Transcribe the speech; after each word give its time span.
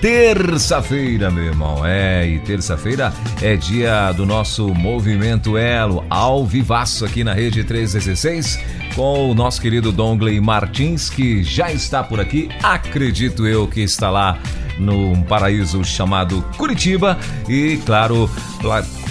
Terça-feira, 0.00 1.28
meu 1.28 1.44
irmão. 1.44 1.84
É, 1.84 2.24
e 2.26 2.38
terça-feira 2.38 3.12
é 3.42 3.56
dia 3.56 4.12
do 4.12 4.24
nosso 4.24 4.68
movimento 4.72 5.58
Elo, 5.58 6.04
ao 6.08 6.46
vivaço 6.46 7.04
aqui 7.04 7.24
na 7.24 7.34
Rede 7.34 7.64
316, 7.64 8.60
com 8.94 9.30
o 9.30 9.34
nosso 9.34 9.60
querido 9.60 9.90
Dongley 9.90 10.40
Martins, 10.40 11.10
que 11.10 11.42
já 11.42 11.72
está 11.72 12.04
por 12.04 12.20
aqui. 12.20 12.48
Acredito 12.62 13.44
eu 13.44 13.66
que 13.66 13.80
está 13.80 14.08
lá 14.08 14.38
num 14.78 15.20
paraíso 15.22 15.82
chamado 15.82 16.42
Curitiba 16.56 17.18
e, 17.48 17.80
claro, 17.84 18.30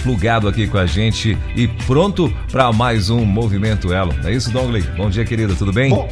plugado 0.03 0.47
aqui 0.47 0.67
com 0.67 0.77
a 0.77 0.85
gente 0.85 1.37
e 1.53 1.67
pronto 1.85 2.33
para 2.49 2.71
mais 2.71 3.09
um 3.09 3.25
Movimento 3.25 3.91
Elo. 3.91 4.15
É 4.23 4.31
isso, 4.31 4.49
Dongley? 4.51 4.83
Bom 4.95 5.09
dia, 5.09 5.25
querido, 5.25 5.53
tudo 5.53 5.73
bem? 5.73 5.89
Bom, 5.89 6.07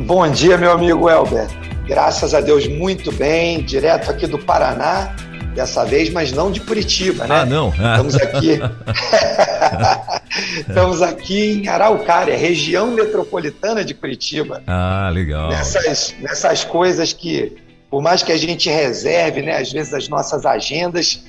bom 0.00 0.28
dia, 0.28 0.58
meu 0.58 0.72
amigo 0.72 1.08
Elber. 1.08 1.65
Graças 1.86 2.34
a 2.34 2.40
Deus, 2.40 2.66
muito 2.66 3.12
bem, 3.12 3.62
direto 3.62 4.10
aqui 4.10 4.26
do 4.26 4.38
Paraná, 4.38 5.14
dessa 5.54 5.84
vez, 5.84 6.10
mas 6.10 6.32
não 6.32 6.50
de 6.50 6.60
Curitiba, 6.60 7.26
né? 7.26 7.40
Ah, 7.40 7.46
não. 7.46 7.70
Estamos 7.70 8.16
aqui. 8.16 8.60
Estamos 10.68 11.02
aqui 11.02 11.62
em 11.62 11.68
Araucária, 11.68 12.36
região 12.36 12.90
metropolitana 12.90 13.84
de 13.84 13.94
Curitiba. 13.94 14.62
Ah, 14.66 15.08
legal. 15.12 15.48
Nessas, 15.48 16.14
nessas 16.20 16.64
coisas 16.64 17.12
que 17.12 17.56
por 17.90 18.02
mais 18.02 18.22
que 18.22 18.32
a 18.32 18.36
gente 18.36 18.68
reserve, 18.68 19.42
né, 19.42 19.58
às 19.58 19.72
vezes, 19.72 19.94
as 19.94 20.08
nossas 20.08 20.44
agendas, 20.44 21.22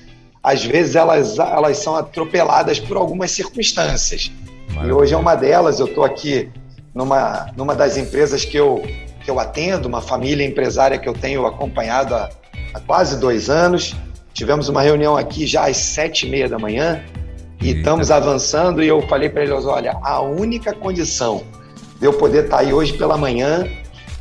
às 0.43 0.63
vezes 0.63 0.95
elas, 0.95 1.37
elas 1.37 1.77
são 1.77 1.95
atropeladas 1.95 2.79
por 2.79 2.97
algumas 2.97 3.31
circunstâncias. 3.31 4.31
Maravilha. 4.69 4.89
E 4.89 4.91
hoje 4.91 5.13
é 5.13 5.17
uma 5.17 5.35
delas, 5.35 5.79
eu 5.79 5.85
estou 5.85 6.03
aqui 6.03 6.49
numa, 6.93 7.51
numa 7.55 7.75
das 7.75 7.95
empresas 7.95 8.43
que 8.43 8.57
eu, 8.57 8.83
que 9.27 9.31
eu 9.31 9.41
atendo, 9.41 9.89
uma 9.89 9.99
família 9.99 10.45
empresária 10.45 10.97
que 10.97 11.07
eu 11.07 11.11
tenho 11.11 11.45
acompanhado 11.45 12.15
há, 12.15 12.29
há 12.73 12.79
quase 12.79 13.19
dois 13.19 13.49
anos. 13.49 13.93
Tivemos 14.33 14.69
uma 14.69 14.81
reunião 14.81 15.17
aqui 15.17 15.45
já 15.45 15.67
às 15.67 15.75
sete 15.75 16.25
e 16.25 16.29
meia 16.29 16.47
da 16.47 16.57
manhã 16.57 17.03
e 17.61 17.67
Eita. 17.67 17.79
estamos 17.79 18.09
avançando 18.09 18.81
e 18.81 18.87
eu 18.87 19.01
falei 19.01 19.27
para 19.27 19.43
eles, 19.43 19.65
olha, 19.65 19.97
a 20.01 20.21
única 20.21 20.71
condição 20.73 21.43
de 21.99 22.05
eu 22.05 22.13
poder 22.13 22.45
estar 22.45 22.57
tá 22.57 22.63
aí 22.63 22.71
hoje 22.71 22.93
pela 22.93 23.17
manhã 23.17 23.67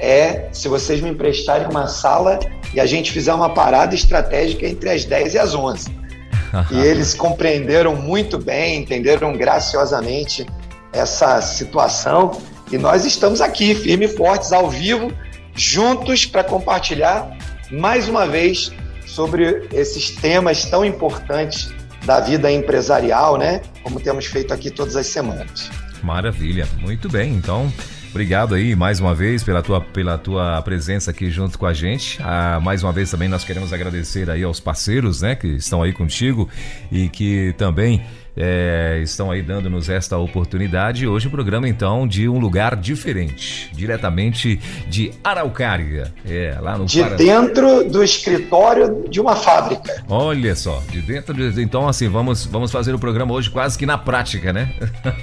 é 0.01 0.49
se 0.51 0.67
vocês 0.67 1.01
me 1.01 1.11
emprestarem 1.11 1.69
uma 1.69 1.87
sala 1.87 2.41
e 2.75 2.81
a 2.81 2.87
gente 2.87 3.13
fizer 3.13 3.33
uma 3.33 3.51
parada 3.51 3.95
estratégica 3.95 4.67
entre 4.67 4.91
as 4.91 5.05
10 5.05 5.35
e 5.35 5.39
as 5.39 5.55
11. 5.55 5.89
e 6.73 6.81
eles 6.81 7.15
compreenderam 7.15 7.95
muito 7.95 8.39
bem, 8.39 8.81
entenderam 8.81 9.37
graciosamente 9.37 10.45
essa 10.93 11.41
situação 11.41 12.33
e 12.71 12.79
nós 12.79 13.05
estamos 13.05 13.41
aqui, 13.41 13.75
firmes 13.75 14.13
e 14.13 14.17
fortes, 14.17 14.53
ao 14.53 14.69
vivo, 14.71 15.13
juntos 15.55 16.27
para 16.27 16.43
compartilhar 16.43 17.37
mais 17.71 18.09
uma 18.09 18.27
vez 18.27 18.73
sobre 19.07 19.69
esses 19.73 20.11
temas 20.11 20.65
tão 20.65 20.85
importantes 20.85 21.73
da 22.05 22.21
vida 22.21 22.51
empresarial, 22.51 23.37
né? 23.37 23.61
Como 23.83 24.01
temos 24.01 24.27
feito 24.27 24.53
aqui 24.53 24.71
todas 24.71 24.97
as 24.97 25.07
semanas. 25.07 25.71
Maravilha, 26.03 26.69
muito 26.81 27.09
bem. 27.09 27.33
Então, 27.35 27.73
Obrigado 28.17 28.55
aí 28.55 28.75
mais 28.75 28.99
uma 28.99 29.15
vez 29.15 29.45
pela 29.45 29.63
tua, 29.63 29.79
pela 29.79 30.17
tua 30.17 30.63
presença 30.63 31.11
aqui 31.11 31.31
junto 31.31 31.59
com 31.59 31.67
a 31.67 31.75
gente. 31.75 32.19
Ah, 32.23 32.59
mais 32.63 32.83
uma 32.83 32.91
vez 32.91 33.11
também 33.11 33.29
nós 33.29 33.45
queremos 33.45 33.75
agradecer 33.75 34.31
aí 34.31 34.43
aos 34.43 34.59
parceiros, 34.59 35.21
né, 35.21 35.35
que 35.35 35.49
estão 35.49 35.83
aí 35.83 35.93
contigo 35.93 36.49
e 36.91 37.11
que 37.11 37.55
também 37.59 38.07
é, 38.37 39.01
estão 39.03 39.31
aí 39.31 39.41
dando-nos 39.41 39.89
esta 39.89 40.19
oportunidade. 40.19 41.07
Hoje 41.07 41.29
o 41.29 41.31
programa, 41.31 41.67
então, 41.69 42.07
de 42.07 42.29
um 42.29 42.39
lugar 42.39 42.77
diferente, 42.77 43.71
diretamente 43.73 44.61
de 44.89 45.13
Araucária. 45.25 46.13
É, 46.29 46.57
lá 46.61 46.77
no 46.77 46.85
De 46.85 47.01
Paraná. 47.01 47.17
dentro 47.17 47.85
do 47.85 48.05
escritório 48.05 49.05
de 49.09 49.21
uma 49.21 49.35
fábrica. 49.35 50.05
Olha 50.09 50.55
só, 50.55 50.83
de 50.91 51.01
dentro 51.01 51.33
de. 51.35 51.63
Então, 51.63 51.89
assim, 51.89 52.09
vamos, 52.09 52.45
vamos 52.45 52.71
fazer 52.71 52.95
o 52.95 52.99
programa 52.99 53.33
hoje 53.33 53.49
quase 53.49 53.79
que 53.79 53.87
na 53.87 53.97
prática, 53.97 54.53
né? 54.53 54.69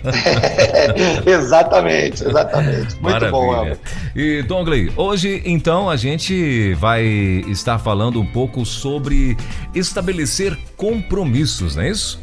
É, 0.06 1.30
exatamente, 1.30 2.24
exatamente. 2.24 2.94
Muito 2.94 3.02
Maravilha. 3.02 3.32
bom, 3.32 3.56
Elber. 3.56 3.78
E, 4.16 4.42
Dongley, 4.44 4.92
hoje, 4.96 5.42
então, 5.46 5.90
a 5.90 5.96
gente 5.96 6.74
vai 6.76 7.04
estar 7.04 7.78
falando 7.78 8.20
um 8.20 8.26
pouco 8.26 8.66
sobre 8.66 9.38
estabelecer 9.76 10.58
compromissos, 10.76 11.76
não 11.76 11.84
é 11.84 11.90
isso? 11.90 12.23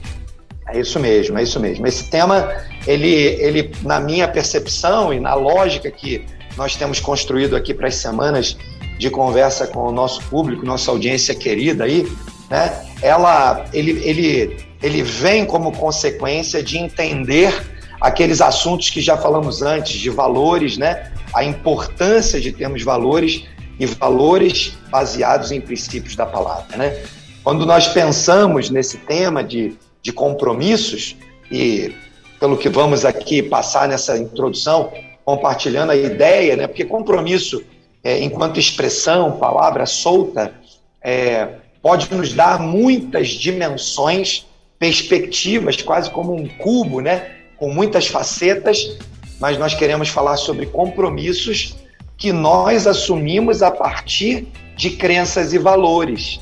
É 0.72 0.80
isso 0.80 0.98
mesmo, 1.00 1.38
é 1.38 1.42
isso 1.42 1.58
mesmo. 1.58 1.86
Esse 1.86 2.08
tema, 2.10 2.48
ele, 2.86 3.08
ele, 3.08 3.72
na 3.82 3.98
minha 3.98 4.28
percepção 4.28 5.12
e 5.12 5.18
na 5.18 5.34
lógica 5.34 5.90
que 5.90 6.24
nós 6.56 6.76
temos 6.76 7.00
construído 7.00 7.56
aqui 7.56 7.74
para 7.74 7.88
as 7.88 7.96
semanas 7.96 8.56
de 8.98 9.10
conversa 9.10 9.66
com 9.66 9.88
o 9.88 9.92
nosso 9.92 10.22
público, 10.24 10.64
nossa 10.64 10.90
audiência 10.90 11.34
querida 11.34 11.84
aí, 11.84 12.06
né? 12.50 12.84
Ela, 13.00 13.64
ele, 13.72 13.92
ele, 14.04 14.56
ele 14.82 15.02
vem 15.02 15.44
como 15.44 15.72
consequência 15.72 16.62
de 16.62 16.76
entender 16.76 17.52
aqueles 18.00 18.40
assuntos 18.40 18.90
que 18.90 19.00
já 19.00 19.16
falamos 19.16 19.62
antes, 19.62 19.98
de 19.98 20.10
valores, 20.10 20.76
né? 20.76 21.12
A 21.32 21.44
importância 21.44 22.40
de 22.40 22.52
termos 22.52 22.82
valores 22.82 23.44
e 23.78 23.86
valores 23.86 24.74
baseados 24.90 25.50
em 25.50 25.60
princípios 25.60 26.14
da 26.14 26.26
palavra, 26.26 26.76
né? 26.76 27.02
Quando 27.42 27.64
nós 27.64 27.88
pensamos 27.88 28.68
nesse 28.68 28.98
tema 28.98 29.42
de 29.42 29.76
de 30.02 30.12
compromissos 30.12 31.16
e 31.50 31.94
pelo 32.38 32.56
que 32.56 32.68
vamos 32.68 33.04
aqui 33.04 33.42
passar 33.42 33.86
nessa 33.86 34.16
introdução, 34.16 34.90
compartilhando 35.24 35.92
a 35.92 35.96
ideia, 35.96 36.56
né? 36.56 36.66
Porque 36.66 36.84
compromisso, 36.84 37.62
é, 38.02 38.18
enquanto 38.20 38.58
expressão, 38.58 39.38
palavra 39.38 39.84
solta, 39.84 40.54
é, 41.02 41.48
pode 41.82 42.12
nos 42.14 42.32
dar 42.32 42.58
muitas 42.58 43.28
dimensões, 43.28 44.46
perspectivas, 44.78 45.82
quase 45.82 46.10
como 46.10 46.34
um 46.34 46.48
cubo, 46.48 47.00
né? 47.00 47.30
Com 47.58 47.70
muitas 47.70 48.06
facetas, 48.06 48.96
mas 49.38 49.58
nós 49.58 49.74
queremos 49.74 50.08
falar 50.08 50.38
sobre 50.38 50.64
compromissos 50.66 51.76
que 52.16 52.32
nós 52.32 52.86
assumimos 52.86 53.62
a 53.62 53.70
partir 53.70 54.46
de 54.76 54.90
crenças 54.90 55.52
e 55.52 55.58
valores. 55.58 56.40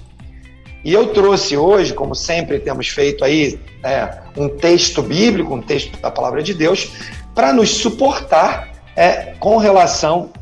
E 0.88 0.92
eu 0.94 1.08
trouxe 1.08 1.54
hoje, 1.54 1.92
como 1.92 2.14
sempre 2.14 2.58
temos 2.58 2.88
feito 2.88 3.22
aí, 3.22 3.60
é, 3.84 4.08
um 4.34 4.48
texto 4.48 5.02
bíblico, 5.02 5.54
um 5.54 5.60
texto 5.60 6.00
da 6.00 6.10
palavra 6.10 6.42
de 6.42 6.54
Deus, 6.54 6.92
para 7.34 7.52
nos 7.52 7.68
suportar 7.68 8.72
é, 8.96 9.34
com 9.38 9.58
relação 9.58 10.32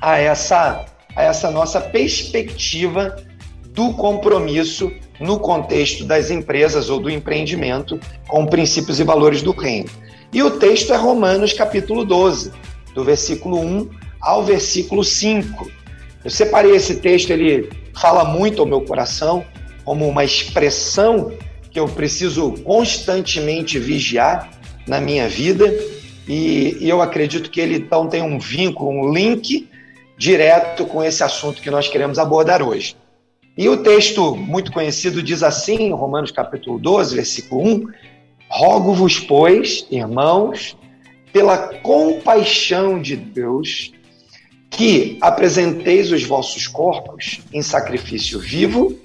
a 0.00 0.18
essa, 0.18 0.84
a 1.14 1.22
essa 1.22 1.48
nossa 1.52 1.80
perspectiva 1.80 3.22
do 3.66 3.92
compromisso 3.92 4.90
no 5.20 5.38
contexto 5.38 6.04
das 6.04 6.28
empresas 6.28 6.90
ou 6.90 6.98
do 6.98 7.08
empreendimento 7.08 8.00
com 8.26 8.46
princípios 8.46 8.98
e 8.98 9.04
valores 9.04 9.42
do 9.42 9.52
reino. 9.52 9.88
E 10.32 10.42
o 10.42 10.58
texto 10.58 10.92
é 10.92 10.96
Romanos 10.96 11.52
capítulo 11.52 12.04
12, 12.04 12.50
do 12.96 13.04
versículo 13.04 13.60
1 13.60 13.90
ao 14.20 14.44
versículo 14.44 15.04
5. 15.04 15.70
Eu 16.24 16.30
separei 16.32 16.74
esse 16.74 16.96
texto, 16.96 17.30
ele 17.30 17.70
fala 17.94 18.24
muito 18.24 18.60
ao 18.60 18.66
meu 18.66 18.80
coração, 18.80 19.46
como 19.88 20.06
uma 20.06 20.22
expressão 20.22 21.32
que 21.70 21.80
eu 21.80 21.88
preciso 21.88 22.52
constantemente 22.62 23.78
vigiar 23.78 24.50
na 24.86 25.00
minha 25.00 25.26
vida 25.26 25.74
e, 26.28 26.76
e 26.78 26.90
eu 26.90 27.00
acredito 27.00 27.50
que 27.50 27.58
ele 27.58 27.76
então 27.76 28.06
tem 28.06 28.20
um 28.20 28.38
vínculo, 28.38 28.90
um 28.90 29.10
link 29.10 29.66
direto 30.14 30.84
com 30.84 31.02
esse 31.02 31.24
assunto 31.24 31.62
que 31.62 31.70
nós 31.70 31.88
queremos 31.88 32.18
abordar 32.18 32.62
hoje. 32.62 32.98
E 33.56 33.66
o 33.66 33.78
texto 33.78 34.36
muito 34.36 34.70
conhecido 34.72 35.22
diz 35.22 35.42
assim, 35.42 35.84
em 35.84 35.92
Romanos 35.94 36.32
capítulo 36.32 36.78
12, 36.78 37.16
versículo 37.16 37.66
1: 37.66 37.88
Rogo-vos, 38.50 39.18
pois, 39.18 39.86
irmãos, 39.90 40.76
pela 41.32 41.56
compaixão 41.56 43.00
de 43.00 43.16
Deus, 43.16 43.90
que 44.68 45.16
apresenteis 45.22 46.12
os 46.12 46.22
vossos 46.24 46.66
corpos 46.66 47.40
em 47.54 47.62
sacrifício 47.62 48.38
vivo, 48.38 49.00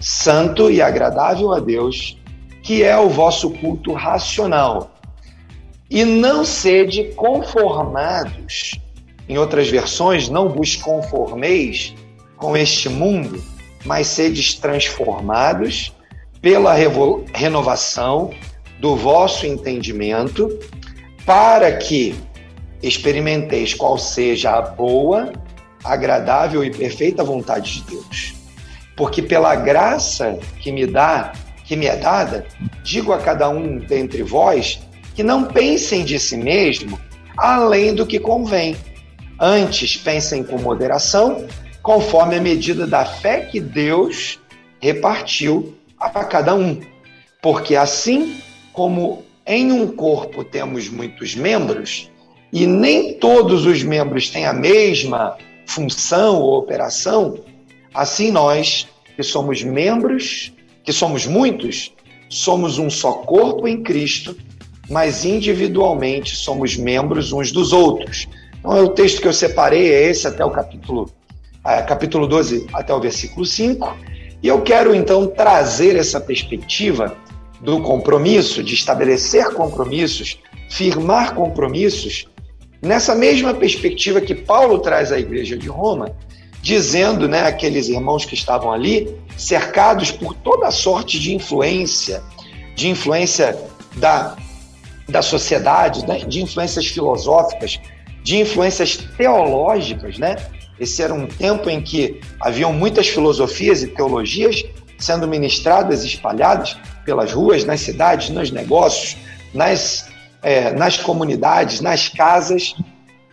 santo 0.00 0.70
e 0.70 0.80
agradável 0.80 1.52
a 1.52 1.60
Deus, 1.60 2.18
que 2.62 2.82
é 2.82 2.96
o 2.98 3.08
vosso 3.08 3.50
culto 3.50 3.92
racional. 3.92 4.94
E 5.88 6.04
não 6.04 6.44
sede 6.44 7.04
conformados, 7.14 8.80
em 9.28 9.38
outras 9.38 9.68
versões, 9.68 10.28
não 10.28 10.48
vos 10.48 10.74
conformeis 10.76 11.94
com 12.36 12.56
este 12.56 12.88
mundo, 12.88 13.42
mas 13.84 14.08
sedes 14.08 14.54
transformados 14.54 15.92
pela 16.42 16.74
renovação 17.32 18.30
do 18.80 18.94
vosso 18.94 19.46
entendimento, 19.46 20.58
para 21.24 21.76
que 21.76 22.14
experimenteis 22.82 23.74
qual 23.74 23.96
seja 23.96 24.50
a 24.52 24.62
boa, 24.62 25.32
agradável 25.82 26.64
e 26.64 26.70
perfeita 26.70 27.24
vontade 27.24 27.80
de 27.80 27.90
Deus. 27.90 28.35
Porque 28.96 29.22
pela 29.22 29.54
graça 29.54 30.38
que 30.60 30.72
me 30.72 30.86
dá, 30.86 31.32
que 31.64 31.76
me 31.76 31.86
é 31.86 31.96
dada, 31.96 32.46
digo 32.82 33.12
a 33.12 33.18
cada 33.18 33.48
um 33.48 33.78
dentre 33.78 34.22
vós 34.22 34.80
que 35.14 35.22
não 35.22 35.44
pensem 35.44 36.04
de 36.04 36.18
si 36.18 36.36
mesmo 36.36 36.98
além 37.36 37.94
do 37.94 38.06
que 38.06 38.18
convém. 38.18 38.76
Antes 39.38 39.96
pensem 39.96 40.42
com 40.42 40.58
moderação, 40.58 41.46
conforme 41.82 42.36
a 42.36 42.40
medida 42.40 42.86
da 42.86 43.04
fé 43.04 43.40
que 43.40 43.60
Deus 43.60 44.40
repartiu 44.80 45.76
a 45.98 46.24
cada 46.24 46.54
um. 46.54 46.80
Porque 47.42 47.76
assim 47.76 48.40
como 48.72 49.24
em 49.46 49.70
um 49.70 49.86
corpo 49.88 50.42
temos 50.42 50.88
muitos 50.88 51.34
membros, 51.34 52.10
e 52.52 52.66
nem 52.66 53.14
todos 53.14 53.66
os 53.66 53.82
membros 53.82 54.30
têm 54.30 54.46
a 54.46 54.52
mesma 54.52 55.36
função 55.66 56.40
ou 56.40 56.58
operação, 56.58 57.38
assim 57.96 58.30
nós, 58.30 58.86
que 59.16 59.22
somos 59.22 59.62
membros, 59.62 60.52
que 60.84 60.92
somos 60.92 61.26
muitos, 61.26 61.94
somos 62.28 62.78
um 62.78 62.90
só 62.90 63.12
corpo 63.12 63.66
em 63.66 63.82
Cristo, 63.82 64.36
mas 64.90 65.24
individualmente 65.24 66.36
somos 66.36 66.76
membros 66.76 67.32
uns 67.32 67.50
dos 67.50 67.72
outros. 67.72 68.28
Então, 68.58 68.76
é 68.76 68.82
o 68.82 68.90
texto 68.90 69.22
que 69.22 69.26
eu 69.26 69.32
separei 69.32 69.92
é 69.92 70.10
esse 70.10 70.26
até 70.26 70.44
o 70.44 70.50
capítulo, 70.50 71.10
é, 71.64 71.80
capítulo 71.82 72.26
12 72.26 72.66
até 72.74 72.94
o 72.94 73.00
versículo 73.00 73.46
5. 73.46 73.96
E 74.42 74.48
eu 74.48 74.60
quero 74.60 74.94
então 74.94 75.26
trazer 75.26 75.96
essa 75.96 76.20
perspectiva 76.20 77.16
do 77.60 77.80
compromisso, 77.80 78.62
de 78.62 78.74
estabelecer 78.74 79.54
compromissos, 79.54 80.38
firmar 80.68 81.34
compromissos, 81.34 82.28
nessa 82.82 83.14
mesma 83.14 83.54
perspectiva 83.54 84.20
que 84.20 84.34
Paulo 84.34 84.78
traz 84.80 85.10
à 85.10 85.18
igreja 85.18 85.56
de 85.56 85.68
Roma, 85.68 86.14
dizendo, 86.66 87.28
né, 87.28 87.42
aqueles 87.42 87.88
irmãos 87.88 88.24
que 88.24 88.34
estavam 88.34 88.72
ali, 88.72 89.08
cercados 89.36 90.10
por 90.10 90.34
toda 90.34 90.68
sorte 90.72 91.16
de 91.16 91.32
influência, 91.32 92.20
de 92.74 92.88
influência 92.88 93.56
da, 93.94 94.36
da 95.08 95.22
sociedade, 95.22 96.04
né, 96.08 96.18
de 96.26 96.42
influências 96.42 96.88
filosóficas, 96.88 97.78
de 98.24 98.38
influências 98.38 98.96
teológicas, 99.16 100.18
né? 100.18 100.34
Esse 100.80 101.04
era 101.04 101.14
um 101.14 101.28
tempo 101.28 101.70
em 101.70 101.80
que 101.80 102.20
haviam 102.40 102.72
muitas 102.72 103.06
filosofias 103.06 103.84
e 103.84 103.86
teologias 103.86 104.64
sendo 104.98 105.28
ministradas 105.28 106.02
e 106.02 106.08
espalhadas 106.08 106.76
pelas 107.04 107.32
ruas, 107.32 107.64
nas 107.64 107.80
cidades, 107.80 108.28
nos 108.30 108.50
negócios, 108.50 109.16
nas, 109.54 110.08
é, 110.42 110.72
nas 110.72 110.96
comunidades, 110.96 111.80
nas 111.80 112.08
casas. 112.08 112.74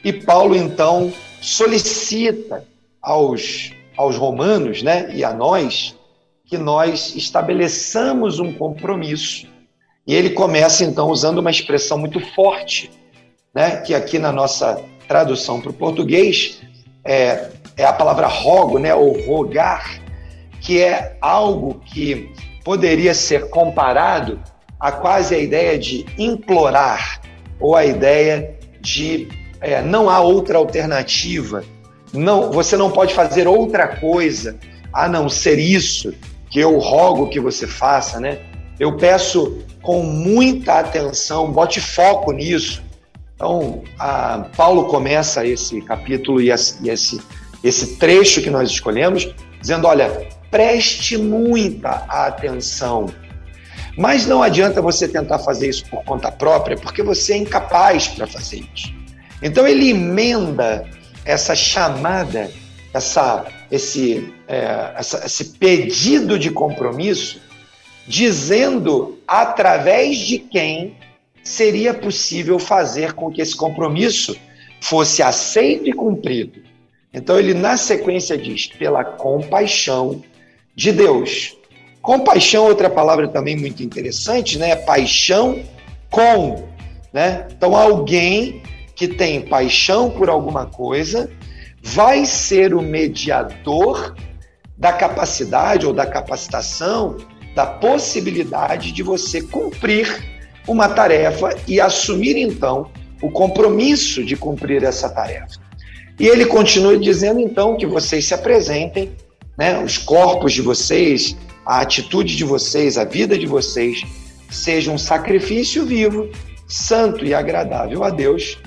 E 0.04 0.14
Paulo, 0.14 0.56
então, 0.56 1.12
solicita 1.42 2.72
aos, 3.04 3.72
aos 3.98 4.16
romanos 4.16 4.82
né, 4.82 5.14
e 5.14 5.24
a 5.24 5.34
nós 5.34 5.96
que 6.46 6.58
nós 6.58 7.16
estabeleçamos 7.16 8.40
um 8.40 8.54
compromisso. 8.54 9.48
E 10.06 10.14
ele 10.14 10.32
começa, 10.32 10.84
então, 10.84 11.10
usando 11.10 11.40
uma 11.40 11.50
expressão 11.50 11.98
muito 11.98 12.20
forte, 12.34 12.92
né, 13.54 13.78
que 13.78 13.94
aqui 13.94 14.20
na 14.20 14.32
nossa 14.32 14.82
tradução 15.08 15.60
para 15.60 15.72
o 15.72 15.74
português 15.74 16.62
é, 17.04 17.50
é 17.76 17.84
a 17.84 17.94
palavra 17.94 18.28
rogo, 18.28 18.80
né, 18.80 18.94
ou 18.94 19.20
rogar, 19.26 20.02
que 20.62 20.82
é 20.82 21.18
algo 21.22 21.82
que 21.86 22.32
poderia 22.64 23.14
ser 23.14 23.50
comparado 23.50 24.40
a 24.80 24.92
quase 24.92 25.36
a 25.36 25.40
ideia 25.40 25.78
de 25.78 26.06
implorar 26.18 27.22
ou 27.60 27.76
a 27.76 27.86
ideia 27.86 28.58
de 28.82 29.28
é, 29.62 29.82
não 29.82 30.10
há 30.10 30.20
outra 30.20 30.58
alternativa, 30.58 31.64
não, 32.14 32.52
você 32.52 32.78
não 32.78 32.92
pode 32.92 33.14
fazer 33.14 33.48
outra 33.48 33.88
coisa 33.88 34.58
a 34.94 35.08
não 35.08 35.28
ser 35.28 35.58
isso 35.58 36.14
que 36.50 36.60
eu 36.60 36.78
rogo 36.78 37.30
que 37.30 37.40
você 37.40 37.66
faça, 37.66 38.20
né? 38.20 38.40
Eu 38.80 38.96
peço 38.96 39.64
com 39.82 40.04
muita 40.04 40.80
atenção, 40.80 41.52
bote 41.52 41.82
foco 41.82 42.32
nisso. 42.32 42.84
Então, 43.36 43.84
Paulo 44.56 44.86
começa 44.86 45.46
esse 45.46 45.82
capítulo 45.82 46.40
e 46.40 46.52
esse, 46.52 46.88
esse, 46.88 47.22
esse 47.64 47.98
trecho 47.98 48.42
que 48.42 48.50
nós 48.52 48.70
escolhemos 48.70 49.34
dizendo: 49.60 49.88
olha, 49.88 50.28
preste 50.52 51.18
muita 51.18 52.06
atenção. 52.08 53.08
Mas 53.98 54.26
não 54.26 54.42
adianta 54.42 54.82
você 54.82 55.08
tentar 55.08 55.40
fazer 55.40 55.70
isso 55.70 55.86
por 55.90 56.04
conta 56.04 56.32
própria, 56.32 56.78
porque 56.78 57.02
você 57.02 57.34
é 57.34 57.38
incapaz 57.38 58.08
para 58.08 58.28
fazer 58.28 58.64
isso. 58.74 58.94
Então 59.42 59.68
ele 59.68 59.90
emenda 59.90 60.88
essa 61.26 61.56
chamada, 61.56 62.52
essa, 62.94 63.46
esse, 63.72 64.34
é, 64.48 64.94
essa, 64.96 65.26
esse 65.26 65.46
pedido 65.58 66.38
de 66.38 66.52
compromisso, 66.52 67.42
dizendo 68.08 69.20
através 69.28 70.18
de 70.18 70.40
quem 70.40 70.96
seria 71.44 71.94
possível 71.94 72.60
fazer 72.60 73.14
com 73.14 73.32
que 73.32 73.42
esse 73.42 73.56
compromisso 73.56 74.36
fosse 74.82 75.24
aceito 75.24 75.90
e 75.90 75.94
cumprido. 75.94 76.62
Então 77.14 77.38
ele 77.38 77.54
na 77.54 77.78
sequência 77.78 78.38
diz: 78.38 78.68
pela 78.68 79.04
compaixão 79.04 80.22
de 80.76 80.92
Deus. 80.92 81.56
Compaixão, 82.02 82.66
outra 82.66 82.90
palavra 82.90 83.30
também 83.30 83.56
muito 83.56 83.82
interessante, 83.82 84.58
né? 84.58 84.76
Paixão 84.76 85.64
com, 86.10 86.68
né? 87.14 87.48
Então 87.56 87.76
alguém 87.76 88.62
que 88.96 89.08
tem 89.08 89.42
paixão 89.42 90.10
por 90.10 90.30
alguma 90.30 90.66
coisa 90.66 91.30
vai 91.82 92.26
ser 92.26 92.74
o 92.74 92.82
mediador 92.82 94.16
da 94.78 94.94
capacidade 94.94 95.86
ou 95.86 95.94
da 95.94 96.06
capacitação, 96.06 97.18
da 97.54 97.66
possibilidade 97.66 98.92
de 98.92 99.04
você 99.04 99.42
cumprir 99.42 100.24
uma 100.68 100.88
tarefa 100.88 101.56
e 101.68 101.80
assumir 101.80 102.38
então 102.38 102.90
o 103.22 103.30
compromisso 103.30 104.24
de 104.24 104.36
cumprir 104.36 104.84
essa 104.84 105.10
tarefa. 105.10 105.62
E 106.20 106.28
ele 106.28 106.46
continua 106.46 106.98
dizendo 106.98 107.40
então 107.40 107.76
que 107.76 107.86
vocês 107.86 108.26
se 108.26 108.34
apresentem 108.34 109.12
né, 109.58 109.80
os 109.80 109.98
corpos 109.98 110.54
de 110.54 110.62
vocês, 110.62 111.36
a 111.66 111.82
atitude 111.82 112.36
de 112.36 112.44
vocês, 112.44 112.98
a 112.98 113.04
vida 113.04 113.38
de 113.38 113.46
vocês, 113.46 114.04
seja 114.50 114.92
um 114.92 114.98
sacrifício 114.98 115.86
vivo, 115.86 116.30
santo 116.68 117.26
e 117.26 117.34
agradável 117.34 118.04
a 118.04 118.10
Deus, 118.10 118.58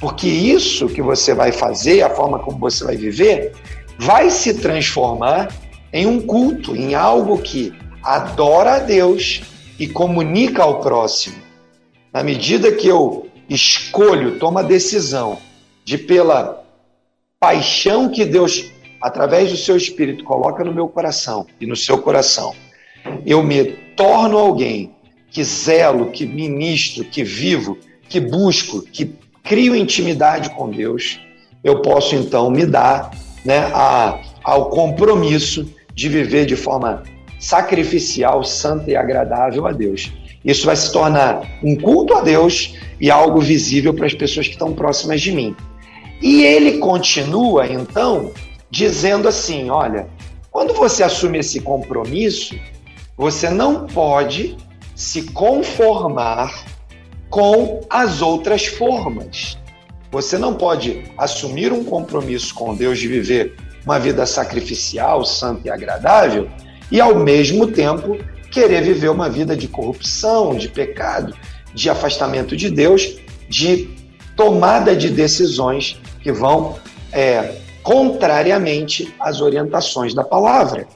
porque 0.00 0.26
isso 0.26 0.88
que 0.88 1.02
você 1.02 1.34
vai 1.34 1.52
fazer, 1.52 2.02
a 2.02 2.10
forma 2.10 2.38
como 2.38 2.58
você 2.58 2.84
vai 2.84 2.96
viver, 2.96 3.52
vai 3.98 4.30
se 4.30 4.54
transformar 4.54 5.48
em 5.92 6.06
um 6.06 6.20
culto, 6.20 6.76
em 6.76 6.94
algo 6.94 7.38
que 7.38 7.72
adora 8.02 8.74
a 8.74 8.78
Deus 8.78 9.42
e 9.78 9.86
comunica 9.86 10.62
ao 10.62 10.80
próximo. 10.80 11.36
Na 12.12 12.22
medida 12.22 12.72
que 12.72 12.86
eu 12.86 13.28
escolho, 13.48 14.38
tomo 14.38 14.58
a 14.58 14.62
decisão 14.62 15.38
de, 15.84 15.98
pela 15.98 16.64
paixão 17.40 18.08
que 18.08 18.24
Deus 18.24 18.70
através 19.00 19.50
do 19.50 19.56
seu 19.56 19.76
espírito, 19.76 20.24
coloca 20.24 20.64
no 20.64 20.72
meu 20.72 20.88
coração 20.88 21.46
e 21.60 21.66
no 21.66 21.76
seu 21.76 21.98
coração, 21.98 22.54
eu 23.24 23.42
me 23.42 23.64
torno 23.96 24.36
alguém 24.36 24.94
que 25.30 25.42
zelo, 25.44 26.10
que 26.10 26.26
ministro, 26.26 27.04
que 27.04 27.22
vivo, 27.22 27.78
que 28.08 28.20
busco, 28.20 28.82
que 28.82 29.14
crio 29.48 29.74
intimidade 29.74 30.50
com 30.50 30.70
Deus, 30.70 31.18
eu 31.64 31.80
posso 31.80 32.14
então 32.14 32.50
me 32.50 32.66
dar 32.66 33.10
né, 33.44 33.70
a, 33.72 34.20
ao 34.44 34.68
compromisso 34.68 35.66
de 35.94 36.08
viver 36.08 36.44
de 36.44 36.54
forma 36.54 37.02
sacrificial, 37.40 38.44
santa 38.44 38.90
e 38.90 38.96
agradável 38.96 39.66
a 39.66 39.72
Deus. 39.72 40.12
Isso 40.44 40.66
vai 40.66 40.76
se 40.76 40.92
tornar 40.92 41.42
um 41.62 41.74
culto 41.74 42.14
a 42.14 42.20
Deus 42.20 42.76
e 43.00 43.10
algo 43.10 43.40
visível 43.40 43.94
para 43.94 44.06
as 44.06 44.14
pessoas 44.14 44.46
que 44.46 44.52
estão 44.52 44.74
próximas 44.74 45.20
de 45.20 45.32
mim. 45.32 45.56
E 46.20 46.42
ele 46.42 46.78
continua, 46.78 47.66
então, 47.66 48.32
dizendo 48.70 49.28
assim: 49.28 49.70
olha, 49.70 50.08
quando 50.50 50.74
você 50.74 51.02
assume 51.02 51.38
esse 51.38 51.60
compromisso, 51.60 52.54
você 53.16 53.48
não 53.48 53.86
pode 53.86 54.56
se 54.94 55.22
conformar 55.22 56.77
com 57.30 57.80
as 57.90 58.22
outras 58.22 58.66
formas. 58.66 59.58
Você 60.10 60.38
não 60.38 60.54
pode 60.54 61.04
assumir 61.16 61.72
um 61.72 61.84
compromisso 61.84 62.54
com 62.54 62.74
Deus 62.74 62.98
de 62.98 63.08
viver 63.08 63.54
uma 63.84 63.98
vida 63.98 64.24
sacrificial, 64.26 65.24
santa 65.24 65.68
e 65.68 65.70
agradável 65.70 66.48
e, 66.90 67.00
ao 67.00 67.14
mesmo 67.14 67.66
tempo, 67.66 68.18
querer 68.50 68.82
viver 68.82 69.10
uma 69.10 69.28
vida 69.28 69.56
de 69.56 69.68
corrupção, 69.68 70.56
de 70.56 70.68
pecado, 70.68 71.34
de 71.74 71.90
afastamento 71.90 72.56
de 72.56 72.70
Deus, 72.70 73.18
de 73.48 73.90
tomada 74.34 74.96
de 74.96 75.10
decisões 75.10 76.00
que 76.22 76.32
vão 76.32 76.76
é, 77.12 77.56
contrariamente 77.82 79.14
às 79.20 79.40
orientações 79.40 80.14
da 80.14 80.24
palavra. 80.24 80.86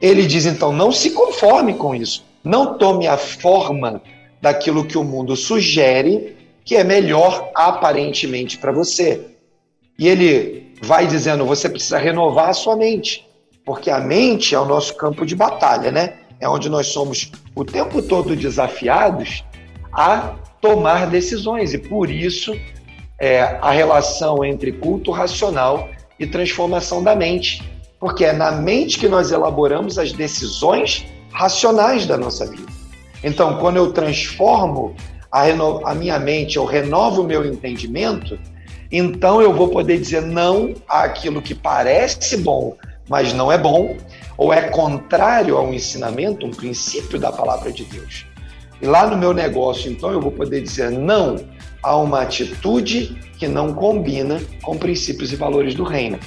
Ele 0.00 0.26
diz 0.26 0.44
então: 0.46 0.72
não 0.72 0.92
se 0.92 1.10
conforme 1.10 1.74
com 1.74 1.94
isso, 1.94 2.24
não 2.42 2.78
tome 2.78 3.06
a 3.06 3.16
forma 3.16 4.02
daquilo 4.40 4.84
que 4.84 4.96
o 4.96 5.04
mundo 5.04 5.36
sugere 5.36 6.36
que 6.64 6.76
é 6.76 6.84
melhor 6.84 7.50
aparentemente 7.54 8.58
para 8.58 8.72
você. 8.72 9.26
E 9.98 10.08
ele 10.08 10.72
vai 10.82 11.06
dizendo: 11.06 11.44
você 11.44 11.68
precisa 11.68 11.98
renovar 11.98 12.50
a 12.50 12.54
sua 12.54 12.76
mente, 12.76 13.26
porque 13.64 13.90
a 13.90 13.98
mente 13.98 14.54
é 14.54 14.60
o 14.60 14.64
nosso 14.64 14.94
campo 14.96 15.26
de 15.26 15.34
batalha, 15.34 15.90
né? 15.90 16.14
É 16.38 16.48
onde 16.48 16.68
nós 16.68 16.86
somos 16.86 17.30
o 17.54 17.64
tempo 17.64 18.00
todo 18.00 18.36
desafiados 18.36 19.44
a 19.92 20.36
tomar 20.60 21.08
decisões, 21.08 21.74
e 21.74 21.78
por 21.78 22.08
isso 22.08 22.56
é, 23.18 23.42
a 23.60 23.70
relação 23.70 24.44
entre 24.44 24.72
culto 24.72 25.10
racional 25.10 25.88
e 26.18 26.26
transformação 26.26 27.02
da 27.02 27.16
mente, 27.16 27.62
porque 27.98 28.24
é 28.24 28.32
na 28.32 28.52
mente 28.52 28.98
que 28.98 29.08
nós 29.08 29.32
elaboramos 29.32 29.98
as 29.98 30.12
decisões 30.12 31.04
racionais 31.32 32.06
da 32.06 32.16
nossa 32.16 32.46
vida. 32.46 32.69
Então, 33.22 33.58
quando 33.58 33.76
eu 33.76 33.92
transformo 33.92 34.94
a, 35.30 35.44
a 35.84 35.94
minha 35.94 36.18
mente, 36.18 36.56
eu 36.56 36.64
renovo 36.64 37.22
o 37.22 37.26
meu 37.26 37.44
entendimento, 37.44 38.38
então 38.90 39.40
eu 39.40 39.52
vou 39.52 39.68
poder 39.68 39.98
dizer 39.98 40.22
não 40.22 40.74
àquilo 40.88 41.40
que 41.40 41.54
parece 41.54 42.36
bom, 42.38 42.76
mas 43.08 43.32
não 43.32 43.50
é 43.50 43.58
bom, 43.58 43.96
ou 44.36 44.52
é 44.52 44.62
contrário 44.68 45.56
a 45.56 45.62
um 45.62 45.72
ensinamento, 45.72 46.46
um 46.46 46.50
princípio 46.50 47.18
da 47.18 47.30
palavra 47.30 47.70
de 47.70 47.84
Deus. 47.84 48.26
E 48.80 48.86
lá 48.86 49.06
no 49.06 49.16
meu 49.16 49.34
negócio, 49.34 49.90
então, 49.90 50.10
eu 50.10 50.20
vou 50.20 50.32
poder 50.32 50.62
dizer 50.62 50.90
não 50.90 51.36
a 51.82 51.96
uma 51.96 52.22
atitude 52.22 53.18
que 53.38 53.46
não 53.46 53.74
combina 53.74 54.40
com 54.62 54.76
princípios 54.76 55.32
e 55.32 55.36
valores 55.36 55.74
do 55.74 55.84
reino. 55.84 56.18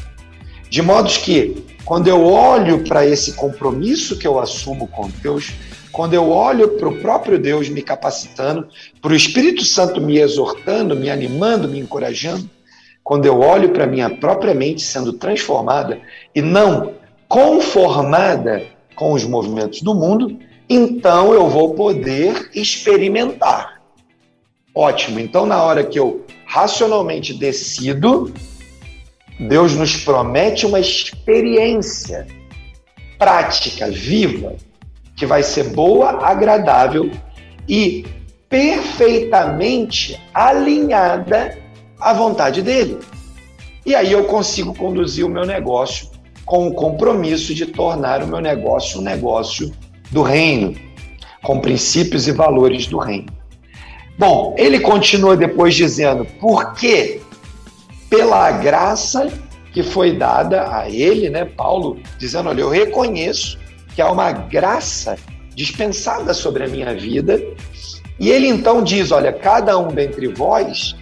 De 0.69 0.81
modo 0.81 1.09
que, 1.09 1.63
quando 1.85 2.07
eu 2.07 2.23
olho 2.23 2.83
para 2.83 3.05
esse 3.05 3.33
compromisso 3.33 4.17
que 4.17 4.27
eu 4.27 4.39
assumo 4.39 4.88
com 4.88 5.09
Deus, 5.21 5.53
quando 5.93 6.15
eu 6.15 6.31
olho 6.31 6.69
para 6.69 6.89
o 6.89 7.00
próprio 7.00 7.38
Deus 7.38 7.69
me 7.69 7.83
capacitando, 7.83 8.67
para 9.00 9.13
o 9.13 9.15
Espírito 9.15 9.63
Santo 9.63 10.01
me 10.01 10.17
exortando, 10.17 10.95
me 10.95 11.09
animando, 11.09 11.69
me 11.69 11.79
encorajando, 11.79 12.50
quando 13.03 13.27
eu 13.27 13.39
olho 13.39 13.69
para 13.69 13.85
minha 13.85 14.09
própria 14.09 14.55
mente 14.55 14.81
sendo 14.81 15.13
transformada 15.13 16.01
e 16.33 16.41
não 16.41 16.95
conformada 17.27 18.63
com 18.95 19.13
os 19.13 19.23
movimentos 19.23 19.83
do 19.83 19.93
mundo, 19.93 20.39
então 20.67 21.31
eu 21.31 21.47
vou 21.47 21.75
poder 21.75 22.50
experimentar. 22.55 23.79
Ótimo. 24.73 25.19
Então, 25.19 25.45
na 25.45 25.62
hora 25.62 25.83
que 25.83 26.00
eu 26.00 26.25
racionalmente 26.45 27.35
decido, 27.35 28.33
Deus 29.39 29.75
nos 29.75 29.95
promete 29.97 30.65
uma 30.65 30.79
experiência 30.79 32.25
prática, 33.19 33.91
viva, 33.91 34.55
que 35.15 35.25
vai 35.25 35.43
ser 35.43 35.70
boa, 35.70 36.25
agradável 36.25 37.10
e 37.67 38.05
perfeitamente 38.50 40.20
alinhada 40.34 41.58
à 42.00 42.13
vontade 42.13 42.62
dele. 42.62 43.00
E 43.86 43.96
aí 43.96 44.12
eu 44.12 44.25
consigo 44.25 44.74
conduzir 44.74 45.25
o 45.25 45.29
meu 45.29 45.46
negócio 45.46 46.10
com 46.46 46.67
o 46.67 46.74
compromisso 46.74 47.53
de 47.53 47.65
tornar 47.65 48.22
o 48.24 48.27
meu 48.27 48.39
negócio 48.39 49.00
um 49.00 49.03
negócio 49.03 49.72
do 50.12 50.22
reino, 50.22 50.75
com 51.41 51.60
princípios 51.60 52.27
e 52.27 52.32
valores 52.32 52.86
do 52.88 52.98
reino. 52.98 53.27
Bom, 54.17 54.53
ele 54.58 54.79
continua 54.79 55.36
depois 55.36 55.74
dizendo: 55.74 56.25
porque 56.39 57.22
pela 58.10 58.51
graça 58.51 59.27
que 59.74 59.82
foi 59.82 60.15
dada 60.15 60.77
a 60.77 60.88
ele, 60.88 61.29
né, 61.29 61.46
Paulo, 61.46 62.00
dizendo: 62.20 62.50
olha, 62.50 62.62
eu 62.62 62.70
reconheço 62.70 63.58
que 63.95 64.01
há 64.01 64.12
uma 64.12 64.31
graça 64.31 65.17
dispensada 65.55 66.33
sobre 66.33 66.63
a 66.63 66.67
minha 66.67 66.93
vida. 66.93 67.41
E 68.19 68.29
ele 68.29 68.47
então 68.47 68.83
diz: 68.83 69.12
olha, 69.12 69.31
cada 69.31 69.77
um 69.77 69.88
dentre 69.88 70.27
vós 70.27 70.95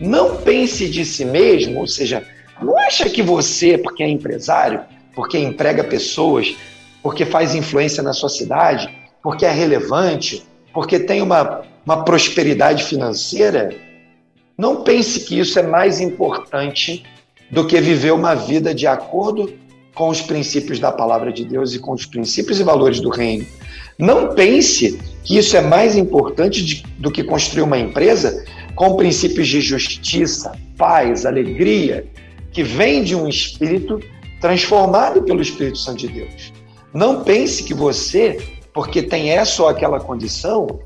não 0.00 0.36
pense 0.36 0.88
de 0.88 1.04
si 1.04 1.24
mesmo, 1.24 1.80
ou 1.80 1.86
seja, 1.86 2.24
não 2.60 2.76
acha 2.78 3.08
que 3.08 3.22
você, 3.22 3.78
porque 3.78 4.02
é 4.02 4.08
empresário, 4.08 4.80
porque 5.14 5.38
emprega 5.38 5.82
pessoas, 5.82 6.54
porque 7.02 7.24
faz 7.24 7.54
influência 7.54 8.02
na 8.02 8.12
sua 8.12 8.28
cidade, 8.28 8.88
porque 9.22 9.46
é 9.46 9.50
relevante, 9.50 10.44
porque 10.72 10.98
tem 10.98 11.22
uma, 11.22 11.62
uma 11.84 12.04
prosperidade 12.04 12.84
financeira, 12.84 13.74
não 14.58 14.82
pense 14.82 15.20
que 15.20 15.38
isso 15.38 15.58
é 15.58 15.62
mais 15.62 16.00
importante 16.00 17.04
do 17.50 17.66
que 17.66 17.80
viver 17.80 18.12
uma 18.12 18.34
vida 18.34 18.74
de 18.74 18.86
acordo 18.86 19.52
com 19.96 20.10
os 20.10 20.20
princípios 20.20 20.78
da 20.78 20.92
palavra 20.92 21.32
de 21.32 21.42
Deus 21.42 21.74
e 21.74 21.78
com 21.78 21.92
os 21.92 22.04
princípios 22.04 22.60
e 22.60 22.62
valores 22.62 23.00
do 23.00 23.08
reino. 23.08 23.46
Não 23.98 24.34
pense 24.34 25.00
que 25.24 25.38
isso 25.38 25.56
é 25.56 25.62
mais 25.62 25.96
importante 25.96 26.62
de, 26.62 26.84
do 26.98 27.10
que 27.10 27.24
construir 27.24 27.62
uma 27.62 27.78
empresa 27.78 28.44
com 28.74 28.94
princípios 28.94 29.48
de 29.48 29.62
justiça, 29.62 30.52
paz, 30.76 31.24
alegria, 31.24 32.06
que 32.52 32.62
vem 32.62 33.02
de 33.02 33.16
um 33.16 33.26
espírito 33.26 33.98
transformado 34.38 35.22
pelo 35.22 35.40
Espírito 35.40 35.78
Santo 35.78 36.00
de 36.00 36.08
Deus. 36.08 36.52
Não 36.92 37.24
pense 37.24 37.64
que 37.64 37.72
você, 37.72 38.38
porque 38.74 39.02
tem 39.02 39.30
essa 39.30 39.62
ou 39.62 39.68
aquela 39.68 39.98
condição, 39.98 40.78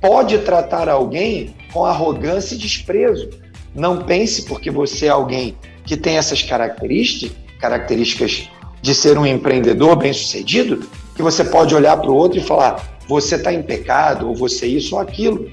pode 0.00 0.38
tratar 0.38 0.88
alguém 0.88 1.54
com 1.72 1.84
arrogância 1.84 2.56
e 2.56 2.58
desprezo. 2.58 3.30
Não 3.72 4.02
pense 4.02 4.42
porque 4.42 4.72
você 4.72 5.06
é 5.06 5.10
alguém 5.10 5.56
que 5.84 5.96
tem 5.96 6.16
essas 6.16 6.42
características, 6.42 7.36
características 7.60 8.50
de 8.80 8.94
ser 8.94 9.18
um 9.18 9.26
empreendedor 9.26 9.96
bem-sucedido, 9.96 10.88
que 11.14 11.22
você 11.22 11.44
pode 11.44 11.74
olhar 11.74 11.96
para 11.96 12.10
o 12.10 12.14
outro 12.14 12.38
e 12.38 12.42
falar: 12.42 12.82
você 13.08 13.36
está 13.36 13.52
em 13.52 13.62
pecado, 13.62 14.28
ou 14.28 14.34
você 14.34 14.66
isso 14.66 14.94
ou 14.94 15.00
aquilo. 15.00 15.50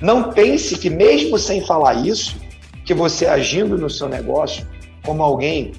Não 0.00 0.32
pense 0.32 0.76
que, 0.78 0.90
mesmo 0.90 1.38
sem 1.38 1.64
falar 1.64 1.94
isso, 1.94 2.36
que 2.84 2.94
você 2.94 3.26
agindo 3.26 3.78
no 3.78 3.88
seu 3.88 4.08
negócio 4.08 4.66
como 5.04 5.22
alguém 5.22 5.72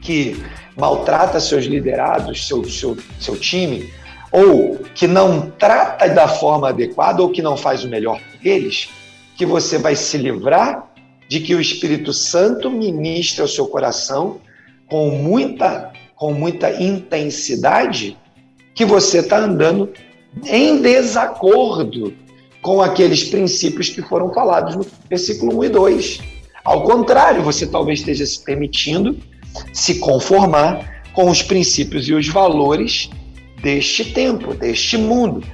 que 0.00 0.40
maltrata 0.76 1.40
seus 1.40 1.64
liderados, 1.64 2.46
seu, 2.46 2.64
seu, 2.64 2.96
seu 3.18 3.36
time, 3.36 3.90
ou 4.30 4.78
que 4.94 5.06
não 5.06 5.50
trata 5.50 6.08
da 6.08 6.28
forma 6.28 6.68
adequada, 6.68 7.22
ou 7.22 7.30
que 7.30 7.42
não 7.42 7.56
faz 7.56 7.84
o 7.84 7.88
melhor 7.88 8.18
por 8.18 8.46
eles, 8.46 8.88
que 9.36 9.46
você 9.46 9.78
vai 9.78 9.96
se 9.96 10.16
livrar 10.16 10.90
de 11.28 11.40
que 11.40 11.54
o 11.54 11.60
Espírito 11.60 12.12
Santo 12.12 12.70
ministre 12.70 13.42
ao 13.42 13.48
seu 13.48 13.66
coração 13.66 14.40
com 14.88 15.10
muita 15.10 15.92
com 16.16 16.32
muita 16.32 16.82
intensidade 16.82 18.16
que 18.74 18.84
você 18.84 19.18
está 19.18 19.38
andando 19.38 19.92
em 20.44 20.80
desacordo 20.82 22.12
com 22.60 22.82
aqueles 22.82 23.22
princípios 23.24 23.90
que 23.90 24.02
foram 24.02 24.32
falados 24.32 24.74
no 24.74 24.86
versículo 25.08 25.58
1 25.58 25.64
e 25.64 25.68
2. 25.68 26.20
Ao 26.64 26.82
contrário, 26.82 27.42
você 27.42 27.66
talvez 27.66 28.00
esteja 28.00 28.26
se 28.26 28.42
permitindo 28.42 29.16
se 29.72 29.98
conformar 30.00 31.02
com 31.12 31.30
os 31.30 31.42
princípios 31.42 32.08
e 32.08 32.14
os 32.14 32.28
valores 32.28 33.08
deste 33.62 34.12
tempo, 34.12 34.52
deste 34.52 34.98
mundo. 34.98 35.46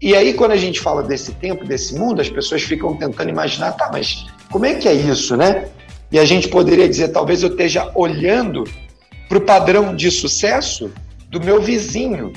E 0.00 0.14
aí, 0.14 0.34
quando 0.34 0.52
a 0.52 0.56
gente 0.56 0.80
fala 0.80 1.02
desse 1.02 1.32
tempo, 1.32 1.64
desse 1.64 1.94
mundo, 1.94 2.20
as 2.20 2.28
pessoas 2.28 2.62
ficam 2.62 2.96
tentando 2.96 3.30
imaginar, 3.30 3.72
tá, 3.72 3.88
mas 3.92 4.26
como 4.50 4.66
é 4.66 4.74
que 4.74 4.88
é 4.88 4.92
isso, 4.92 5.36
né? 5.36 5.68
E 6.12 6.18
a 6.18 6.24
gente 6.24 6.48
poderia 6.48 6.88
dizer, 6.88 7.08
talvez 7.08 7.42
eu 7.42 7.48
esteja 7.48 7.90
olhando 7.94 8.64
para 9.28 9.38
o 9.38 9.40
padrão 9.40 9.94
de 9.94 10.10
sucesso 10.10 10.90
do 11.28 11.40
meu 11.40 11.60
vizinho, 11.60 12.32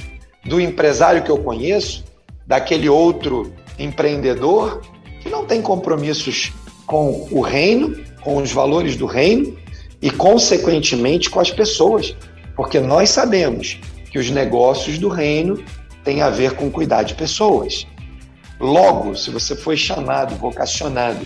do 0.45 0.59
empresário 0.59 1.23
que 1.23 1.29
eu 1.29 1.37
conheço, 1.37 2.03
daquele 2.45 2.89
outro 2.89 3.53
empreendedor 3.77 4.81
que 5.21 5.29
não 5.29 5.45
tem 5.45 5.61
compromissos 5.61 6.51
com 6.85 7.27
o 7.31 7.41
reino, 7.41 8.03
com 8.21 8.37
os 8.37 8.51
valores 8.51 8.95
do 8.95 9.05
reino 9.05 9.55
e, 10.01 10.09
consequentemente, 10.09 11.29
com 11.29 11.39
as 11.39 11.51
pessoas, 11.51 12.15
porque 12.55 12.79
nós 12.79 13.09
sabemos 13.09 13.79
que 14.11 14.17
os 14.17 14.31
negócios 14.31 14.97
do 14.97 15.07
reino 15.07 15.63
têm 16.03 16.21
a 16.21 16.29
ver 16.29 16.55
com 16.55 16.71
cuidar 16.71 17.03
de 17.03 17.13
pessoas. 17.13 17.85
Logo, 18.59 19.15
se 19.15 19.29
você 19.29 19.55
foi 19.55 19.77
chamado, 19.77 20.35
vocacionado 20.35 21.19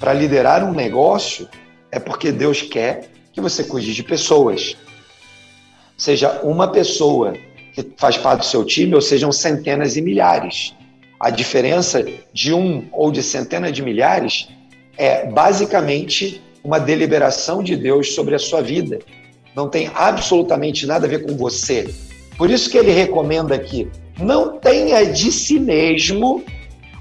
para 0.00 0.14
liderar 0.14 0.64
um 0.64 0.72
negócio, 0.72 1.46
é 1.90 2.00
porque 2.00 2.32
Deus 2.32 2.62
quer 2.62 3.10
que 3.32 3.40
você 3.40 3.62
cuide 3.62 3.94
de 3.94 4.02
pessoas 4.02 4.76
seja 6.02 6.40
uma 6.42 6.66
pessoa 6.66 7.32
que 7.72 7.86
faz 7.96 8.16
parte 8.16 8.40
do 8.40 8.46
seu 8.46 8.64
time 8.64 8.92
ou 8.92 9.00
sejam 9.00 9.30
centenas 9.30 9.96
e 9.96 10.02
milhares. 10.02 10.74
A 11.18 11.30
diferença 11.30 12.04
de 12.32 12.52
um 12.52 12.88
ou 12.90 13.12
de 13.12 13.22
centenas 13.22 13.72
de 13.72 13.82
milhares 13.82 14.48
é 14.98 15.24
basicamente 15.26 16.42
uma 16.64 16.80
deliberação 16.80 17.62
de 17.62 17.76
Deus 17.76 18.16
sobre 18.16 18.34
a 18.34 18.38
sua 18.40 18.60
vida. 18.60 18.98
Não 19.54 19.68
tem 19.68 19.92
absolutamente 19.94 20.86
nada 20.86 21.06
a 21.06 21.08
ver 21.08 21.24
com 21.24 21.36
você. 21.36 21.88
Por 22.36 22.50
isso 22.50 22.68
que 22.68 22.78
ele 22.78 22.90
recomenda 22.90 23.54
aqui: 23.54 23.88
não 24.18 24.58
tenha 24.58 25.04
de 25.04 25.30
si 25.30 25.60
mesmo 25.60 26.44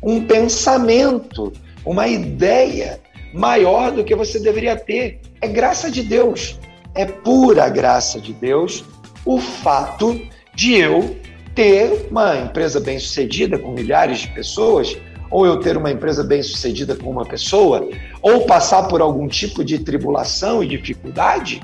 um 0.03 0.23
pensamento, 0.27 1.51
uma 1.83 2.07
ideia 2.07 2.99
maior 3.33 3.91
do 3.91 4.03
que 4.03 4.13
você 4.13 4.39
deveria 4.39 4.75
ter. 4.75 5.19
É 5.41 5.47
graça 5.47 5.89
de 5.89 6.03
Deus 6.03 6.59
é 6.95 7.05
pura 7.05 7.69
graça 7.69 8.19
de 8.19 8.33
Deus 8.33 8.83
o 9.25 9.39
fato 9.39 10.19
de 10.53 10.75
eu 10.75 11.15
ter 11.55 12.07
uma 12.09 12.37
empresa 12.37 12.79
bem-sucedida 12.79 13.57
com 13.57 13.71
milhares 13.71 14.19
de 14.19 14.29
pessoas, 14.29 14.97
ou 15.29 15.45
eu 15.45 15.59
ter 15.59 15.77
uma 15.77 15.91
empresa 15.91 16.23
bem-sucedida 16.23 16.95
com 16.95 17.09
uma 17.09 17.25
pessoa, 17.25 17.87
ou 18.21 18.45
passar 18.45 18.83
por 18.83 19.01
algum 19.01 19.27
tipo 19.27 19.63
de 19.63 19.79
tribulação 19.79 20.63
e 20.63 20.67
dificuldade, 20.67 21.61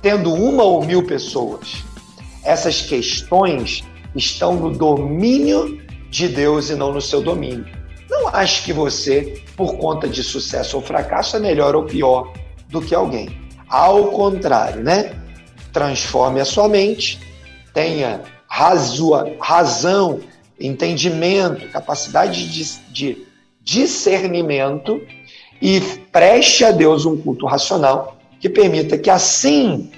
tendo 0.00 0.32
uma 0.32 0.62
ou 0.62 0.84
mil 0.84 1.04
pessoas. 1.04 1.82
Essas 2.44 2.82
questões 2.82 3.84
estão 4.14 4.54
no 4.54 4.70
domínio 4.70 5.80
de 6.10 6.28
Deus 6.28 6.70
e 6.70 6.74
não 6.74 6.92
no 6.92 7.00
seu 7.00 7.22
domínio. 7.22 7.66
Não 8.10 8.28
ache 8.28 8.62
que 8.62 8.72
você, 8.72 9.42
por 9.56 9.76
conta 9.76 10.06
de 10.06 10.22
sucesso 10.22 10.76
ou 10.76 10.82
fracasso, 10.82 11.36
é 11.36 11.40
melhor 11.40 11.74
ou 11.74 11.84
pior 11.84 12.32
do 12.68 12.80
que 12.80 12.94
alguém. 12.94 13.41
Ao 13.72 14.08
contrário, 14.08 14.84
né? 14.84 15.14
Transforme 15.72 16.40
a 16.40 16.44
sua 16.44 16.68
mente, 16.68 17.18
tenha 17.72 18.20
razão, 18.46 20.20
entendimento, 20.60 21.66
capacidade 21.70 22.52
de, 22.52 22.78
de 22.92 23.26
discernimento 23.62 25.00
e 25.60 25.80
preste 26.12 26.66
a 26.66 26.70
Deus 26.70 27.06
um 27.06 27.16
culto 27.16 27.46
racional 27.46 28.18
que 28.38 28.50
permita 28.50 28.98
que 28.98 29.08
assim 29.08 29.90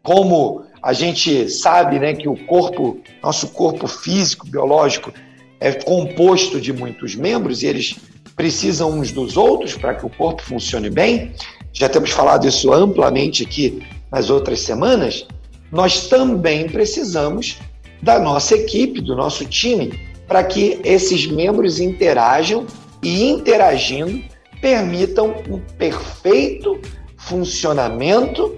como 0.00 0.62
a 0.80 0.92
gente 0.92 1.50
sabe, 1.50 1.98
né, 1.98 2.14
que 2.14 2.28
o 2.28 2.36
corpo, 2.46 3.00
nosso 3.20 3.48
corpo 3.48 3.88
físico, 3.88 4.46
biológico 4.46 5.12
é 5.58 5.72
composto 5.72 6.60
de 6.60 6.72
muitos 6.72 7.16
membros 7.16 7.64
e 7.64 7.66
eles 7.66 7.96
precisam 8.36 8.92
uns 8.92 9.10
dos 9.10 9.36
outros 9.36 9.74
para 9.74 9.96
que 9.96 10.06
o 10.06 10.08
corpo 10.08 10.40
funcione 10.40 10.88
bem. 10.88 11.32
Já 11.78 11.88
temos 11.88 12.10
falado 12.10 12.44
isso 12.44 12.72
amplamente 12.72 13.44
aqui 13.44 13.80
nas 14.10 14.30
outras 14.30 14.60
semanas. 14.60 15.24
Nós 15.70 16.08
também 16.08 16.68
precisamos 16.68 17.58
da 18.02 18.18
nossa 18.18 18.56
equipe, 18.56 19.00
do 19.00 19.14
nosso 19.14 19.44
time, 19.44 19.92
para 20.26 20.42
que 20.42 20.80
esses 20.82 21.26
membros 21.28 21.78
interajam 21.78 22.66
e 23.00 23.30
interagindo 23.30 24.24
permitam 24.60 25.36
um 25.48 25.60
perfeito 25.78 26.80
funcionamento 27.16 28.56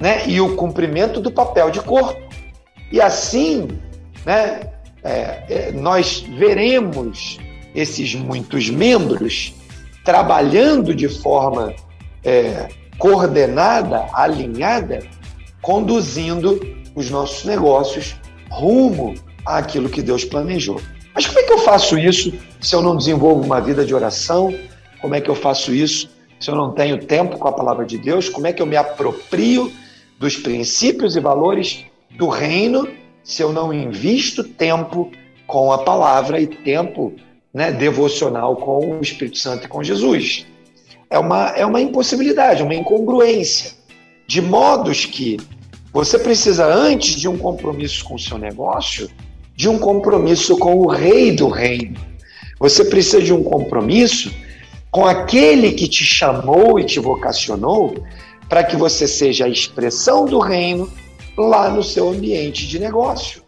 né, 0.00 0.26
e 0.26 0.40
o 0.40 0.56
cumprimento 0.56 1.20
do 1.20 1.30
papel 1.30 1.70
de 1.70 1.80
corpo. 1.80 2.18
E 2.90 2.98
assim, 2.98 3.68
né, 4.24 4.60
é, 5.02 5.44
é, 5.50 5.72
nós 5.72 6.24
veremos 6.38 7.38
esses 7.74 8.14
muitos 8.14 8.70
membros 8.70 9.52
trabalhando 10.02 10.94
de 10.94 11.08
forma 11.08 11.74
é, 12.24 12.68
coordenada, 12.98 14.06
alinhada, 14.12 15.00
conduzindo 15.60 16.60
os 16.94 17.10
nossos 17.10 17.44
negócios 17.44 18.16
rumo 18.50 19.14
àquilo 19.44 19.88
que 19.88 20.02
Deus 20.02 20.24
planejou. 20.24 20.80
Mas 21.14 21.26
como 21.26 21.38
é 21.38 21.42
que 21.42 21.52
eu 21.52 21.58
faço 21.58 21.98
isso 21.98 22.32
se 22.60 22.74
eu 22.74 22.82
não 22.82 22.96
desenvolvo 22.96 23.44
uma 23.44 23.60
vida 23.60 23.84
de 23.84 23.94
oração? 23.94 24.54
Como 25.00 25.14
é 25.14 25.20
que 25.20 25.30
eu 25.30 25.34
faço 25.34 25.74
isso 25.74 26.10
se 26.40 26.50
eu 26.50 26.54
não 26.54 26.72
tenho 26.72 26.98
tempo 26.98 27.38
com 27.38 27.48
a 27.48 27.52
palavra 27.52 27.84
de 27.84 27.98
Deus? 27.98 28.28
Como 28.28 28.46
é 28.46 28.52
que 28.52 28.60
eu 28.60 28.66
me 28.66 28.76
aproprio 28.76 29.72
dos 30.18 30.36
princípios 30.36 31.16
e 31.16 31.20
valores 31.20 31.84
do 32.16 32.28
reino 32.28 32.88
se 33.22 33.42
eu 33.42 33.52
não 33.52 33.72
invisto 33.72 34.44
tempo 34.44 35.10
com 35.46 35.72
a 35.72 35.78
palavra 35.78 36.40
e 36.40 36.46
tempo 36.46 37.14
né, 37.52 37.70
devocional 37.70 38.56
com 38.56 38.98
o 38.98 39.00
Espírito 39.00 39.38
Santo 39.38 39.64
e 39.64 39.68
com 39.68 39.82
Jesus. 39.82 40.46
É 41.14 41.18
uma, 41.20 41.50
é 41.50 41.64
uma 41.64 41.80
impossibilidade, 41.80 42.64
uma 42.64 42.74
incongruência. 42.74 43.70
De 44.26 44.40
modos 44.42 45.04
que 45.04 45.36
você 45.92 46.18
precisa, 46.18 46.66
antes 46.66 47.14
de 47.14 47.28
um 47.28 47.38
compromisso 47.38 48.04
com 48.04 48.16
o 48.16 48.18
seu 48.18 48.36
negócio, 48.36 49.08
de 49.54 49.68
um 49.68 49.78
compromisso 49.78 50.58
com 50.58 50.74
o 50.74 50.88
rei 50.88 51.30
do 51.30 51.48
reino. 51.48 52.00
Você 52.58 52.84
precisa 52.86 53.22
de 53.22 53.32
um 53.32 53.44
compromisso 53.44 54.34
com 54.90 55.06
aquele 55.06 55.70
que 55.70 55.86
te 55.86 56.02
chamou 56.02 56.80
e 56.80 56.84
te 56.84 56.98
vocacionou 56.98 57.94
para 58.48 58.64
que 58.64 58.74
você 58.74 59.06
seja 59.06 59.44
a 59.44 59.48
expressão 59.48 60.24
do 60.24 60.40
reino 60.40 60.90
lá 61.38 61.70
no 61.70 61.84
seu 61.84 62.08
ambiente 62.08 62.66
de 62.66 62.80
negócio. 62.80 63.40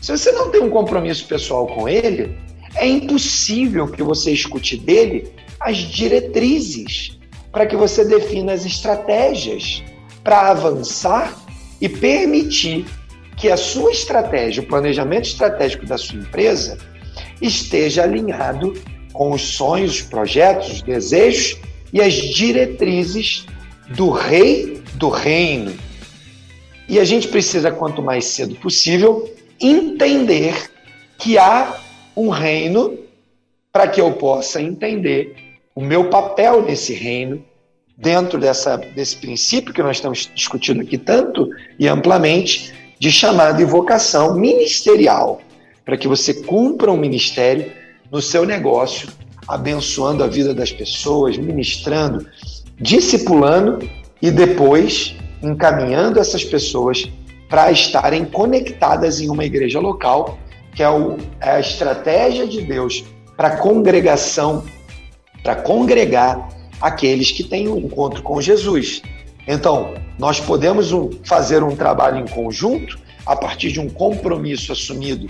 Se 0.00 0.16
você 0.16 0.32
não 0.32 0.50
tem 0.50 0.62
um 0.62 0.70
compromisso 0.70 1.26
pessoal 1.26 1.66
com 1.66 1.86
ele, 1.86 2.34
é 2.74 2.88
impossível 2.88 3.86
que 3.86 4.02
você 4.02 4.32
escute 4.32 4.78
dele 4.78 5.30
as 5.64 5.76
diretrizes 5.78 7.18
para 7.50 7.66
que 7.66 7.76
você 7.76 8.04
defina 8.04 8.52
as 8.52 8.64
estratégias 8.64 9.82
para 10.24 10.50
avançar 10.50 11.36
e 11.80 11.88
permitir 11.88 12.86
que 13.36 13.50
a 13.50 13.56
sua 13.56 13.90
estratégia, 13.90 14.62
o 14.62 14.66
planejamento 14.66 15.24
estratégico 15.24 15.84
da 15.84 15.98
sua 15.98 16.18
empresa, 16.18 16.78
esteja 17.40 18.04
alinhado 18.04 18.72
com 19.12 19.32
os 19.32 19.42
sonhos, 19.42 19.96
os 19.96 20.02
projetos, 20.02 20.70
os 20.72 20.82
desejos 20.82 21.58
e 21.92 22.00
as 22.00 22.14
diretrizes 22.14 23.46
do 23.90 24.10
rei 24.10 24.82
do 24.94 25.08
reino. 25.08 25.76
E 26.88 26.98
a 26.98 27.04
gente 27.04 27.28
precisa, 27.28 27.70
quanto 27.70 28.02
mais 28.02 28.26
cedo 28.26 28.54
possível, 28.56 29.30
entender 29.60 30.70
que 31.18 31.38
há 31.38 31.76
um 32.16 32.28
reino 32.28 32.98
para 33.72 33.88
que 33.88 34.00
eu 34.00 34.12
possa 34.12 34.60
entender 34.60 35.51
o 35.74 35.80
meu 35.80 36.10
papel 36.10 36.62
nesse 36.62 36.92
reino, 36.92 37.42
dentro 37.96 38.38
dessa, 38.38 38.76
desse 38.76 39.16
princípio 39.16 39.72
que 39.72 39.82
nós 39.82 39.96
estamos 39.96 40.30
discutindo 40.34 40.82
aqui 40.82 40.98
tanto 40.98 41.48
e 41.78 41.88
amplamente, 41.88 42.72
de 42.98 43.10
chamada 43.10 43.60
e 43.60 43.64
vocação 43.64 44.34
ministerial, 44.34 45.40
para 45.84 45.96
que 45.96 46.06
você 46.06 46.34
cumpra 46.34 46.90
um 46.90 46.96
ministério 46.96 47.72
no 48.10 48.22
seu 48.22 48.44
negócio, 48.44 49.08
abençoando 49.48 50.22
a 50.22 50.28
vida 50.28 50.54
das 50.54 50.70
pessoas, 50.70 51.36
ministrando, 51.36 52.26
discipulando 52.78 53.88
e 54.20 54.30
depois 54.30 55.16
encaminhando 55.42 56.20
essas 56.20 56.44
pessoas 56.44 57.08
para 57.48 57.70
estarem 57.72 58.24
conectadas 58.24 59.20
em 59.20 59.28
uma 59.28 59.44
igreja 59.44 59.80
local, 59.80 60.38
que 60.74 60.82
é, 60.82 60.88
o, 60.88 61.16
é 61.40 61.50
a 61.50 61.60
estratégia 61.60 62.46
de 62.46 62.62
Deus 62.62 63.04
para 63.36 63.56
congregação, 63.56 64.64
para 65.42 65.56
congregar 65.56 66.48
aqueles 66.80 67.30
que 67.30 67.44
têm 67.44 67.68
um 67.68 67.78
encontro 67.78 68.22
com 68.22 68.40
Jesus. 68.40 69.02
Então, 69.46 69.94
nós 70.18 70.40
podemos 70.40 70.92
fazer 71.24 71.62
um 71.62 71.74
trabalho 71.74 72.18
em 72.18 72.26
conjunto 72.26 72.98
a 73.26 73.36
partir 73.36 73.72
de 73.72 73.80
um 73.80 73.88
compromisso 73.88 74.72
assumido 74.72 75.28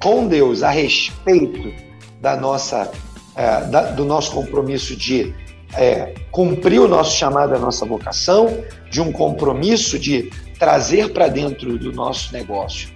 com 0.00 0.26
Deus 0.26 0.62
a 0.62 0.70
respeito 0.70 1.72
da 2.20 2.36
nossa, 2.36 2.90
é, 3.36 3.64
da, 3.66 3.92
do 3.92 4.04
nosso 4.04 4.32
compromisso 4.32 4.96
de 4.96 5.32
é, 5.74 6.14
cumprir 6.30 6.80
o 6.80 6.88
nosso 6.88 7.16
chamado, 7.16 7.54
a 7.54 7.58
nossa 7.58 7.86
vocação, 7.86 8.62
de 8.90 9.00
um 9.00 9.12
compromisso 9.12 9.98
de 9.98 10.30
trazer 10.58 11.12
para 11.12 11.28
dentro 11.28 11.78
do 11.78 11.92
nosso 11.92 12.32
negócio 12.32 12.90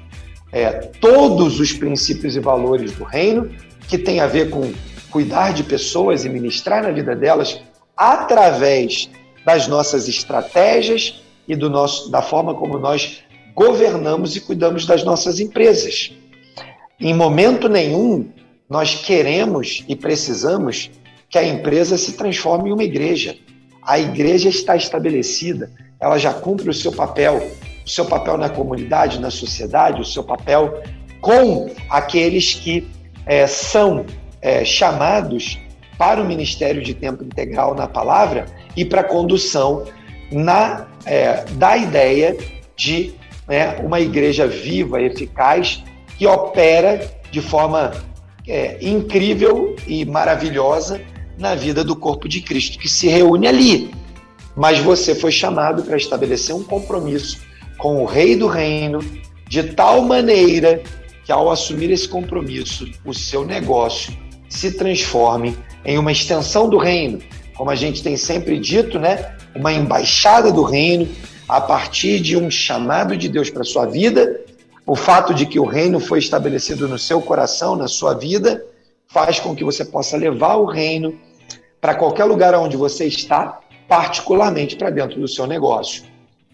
é, 0.53 0.71
todos 1.01 1.61
os 1.61 1.73
princípios 1.73 2.37
e 2.37 2.41
valores 2.41 2.93
do 2.93 3.05
reino, 3.05 3.51
que 3.89 3.99
tem 3.99 4.21
a 4.21 4.27
ver 4.27 4.51
com 4.51 4.73
cuidar 5.17 5.55
de 5.55 5.65
pessoas 5.65 6.27
e 6.27 6.29
ministrar 6.29 6.83
na 6.83 6.91
vida 6.91 7.17
delas 7.17 7.59
através 7.97 9.09
das 9.47 9.67
nossas 9.67 10.09
estratégias 10.09 11.23
e 11.49 11.57
do 11.57 11.71
nosso, 11.71 12.11
da 12.11 12.21
forma 12.21 12.55
como 12.55 12.79
nós 12.79 13.23
governamos 13.55 14.37
e 14.37 14.43
cuidamos 14.43 14.85
das 14.85 15.05
nossas 15.05 15.41
empresas. 15.41 16.13
Em 17.01 17.15
momento 17.15 17.67
nenhum 17.67 18.29
nós 18.69 18.95
queremos 18.95 19.87
e 19.89 19.97
precisamos 19.97 20.91
que 21.31 21.39
a 21.39 21.47
empresa 21.47 21.97
se 21.97 22.13
transforme 22.13 22.69
em 22.69 22.73
uma 22.75 22.85
igreja. 22.85 23.39
A 23.83 23.99
igreja 23.99 24.51
está 24.51 24.77
estabelecida, 24.77 25.73
ela 25.99 26.19
já 26.19 26.35
cumpre 26.35 26.69
o 26.69 26.75
seu 26.75 26.93
papel, 26.93 27.39
o 27.87 27.89
seu 27.89 28.05
papel 28.05 28.37
na 28.37 28.51
comunidade, 28.51 29.19
na 29.19 29.31
sociedade, 29.31 29.99
o 29.99 30.05
seu 30.05 30.23
papel 30.23 30.79
com 31.23 31.71
aqueles 31.89 32.53
que 32.53 32.87
é, 33.25 33.47
são 33.47 34.05
é, 34.41 34.65
chamados 34.65 35.59
para 35.99 36.21
o 36.21 36.27
ministério 36.27 36.83
de 36.83 36.95
tempo 36.95 37.25
integral 37.25 37.75
na 37.75 37.87
palavra 37.87 38.47
e 38.77 38.85
para 38.85 39.01
a 39.01 39.05
condução 39.05 39.85
na, 40.31 40.87
é, 41.05 41.45
da 41.53 41.77
ideia 41.77 42.37
de 42.77 43.15
né, 43.49 43.77
uma 43.83 44.01
igreja 44.01 44.47
viva, 44.47 45.01
eficaz, 45.01 45.83
que 46.19 46.27
opera 46.27 47.11
de 47.31 47.41
forma 47.41 47.93
é, 48.47 48.79
incrível 48.81 49.75
e 49.87 50.05
maravilhosa 50.05 51.01
na 51.39 51.55
vida 51.55 51.85
do 51.85 51.97
corpo 51.97 52.29
de 52.29 52.41
Cristo, 52.41 52.79
que 52.79 52.89
se 52.89 53.09
reúne 53.09 53.47
ali. 53.47 53.91
Mas 54.55 54.79
você 54.79 55.15
foi 55.15 55.31
chamado 55.31 55.83
para 55.83 55.97
estabelecer 55.97 56.55
um 56.55 56.63
compromisso 56.63 57.41
com 57.77 58.03
o 58.03 58.07
Rei 58.07 58.37
do 58.37 58.47
Reino, 58.47 59.01
de 59.49 59.63
tal 59.63 60.03
maneira 60.03 60.83
que, 61.25 61.31
ao 61.31 61.51
assumir 61.51 61.91
esse 61.91 62.09
compromisso, 62.09 62.89
o 63.05 63.13
seu 63.13 63.45
negócio 63.45 64.17
se 64.57 64.73
transforme 64.73 65.57
em 65.85 65.99
uma 65.99 66.11
extensão 66.11 66.69
do 66.69 66.79
reino, 66.79 67.21
como 67.57 67.71
a 67.71 67.75
gente 67.75 68.03
tem 68.03 68.17
sempre 68.17 68.59
dito, 68.59 68.99
né? 68.99 69.37
Uma 69.55 69.73
embaixada 69.73 70.51
do 70.51 70.63
reino 70.63 71.09
a 71.49 71.61
partir 71.61 72.21
de 72.21 72.37
um 72.37 72.51
chamado 72.51 73.17
de 73.17 73.29
Deus 73.29 73.51
para 73.51 73.65
sua 73.65 73.87
vida. 73.87 74.41
O 74.87 74.97
fato 74.97 75.35
de 75.35 75.47
que 75.47 75.59
o 75.59 75.65
reino 75.65 76.01
foi 76.01 76.19
estabelecido 76.19 76.89
no 76.89 76.99
seu 76.99 77.21
coração, 77.21 77.77
na 77.77 77.89
sua 77.89 78.15
vida, 78.15 78.65
faz 79.09 79.39
com 79.39 79.55
que 79.55 79.65
você 79.65 79.85
possa 79.85 80.17
levar 80.17 80.57
o 80.57 80.67
reino 80.67 81.15
para 81.81 81.95
qualquer 81.95 82.25
lugar 82.25 82.55
onde 82.55 82.77
você 82.77 83.07
está, 83.07 83.61
particularmente 83.89 84.77
para 84.77 84.91
dentro 84.91 85.21
do 85.21 85.29
seu 85.29 85.47
negócio. 85.47 86.05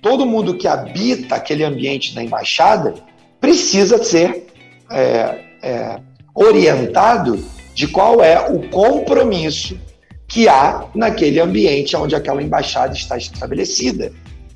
todo 0.02 0.26
mundo 0.26 0.56
que 0.56 0.66
habita 0.66 1.36
aquele 1.36 1.62
ambiente 1.62 2.12
da 2.12 2.22
embaixada 2.24 2.94
precisa 3.40 4.02
ser 4.02 4.48
é, 4.90 5.44
é, 5.62 6.00
orientado 6.34 7.42
de 7.74 7.88
qual 7.88 8.22
é 8.22 8.50
o 8.50 8.68
compromisso 8.68 9.78
que 10.26 10.48
há 10.48 10.86
naquele 10.94 11.40
ambiente 11.40 11.96
onde 11.96 12.14
aquela 12.14 12.42
embaixada 12.42 12.94
está 12.94 13.16
estabelecida. 13.16 14.12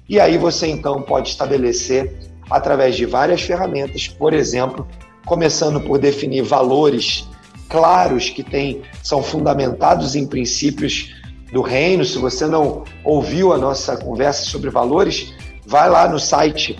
E 0.08 0.18
aí 0.20 0.38
você 0.38 0.66
então 0.66 1.02
pode 1.02 1.28
estabelecer 1.28 2.12
através 2.48 2.96
de 2.96 3.04
várias 3.04 3.42
ferramentas, 3.42 4.08
por 4.08 4.32
exemplo, 4.32 4.86
começando 5.24 5.80
por 5.80 5.98
definir 5.98 6.42
valores 6.42 7.28
claros 7.68 8.30
que 8.30 8.42
tem, 8.42 8.82
são 9.02 9.22
fundamentados 9.22 10.14
em 10.14 10.26
princípios 10.26 11.14
do 11.52 11.60
reino. 11.60 12.04
Se 12.04 12.18
você 12.18 12.46
não 12.46 12.84
ouviu 13.04 13.52
a 13.52 13.58
nossa 13.58 13.96
conversa 13.96 14.44
sobre 14.44 14.70
valores, 14.70 15.34
vai 15.66 15.90
lá 15.90 16.08
no 16.08 16.18
site 16.18 16.78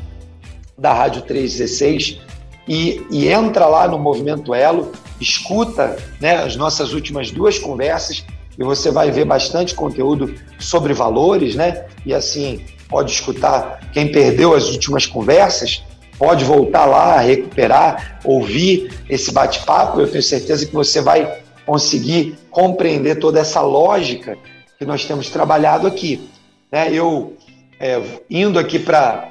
da 0.78 0.92
Rádio 0.92 1.22
316 1.22 2.20
e, 2.66 3.04
e 3.10 3.28
entra 3.28 3.66
lá 3.66 3.86
no 3.86 3.98
Movimento 3.98 4.54
Elo, 4.54 4.90
escuta 5.20 5.96
né, 6.20 6.36
as 6.36 6.56
nossas 6.56 6.92
últimas 6.92 7.30
duas 7.30 7.58
conversas 7.58 8.24
e 8.58 8.64
você 8.64 8.90
vai 8.90 9.10
ver 9.10 9.24
bastante 9.24 9.74
conteúdo 9.74 10.34
sobre 10.58 10.92
valores, 10.92 11.54
né? 11.54 11.84
E 12.04 12.14
assim, 12.14 12.64
pode 12.88 13.12
escutar 13.12 13.90
quem 13.92 14.10
perdeu 14.10 14.54
as 14.54 14.70
últimas 14.70 15.06
conversas, 15.06 15.84
pode 16.18 16.44
voltar 16.44 16.86
lá, 16.86 17.18
recuperar, 17.20 18.18
ouvir 18.24 18.92
esse 19.08 19.30
bate-papo. 19.30 20.00
Eu 20.00 20.10
tenho 20.10 20.22
certeza 20.22 20.64
que 20.64 20.72
você 20.72 21.00
vai 21.00 21.42
conseguir 21.66 22.36
compreender 22.50 23.16
toda 23.16 23.40
essa 23.40 23.60
lógica 23.60 24.38
que 24.78 24.86
nós 24.86 25.04
temos 25.04 25.28
trabalhado 25.28 25.86
aqui. 25.86 26.28
Né? 26.72 26.92
Eu, 26.92 27.36
é, 27.78 28.00
indo 28.30 28.58
aqui 28.58 28.78
para 28.78 29.28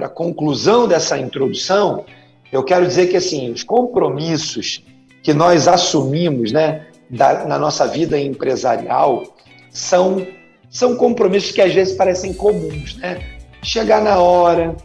a 0.00 0.08
conclusão 0.08 0.88
dessa 0.88 1.18
introdução, 1.18 2.04
eu 2.52 2.62
quero 2.62 2.86
dizer 2.86 3.08
que 3.08 3.16
assim, 3.16 3.50
os 3.50 3.62
compromissos 3.62 4.82
que 5.22 5.34
nós 5.34 5.66
assumimos 5.66 6.52
né, 6.52 6.86
da, 7.10 7.44
na 7.44 7.58
nossa 7.58 7.86
vida 7.86 8.18
empresarial 8.18 9.24
são, 9.70 10.26
são 10.70 10.96
compromissos 10.96 11.52
que 11.52 11.60
às 11.60 11.74
vezes 11.74 11.96
parecem 11.96 12.32
comuns. 12.32 12.96
Né? 12.96 13.18
Chegar 13.62 14.02
na 14.02 14.18
hora, 14.18 14.76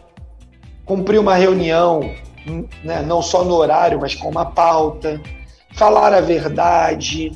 cumprir 0.84 1.18
uma 1.18 1.34
reunião, 1.34 2.12
né, 2.82 3.02
não 3.02 3.22
só 3.22 3.44
no 3.44 3.54
horário, 3.54 4.00
mas 4.00 4.14
com 4.14 4.28
uma 4.28 4.46
pauta, 4.46 5.20
falar 5.74 6.12
a 6.12 6.20
verdade, 6.20 7.32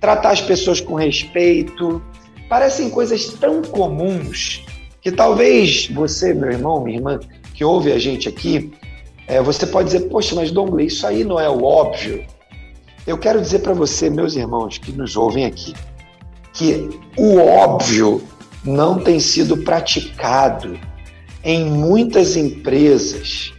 tratar 0.00 0.30
as 0.30 0.40
pessoas 0.40 0.80
com 0.80 0.94
respeito. 0.94 2.02
Parecem 2.48 2.88
coisas 2.90 3.26
tão 3.34 3.60
comuns 3.62 4.64
que 5.02 5.10
talvez 5.10 5.88
você, 5.88 6.32
meu 6.32 6.50
irmão, 6.50 6.82
minha 6.82 6.98
irmã, 6.98 7.18
que 7.54 7.64
ouve 7.64 7.92
a 7.92 7.98
gente 7.98 8.28
aqui, 8.28 8.72
é, 9.26 9.42
você 9.42 9.66
pode 9.66 9.90
dizer, 9.90 10.08
poxa, 10.08 10.34
mas 10.34 10.50
Dongley, 10.50 10.86
isso 10.86 11.06
aí 11.06 11.24
não 11.24 11.38
é 11.38 11.48
o 11.48 11.64
óbvio. 11.64 12.24
Eu 13.06 13.18
quero 13.18 13.40
dizer 13.40 13.60
para 13.60 13.72
você, 13.72 14.08
meus 14.08 14.36
irmãos 14.36 14.78
que 14.78 14.92
nos 14.92 15.16
ouvem 15.16 15.44
aqui, 15.44 15.74
que 16.52 16.88
o 17.16 17.38
óbvio 17.38 18.22
não 18.64 18.98
tem 18.98 19.20
sido 19.20 19.58
praticado 19.58 20.78
em 21.44 21.64
muitas 21.64 22.36
empresas 22.36 23.52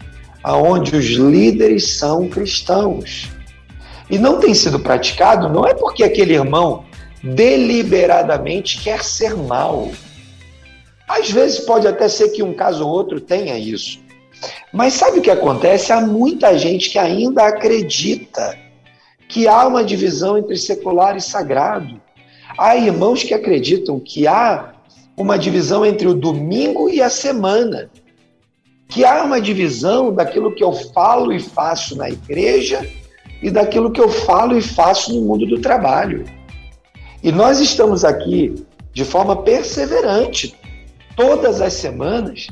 aonde 0.44 0.96
os 0.96 1.06
líderes 1.06 1.98
são 1.98 2.28
cristãos. 2.28 3.30
E 4.10 4.18
não 4.18 4.40
tem 4.40 4.54
sido 4.54 4.80
praticado 4.80 5.50
não 5.50 5.66
é 5.66 5.74
porque 5.74 6.04
aquele 6.04 6.34
irmão 6.34 6.86
deliberadamente 7.22 8.82
quer 8.82 9.04
ser 9.04 9.36
mal. 9.36 9.92
Às 11.08 11.30
vezes 11.30 11.60
pode 11.60 11.88
até 11.88 12.08
ser 12.08 12.30
que 12.30 12.44
um 12.44 12.54
caso 12.54 12.86
ou 12.86 12.92
outro 12.92 13.20
tenha 13.20 13.58
isso. 13.58 14.00
Mas 14.72 14.94
sabe 14.94 15.20
o 15.20 15.22
que 15.22 15.32
acontece? 15.32 15.92
Há 15.92 16.02
muita 16.02 16.58
gente 16.58 16.90
que 16.90 17.00
ainda 17.00 17.48
acredita 17.48 18.58
que 19.28 19.48
há 19.48 19.68
uma 19.68 19.84
divisão 19.84 20.38
entre 20.38 20.58
secular 20.58 21.16
e 21.16 21.22
sagrado. 21.22 22.00
Há 22.58 22.76
irmãos 22.76 23.24
que 23.24 23.34
acreditam 23.34 24.00
que 24.00 24.28
há 24.28 24.74
uma 25.18 25.38
divisão 25.38 25.86
entre 25.86 26.08
o 26.08 26.14
domingo 26.14 26.90
e 26.90 27.02
a 27.02 27.10
semana. 27.10 27.90
Que 28.88 29.04
há 29.04 29.24
uma 29.24 29.42
divisão 29.42 30.14
daquilo 30.14 30.54
que 30.54 30.64
eu 30.64 30.72
falo 30.72 31.34
e 31.34 31.40
faço 31.40 31.96
na 31.96 32.10
igreja 32.10 32.88
e 33.42 33.50
daquilo 33.50 33.92
que 33.92 34.00
eu 34.00 34.10
falo 34.10 34.58
e 34.58 34.62
faço 34.62 35.14
no 35.14 35.22
mundo 35.22 35.46
do 35.46 35.60
trabalho. 35.60 36.26
E 37.22 37.32
nós 37.32 37.60
estamos 37.60 38.06
aqui 38.06 38.56
de 38.94 39.04
forma 39.04 39.44
perseverante, 39.44 40.56
todas 41.16 41.62
as 41.62 41.74
semanas, 41.74 42.48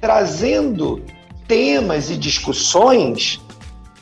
trazendo 0.00 1.02
temas 1.46 2.10
e 2.10 2.16
discussões 2.16 3.40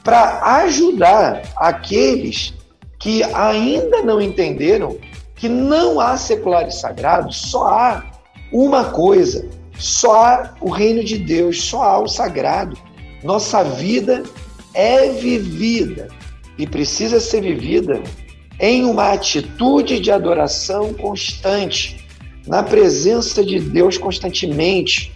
para 0.03 0.59
ajudar 0.63 1.43
aqueles 1.57 2.55
que 2.99 3.23
ainda 3.23 4.03
não 4.03 4.21
entenderam 4.21 4.97
que 5.35 5.49
não 5.49 5.99
há 5.99 6.17
secular 6.17 6.69
e 6.69 6.73
sagrado, 6.73 7.33
só 7.33 7.67
há 7.67 8.05
uma 8.53 8.85
coisa, 8.85 9.49
só 9.77 10.15
há 10.15 10.55
o 10.61 10.71
reino 10.71 11.03
de 11.03 11.19
Deus, 11.19 11.63
só 11.63 11.83
há 11.83 11.99
o 11.99 12.07
sagrado. 12.07 12.79
Nossa 13.25 13.65
vida 13.65 14.23
é 14.73 15.09
vivida 15.09 16.09
e 16.57 16.67
precisa 16.67 17.19
ser 17.19 17.41
vivida 17.41 18.01
em 18.61 18.85
uma 18.85 19.13
atitude 19.13 19.99
de 19.99 20.13
adoração 20.13 20.95
constante, 20.95 22.07
na 22.47 22.63
presença 22.63 23.45
de 23.45 23.59
Deus 23.59 23.99
constantemente. 23.99 25.13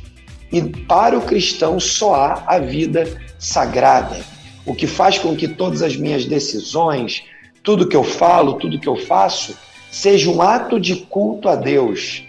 E 0.52 0.62
para 0.62 1.18
o 1.18 1.22
cristão 1.22 1.80
só 1.80 2.14
há 2.14 2.44
a 2.46 2.58
vida 2.58 3.20
sagrada, 3.38 4.24
o 4.64 4.74
que 4.74 4.86
faz 4.86 5.18
com 5.18 5.36
que 5.36 5.48
todas 5.48 5.82
as 5.82 5.96
minhas 5.96 6.24
decisões, 6.24 7.22
tudo 7.62 7.88
que 7.88 7.96
eu 7.96 8.04
falo, 8.04 8.54
tudo 8.54 8.78
que 8.78 8.88
eu 8.88 8.96
faço, 8.96 9.56
seja 9.90 10.30
um 10.30 10.40
ato 10.40 10.78
de 10.78 10.96
culto 10.96 11.48
a 11.48 11.56
Deus. 11.56 12.24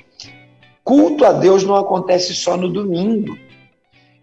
Culto 0.83 1.25
a 1.25 1.31
Deus 1.31 1.63
não 1.63 1.75
acontece 1.75 2.33
só 2.33 2.57
no 2.57 2.69
domingo. 2.69 3.37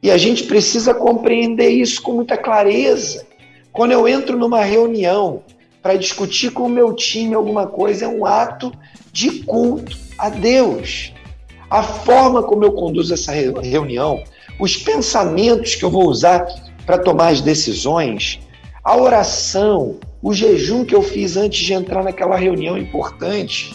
E 0.02 0.10
a 0.10 0.18
gente 0.18 0.44
precisa 0.44 0.92
compreender 0.92 1.70
isso 1.70 2.02
com 2.02 2.12
muita 2.12 2.36
clareza. 2.36 3.26
Quando 3.72 3.92
eu 3.92 4.06
entro 4.06 4.36
numa 4.36 4.62
reunião 4.62 5.42
para 5.80 5.96
discutir 5.96 6.50
com 6.50 6.64
o 6.64 6.68
meu 6.68 6.92
time 6.92 7.34
alguma 7.34 7.66
coisa, 7.66 8.04
é 8.04 8.08
um 8.08 8.26
ato 8.26 8.72
de 9.10 9.44
culto 9.44 9.96
a 10.18 10.28
Deus. 10.28 11.13
A 11.74 11.82
forma 11.82 12.40
como 12.40 12.62
eu 12.62 12.70
conduzo 12.70 13.12
essa 13.12 13.32
reunião, 13.32 14.22
os 14.60 14.76
pensamentos 14.76 15.74
que 15.74 15.84
eu 15.84 15.90
vou 15.90 16.06
usar 16.06 16.46
para 16.86 16.98
tomar 16.98 17.30
as 17.30 17.40
decisões, 17.40 18.38
a 18.84 18.96
oração, 18.96 19.96
o 20.22 20.32
jejum 20.32 20.84
que 20.84 20.94
eu 20.94 21.02
fiz 21.02 21.36
antes 21.36 21.58
de 21.66 21.72
entrar 21.72 22.04
naquela 22.04 22.36
reunião 22.36 22.78
importante, 22.78 23.74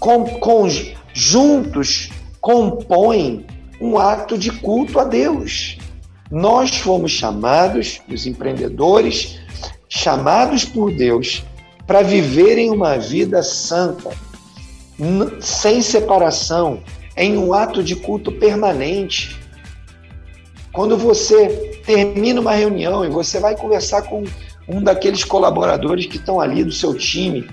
com, 0.00 0.24
com, 0.24 0.66
juntos 1.12 2.10
compõem 2.40 3.46
um 3.80 3.96
ato 3.96 4.36
de 4.36 4.50
culto 4.50 4.98
a 4.98 5.04
Deus. 5.04 5.78
Nós 6.28 6.74
fomos 6.74 7.12
chamados, 7.12 8.00
os 8.12 8.26
empreendedores, 8.26 9.38
chamados 9.88 10.64
por 10.64 10.92
Deus 10.92 11.44
para 11.86 12.02
viverem 12.02 12.68
uma 12.68 12.98
vida 12.98 13.44
santa, 13.44 14.10
sem 15.40 15.82
separação, 15.82 16.82
em 17.16 17.36
um 17.36 17.52
ato 17.52 17.82
de 17.82 17.96
culto 17.96 18.32
permanente. 18.32 19.38
Quando 20.72 20.96
você 20.96 21.80
termina 21.84 22.40
uma 22.40 22.52
reunião 22.52 23.04
e 23.04 23.08
você 23.08 23.40
vai 23.40 23.56
conversar 23.56 24.02
com 24.02 24.24
um 24.68 24.82
daqueles 24.82 25.24
colaboradores 25.24 26.06
que 26.06 26.16
estão 26.16 26.40
ali 26.40 26.62
do 26.62 26.72
seu 26.72 26.94
time 26.94 27.48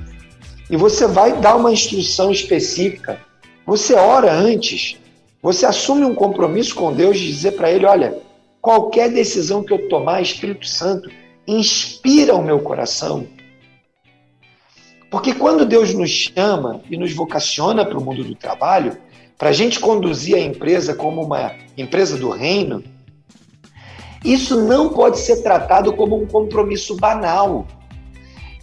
e 0.70 0.78
você 0.78 1.08
vai 1.08 1.40
dar 1.40 1.56
uma 1.56 1.72
instrução 1.72 2.32
específica. 2.32 3.20
Você 3.66 3.94
ora 3.94 4.32
antes, 4.32 4.98
você 5.42 5.66
assume 5.66 6.06
um 6.06 6.14
compromisso 6.14 6.76
com 6.76 6.94
Deus 6.94 7.18
de 7.18 7.28
dizer 7.28 7.52
para 7.54 7.72
ele: 7.72 7.86
olha, 7.86 8.18
qualquer 8.62 9.10
decisão 9.10 9.64
que 9.64 9.74
eu 9.74 9.88
tomar, 9.88 10.22
Espírito 10.22 10.68
Santo, 10.68 11.10
inspira 11.48 12.36
o 12.36 12.44
meu 12.44 12.60
coração. 12.60 13.26
Porque 15.10 15.34
quando 15.34 15.66
Deus 15.66 15.94
nos 15.94 16.10
chama 16.10 16.82
e 16.90 16.98
nos 16.98 17.14
vocaciona 17.14 17.86
para 17.86 17.98
o 17.98 18.04
mundo 18.04 18.24
do 18.24 18.36
trabalho, 18.36 18.98
para 19.38 19.50
a 19.50 19.54
gente 19.54 19.80
conduzir 19.80 20.36
a 20.36 20.40
empresa 20.40 20.94
como 20.94 21.24
uma 21.24 21.54
empresa 21.78 22.18
do 22.18 22.30
reino, 22.30 22.84
isso 24.26 24.62
não 24.68 24.90
pode 24.90 25.20
ser 25.20 25.44
tratado 25.44 25.94
como 25.94 26.22
um 26.22 26.26
compromisso 26.26 26.96
banal. 26.98 27.66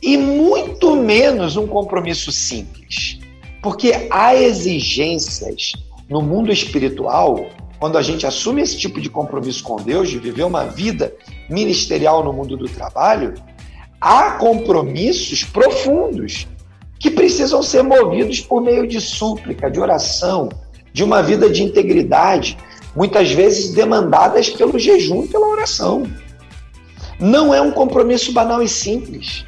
E 0.02 0.16
muito 0.18 0.94
menos 0.96 1.56
um 1.56 1.66
compromisso 1.66 2.30
simples, 2.30 3.18
porque 3.62 4.06
há 4.10 4.34
exigências 4.34 5.72
no 6.10 6.20
mundo 6.20 6.52
espiritual, 6.52 7.46
quando 7.78 7.96
a 7.96 8.02
gente 8.02 8.26
assume 8.26 8.60
esse 8.60 8.76
tipo 8.76 9.00
de 9.00 9.08
compromisso 9.08 9.64
com 9.64 9.76
Deus, 9.76 10.10
de 10.10 10.18
viver 10.18 10.42
uma 10.42 10.64
vida 10.64 11.14
ministerial 11.48 12.22
no 12.22 12.32
mundo 12.34 12.56
do 12.56 12.68
trabalho, 12.68 13.32
há 14.04 14.32
compromissos 14.32 15.44
profundos 15.44 16.46
que 16.98 17.10
precisam 17.10 17.62
ser 17.62 17.82
movidos 17.82 18.38
por 18.38 18.60
meio 18.60 18.86
de 18.86 19.00
súplica, 19.00 19.70
de 19.70 19.80
oração, 19.80 20.50
de 20.92 21.02
uma 21.02 21.22
vida 21.22 21.48
de 21.48 21.62
integridade, 21.62 22.58
muitas 22.94 23.30
vezes 23.30 23.72
demandadas 23.72 24.50
pelo 24.50 24.78
jejum 24.78 25.24
e 25.24 25.28
pela 25.28 25.48
oração. 25.48 26.02
Não 27.18 27.54
é 27.54 27.62
um 27.62 27.72
compromisso 27.72 28.30
banal 28.30 28.62
e 28.62 28.68
simples. 28.68 29.46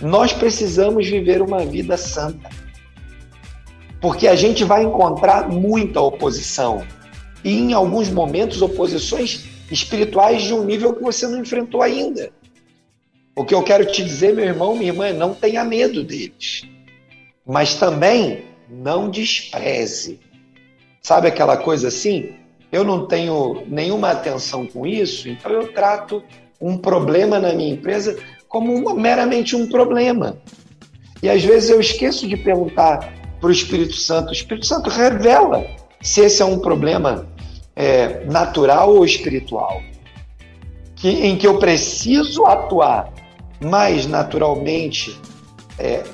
Nós 0.00 0.32
precisamos 0.32 1.08
viver 1.08 1.42
uma 1.42 1.66
vida 1.66 1.96
santa. 1.96 2.48
Porque 4.00 4.28
a 4.28 4.36
gente 4.36 4.62
vai 4.62 4.84
encontrar 4.84 5.48
muita 5.48 6.00
oposição. 6.00 6.86
E 7.42 7.58
em 7.58 7.72
alguns 7.72 8.08
momentos, 8.08 8.62
oposições 8.62 9.46
espirituais 9.68 10.42
de 10.42 10.54
um 10.54 10.64
nível 10.64 10.94
que 10.94 11.02
você 11.02 11.26
não 11.26 11.40
enfrentou 11.40 11.82
ainda. 11.82 12.30
O 13.38 13.44
que 13.44 13.54
eu 13.54 13.62
quero 13.62 13.86
te 13.86 14.02
dizer, 14.02 14.34
meu 14.34 14.44
irmão, 14.44 14.74
minha 14.74 14.90
irmã, 14.90 15.06
é 15.06 15.12
não 15.12 15.32
tenha 15.32 15.62
medo 15.64 16.02
deles. 16.02 16.62
Mas 17.46 17.76
também 17.76 18.46
não 18.68 19.08
despreze. 19.08 20.18
Sabe 21.00 21.28
aquela 21.28 21.56
coisa 21.56 21.86
assim? 21.86 22.32
Eu 22.72 22.82
não 22.82 23.06
tenho 23.06 23.62
nenhuma 23.68 24.10
atenção 24.10 24.66
com 24.66 24.84
isso, 24.84 25.28
então 25.28 25.52
eu 25.52 25.72
trato 25.72 26.20
um 26.60 26.76
problema 26.76 27.38
na 27.38 27.52
minha 27.52 27.74
empresa 27.74 28.18
como 28.48 28.74
uma, 28.74 28.92
meramente 28.92 29.54
um 29.54 29.68
problema. 29.68 30.36
E 31.22 31.30
às 31.30 31.44
vezes 31.44 31.70
eu 31.70 31.78
esqueço 31.78 32.26
de 32.26 32.36
perguntar 32.36 33.14
para 33.40 33.48
o 33.48 33.52
Espírito 33.52 33.94
Santo: 33.94 34.30
o 34.30 34.32
Espírito 34.32 34.66
Santo 34.66 34.90
revela 34.90 35.64
se 36.02 36.22
esse 36.22 36.42
é 36.42 36.44
um 36.44 36.58
problema 36.58 37.28
é, 37.76 38.24
natural 38.24 38.96
ou 38.96 39.04
espiritual, 39.04 39.80
que, 40.96 41.08
em 41.08 41.36
que 41.36 41.46
eu 41.46 41.60
preciso 41.60 42.44
atuar 42.44 43.16
mais 43.60 44.06
naturalmente, 44.06 45.18
é, 45.78 46.04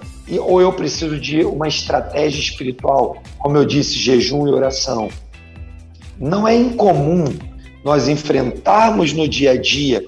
ou 0.40 0.60
eu 0.60 0.72
preciso 0.72 1.18
de 1.18 1.44
uma 1.44 1.68
estratégia 1.68 2.40
espiritual, 2.40 3.22
como 3.38 3.56
eu 3.56 3.64
disse, 3.64 3.98
jejum 3.98 4.46
e 4.48 4.50
oração. 4.50 5.08
Não 6.18 6.46
é 6.48 6.56
incomum 6.56 7.24
nós 7.84 8.08
enfrentarmos 8.08 9.12
no 9.12 9.28
dia 9.28 9.52
a 9.52 9.60
dia 9.60 10.04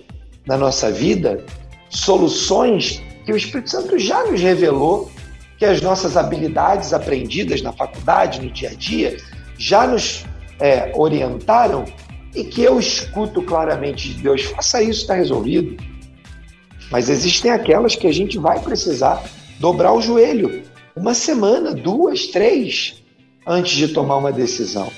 da 0.46 0.56
nossa 0.56 0.90
vida 0.90 1.44
soluções 1.90 3.02
que 3.24 3.32
o 3.32 3.36
Espírito 3.36 3.70
Santo 3.70 3.98
já 3.98 4.24
nos 4.24 4.40
revelou, 4.40 5.10
que 5.58 5.64
as 5.64 5.80
nossas 5.82 6.16
habilidades 6.16 6.92
aprendidas 6.92 7.60
na 7.60 7.72
faculdade, 7.72 8.40
no 8.40 8.50
dia 8.50 8.70
a 8.70 8.74
dia, 8.74 9.16
já 9.58 9.86
nos 9.86 10.24
é, 10.60 10.92
orientaram 10.94 11.84
e 12.34 12.44
que 12.44 12.62
eu 12.62 12.78
escuto 12.78 13.42
claramente 13.42 14.10
de 14.10 14.22
Deus: 14.22 14.42
faça 14.42 14.82
isso, 14.82 15.02
está 15.02 15.14
resolvido. 15.14 15.76
Mas 16.90 17.08
existem 17.08 17.50
aquelas 17.50 17.96
que 17.96 18.06
a 18.06 18.12
gente 18.12 18.38
vai 18.38 18.60
precisar 18.60 19.22
dobrar 19.58 19.92
o 19.92 20.00
joelho 20.00 20.64
uma 20.94 21.12
semana, 21.12 21.74
duas, 21.74 22.26
três, 22.28 23.02
antes 23.46 23.76
de 23.76 23.88
tomar 23.88 24.16
uma 24.16 24.32
decisão. 24.32 24.90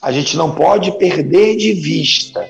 A 0.00 0.12
gente 0.12 0.36
não 0.36 0.54
pode 0.54 0.96
perder 0.98 1.56
de 1.56 1.72
vista 1.72 2.48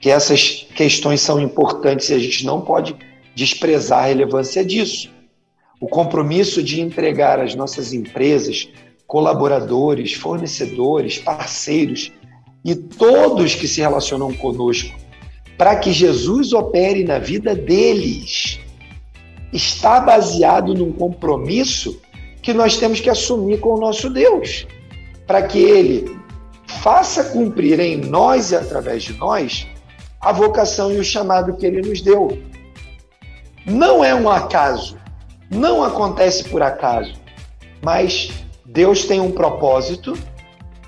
que 0.00 0.10
essas 0.10 0.66
questões 0.74 1.20
são 1.20 1.40
importantes 1.40 2.10
e 2.10 2.14
a 2.14 2.18
gente 2.18 2.44
não 2.44 2.60
pode 2.60 2.96
desprezar 3.34 4.04
a 4.04 4.06
relevância 4.06 4.64
disso. 4.64 5.10
O 5.80 5.86
compromisso 5.86 6.62
de 6.62 6.80
entregar 6.80 7.40
as 7.40 7.54
nossas 7.54 7.92
empresas, 7.92 8.68
colaboradores, 9.06 10.12
fornecedores, 10.12 11.18
parceiros 11.18 12.12
e 12.64 12.74
todos 12.74 13.54
que 13.54 13.68
se 13.68 13.80
relacionam 13.80 14.32
conosco 14.32 15.01
para 15.56 15.76
que 15.76 15.92
Jesus 15.92 16.52
opere 16.52 17.04
na 17.04 17.18
vida 17.18 17.54
deles, 17.54 18.58
está 19.52 20.00
baseado 20.00 20.74
num 20.74 20.92
compromisso 20.92 22.00
que 22.40 22.52
nós 22.52 22.76
temos 22.76 23.00
que 23.00 23.10
assumir 23.10 23.60
com 23.60 23.74
o 23.74 23.80
nosso 23.80 24.10
Deus, 24.10 24.66
para 25.26 25.42
que 25.42 25.58
ele 25.58 26.18
faça 26.66 27.24
cumprir 27.24 27.78
em 27.78 27.96
nós 27.98 28.50
e 28.50 28.56
através 28.56 29.02
de 29.04 29.12
nós 29.14 29.66
a 30.20 30.32
vocação 30.32 30.92
e 30.92 30.98
o 30.98 31.04
chamado 31.04 31.56
que 31.56 31.66
ele 31.66 31.82
nos 31.82 32.00
deu. 32.00 32.38
Não 33.66 34.04
é 34.04 34.14
um 34.14 34.28
acaso, 34.28 34.96
não 35.50 35.84
acontece 35.84 36.48
por 36.48 36.62
acaso, 36.62 37.14
mas 37.84 38.32
Deus 38.64 39.04
tem 39.04 39.20
um 39.20 39.30
propósito 39.30 40.18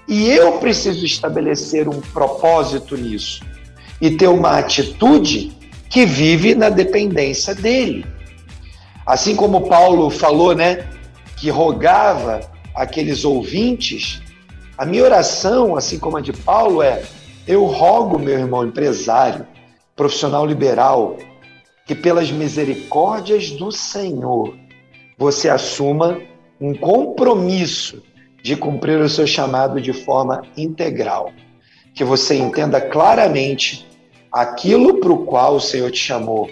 e 0.09 0.29
eu 0.31 0.59
preciso 0.59 1.05
estabelecer 1.05 1.89
um 1.89 2.01
propósito 2.01 2.97
nisso 2.97 3.54
e 4.01 4.11
ter 4.11 4.29
uma 4.29 4.59
atitude 4.59 5.53
que 5.89 6.05
vive 6.05 6.55
na 6.55 6.69
dependência 6.69 7.55
dele. 7.55 8.05
Assim 9.07 9.37
como 9.37 9.69
Paulo 9.69 10.11
falou, 10.11 10.55
né, 10.55 10.89
que 11.37 11.51
rogava 11.51 12.41
aqueles 12.75 13.25
ouvintes, 13.25 14.21
a 14.77 14.85
minha 14.85 15.05
oração, 15.05 15.77
assim 15.77 15.99
como 15.99 16.17
a 16.17 16.21
de 16.21 16.33
Paulo, 16.33 16.83
é: 16.83 17.03
eu 17.47 17.65
rogo, 17.65 18.19
meu 18.19 18.39
irmão 18.39 18.67
empresário, 18.67 19.47
profissional 19.95 20.45
liberal, 20.45 21.17
que 21.87 21.95
pelas 21.95 22.31
misericórdias 22.31 23.51
do 23.51 23.71
Senhor 23.71 24.57
você 25.17 25.49
assuma 25.49 26.19
um 26.61 26.75
compromisso 26.75 28.03
de 28.43 28.57
cumprir 28.57 28.99
o 29.01 29.09
seu 29.09 29.27
chamado 29.27 29.81
de 29.81 29.93
forma 29.93 30.43
integral 30.57 31.33
que 31.95 32.05
você 32.05 32.37
entenda 32.37 32.81
claramente 32.81 33.87
aquilo 34.33 35.01
para 35.01 35.13
o 35.13 35.25
qual 35.25 35.57
o 35.57 35.61
Senhor 35.61 35.91
te 35.91 35.99
chamou. 35.99 36.51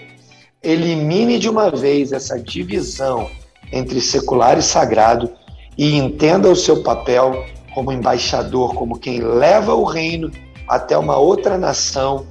Elimine 0.61 1.37
de 1.37 1.49
uma 1.49 1.69
vez 1.69 2.11
essa 2.13 2.39
divisão 2.39 3.29
entre 3.71 3.99
secular 3.99 4.57
e 4.57 4.63
sagrado 4.63 5.29
e 5.77 5.95
entenda 5.95 6.49
o 6.49 6.55
seu 6.55 6.81
papel 6.81 7.45
como 7.73 7.91
embaixador, 7.91 8.73
como 8.75 8.99
quem 8.99 9.19
leva 9.19 9.73
o 9.73 9.83
reino 9.83 10.31
até 10.67 10.97
uma 10.97 11.17
outra 11.17 11.57
nação 11.57 12.25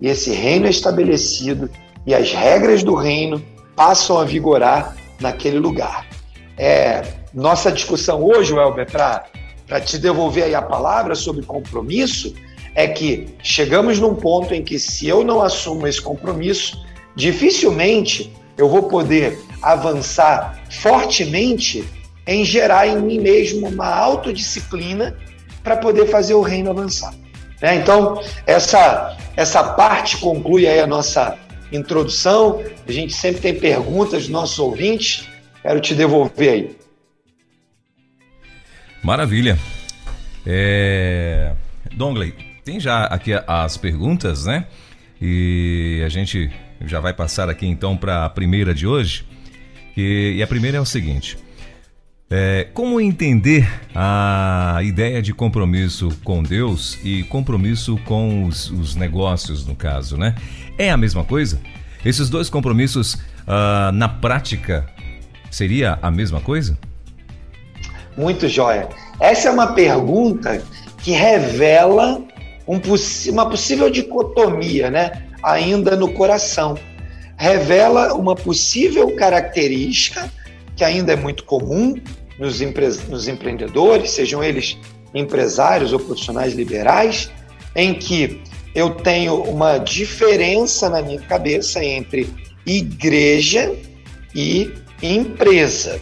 e 0.00 0.08
esse 0.08 0.32
reino 0.32 0.66
é 0.66 0.70
estabelecido 0.70 1.70
e 2.06 2.14
as 2.14 2.32
regras 2.32 2.82
do 2.82 2.94
reino 2.94 3.42
passam 3.74 4.18
a 4.18 4.24
vigorar 4.24 4.96
naquele 5.20 5.58
lugar. 5.58 6.06
É, 6.56 7.02
nossa 7.32 7.70
discussão 7.70 8.22
hoje, 8.22 8.52
Welber, 8.52 8.90
para 8.90 9.80
te 9.80 9.98
devolver 9.98 10.44
aí 10.44 10.54
a 10.54 10.62
palavra 10.62 11.14
sobre 11.14 11.44
compromisso, 11.44 12.34
é 12.78 12.86
que 12.86 13.26
chegamos 13.42 13.98
num 13.98 14.14
ponto 14.14 14.54
em 14.54 14.62
que, 14.62 14.78
se 14.78 15.08
eu 15.08 15.24
não 15.24 15.42
assumo 15.42 15.84
esse 15.88 16.00
compromisso, 16.00 16.80
dificilmente 17.16 18.32
eu 18.56 18.68
vou 18.68 18.84
poder 18.84 19.36
avançar 19.60 20.62
fortemente 20.70 21.84
em 22.24 22.44
gerar 22.44 22.86
em 22.86 23.02
mim 23.02 23.18
mesmo 23.18 23.66
uma 23.66 23.88
autodisciplina 23.88 25.18
para 25.60 25.76
poder 25.76 26.06
fazer 26.06 26.34
o 26.34 26.40
reino 26.40 26.70
avançar. 26.70 27.12
Né? 27.60 27.74
Então, 27.74 28.22
essa, 28.46 29.16
essa 29.36 29.64
parte 29.64 30.16
conclui 30.18 30.68
aí 30.68 30.78
a 30.78 30.86
nossa 30.86 31.36
introdução. 31.72 32.62
A 32.86 32.92
gente 32.92 33.12
sempre 33.12 33.40
tem 33.40 33.58
perguntas 33.58 34.22
dos 34.22 34.28
nossos 34.28 34.56
ouvintes. 34.60 35.28
Quero 35.62 35.80
te 35.80 35.96
devolver 35.96 36.48
aí. 36.48 36.76
Maravilha. 39.02 39.58
É... 40.46 41.50
Dongley, 41.92 42.32
tem 42.68 42.78
já 42.78 43.04
aqui 43.04 43.32
as 43.46 43.78
perguntas, 43.78 44.44
né? 44.44 44.66
E 45.18 46.02
a 46.04 46.08
gente 46.10 46.50
já 46.84 47.00
vai 47.00 47.14
passar 47.14 47.48
aqui 47.48 47.66
então 47.66 47.96
para 47.96 48.26
a 48.26 48.28
primeira 48.28 48.74
de 48.74 48.86
hoje. 48.86 49.26
E, 49.96 50.34
e 50.36 50.42
a 50.42 50.46
primeira 50.46 50.76
é 50.76 50.80
o 50.80 50.84
seguinte: 50.84 51.38
é, 52.30 52.68
como 52.74 53.00
entender 53.00 53.66
a 53.94 54.80
ideia 54.82 55.22
de 55.22 55.32
compromisso 55.32 56.10
com 56.22 56.42
Deus 56.42 56.98
e 57.02 57.22
compromisso 57.22 57.96
com 58.04 58.44
os, 58.44 58.70
os 58.70 58.94
negócios, 58.94 59.66
no 59.66 59.74
caso, 59.74 60.18
né? 60.18 60.34
É 60.76 60.90
a 60.90 60.96
mesma 60.98 61.24
coisa? 61.24 61.58
Esses 62.04 62.28
dois 62.28 62.50
compromissos, 62.50 63.14
uh, 63.14 63.90
na 63.94 64.10
prática, 64.10 64.86
seria 65.50 65.98
a 66.02 66.10
mesma 66.10 66.42
coisa? 66.42 66.78
Muito 68.14 68.46
jóia. 68.46 68.90
Essa 69.18 69.48
é 69.48 69.50
uma 69.50 69.68
pergunta 69.68 70.62
que 71.02 71.12
revela 71.12 72.22
um, 72.68 72.80
uma 73.32 73.48
possível 73.48 73.88
dicotomia 73.88 74.90
né, 74.90 75.22
ainda 75.42 75.96
no 75.96 76.12
coração. 76.12 76.78
Revela 77.36 78.14
uma 78.14 78.34
possível 78.34 79.14
característica 79.16 80.30
que 80.76 80.84
ainda 80.84 81.12
é 81.12 81.16
muito 81.16 81.44
comum 81.44 81.94
nos, 82.38 82.60
empre 82.60 82.86
nos 83.08 83.26
empreendedores, 83.26 84.10
sejam 84.10 84.44
eles 84.44 84.76
empresários 85.14 85.92
ou 85.92 85.98
profissionais 85.98 86.54
liberais, 86.54 87.30
em 87.74 87.94
que 87.94 88.42
eu 88.74 88.90
tenho 88.90 89.42
uma 89.42 89.78
diferença 89.78 90.88
na 90.90 91.00
minha 91.02 91.20
cabeça 91.20 91.82
entre 91.82 92.28
igreja 92.66 93.74
e 94.34 94.70
empresa. 95.02 96.00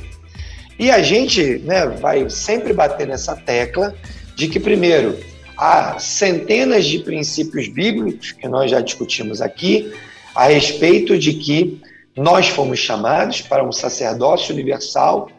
E 0.78 0.90
a 0.90 1.00
gente 1.02 1.58
né, 1.64 1.86
vai 1.86 2.28
sempre 2.28 2.72
bater 2.72 3.06
nessa 3.06 3.34
tecla 3.34 3.94
de 4.34 4.48
que, 4.48 4.60
primeiro, 4.60 5.18
há 5.56 5.98
centenas 5.98 6.84
de 6.84 6.98
princípios 6.98 7.68
bíblicos 7.68 8.32
que 8.32 8.48
nós 8.48 8.70
já 8.70 8.80
discutimos 8.80 9.40
aqui 9.40 9.92
a 10.34 10.48
respeito 10.48 11.18
de 11.18 11.34
que 11.34 11.80
nós 12.16 12.48
fomos 12.48 12.78
chamados 12.78 13.40
para 13.40 13.66
um 13.66 13.72
sacerdócio 13.72 14.52
universal 14.52 15.30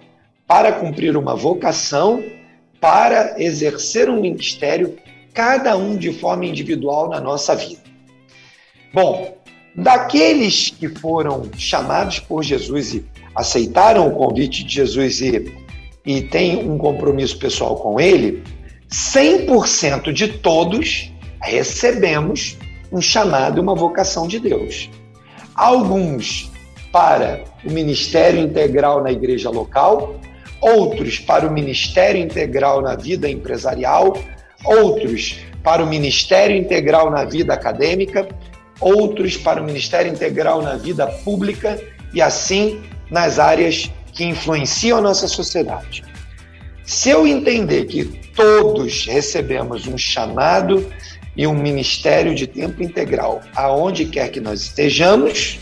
para 0.48 0.72
cumprir 0.72 1.16
uma 1.18 1.36
vocação 1.36 2.24
para 2.80 3.42
exercer 3.42 4.10
um 4.10 4.22
ministério, 4.22 4.96
cada 5.34 5.76
um 5.76 5.96
de 5.98 6.14
forma 6.14 6.46
individual 6.46 7.10
na 7.10 7.20
nossa 7.20 7.56
vida. 7.56 7.82
Bom, 8.94 9.36
daqueles 9.76 10.70
que 10.70 10.88
foram 10.88 11.50
chamados 11.58 12.20
por 12.20 12.44
Jesus 12.44 12.94
e 12.94 13.06
aceitaram 13.36 14.08
o 14.08 14.16
convite 14.16 14.64
de 14.64 14.76
Jesus 14.76 15.22
e, 15.22 15.54
e 16.06 16.22
têm 16.22 16.70
um 16.70 16.78
compromisso 16.78 17.38
pessoal 17.38 17.76
com 17.76 18.00
ele, 18.00 18.44
100% 18.90 20.12
de 20.14 20.28
todos 20.28 21.12
recebemos 21.42 22.58
um 22.92 23.02
chamado 23.02 23.62
uma 23.62 23.76
vocação 23.76 24.28
de 24.28 24.40
Deus. 24.40 24.90
Alguns 25.56 26.52
para 26.92 27.44
o 27.66 27.72
ministério 27.72 28.40
integral 28.40 29.04
na 29.04 29.12
igreja 29.12 29.50
local, 29.50 30.20
outros 30.62 31.20
para 31.20 31.48
o 31.48 31.52
ministério 31.52 32.22
integral 32.22 32.82
na 32.82 32.96
vida 32.96 33.30
empresarial, 33.30 34.18
outros 34.64 35.40
para 35.64 35.84
o 35.84 35.88
ministério 35.88 36.56
integral 36.56 37.12
na 37.12 37.26
vida 37.26 37.54
acadêmica, 37.54 38.28
outros 38.80 39.36
para 39.36 39.62
o 39.62 39.66
ministério 39.66 40.12
integral 40.12 40.62
na 40.62 40.76
vida 40.76 41.08
pública 41.08 41.80
e 42.14 42.22
assim 42.22 42.82
nas 43.12 43.38
áreas 43.38 43.92
que 44.14 44.24
influenciam 44.24 44.98
a 44.98 45.02
nossa 45.02 45.28
sociedade. 45.28 46.04
Se 46.88 47.10
eu 47.10 47.28
entender 47.28 47.84
que 47.84 48.06
todos 48.34 49.06
recebemos 49.06 49.86
um 49.88 49.98
chamado 49.98 50.90
e 51.36 51.46
um 51.46 51.54
ministério 51.54 52.34
de 52.34 52.48
tempo 52.48 52.82
integral 52.82 53.42
aonde 53.54 54.06
quer 54.06 54.30
que 54.30 54.40
nós 54.40 54.62
estejamos, 54.62 55.60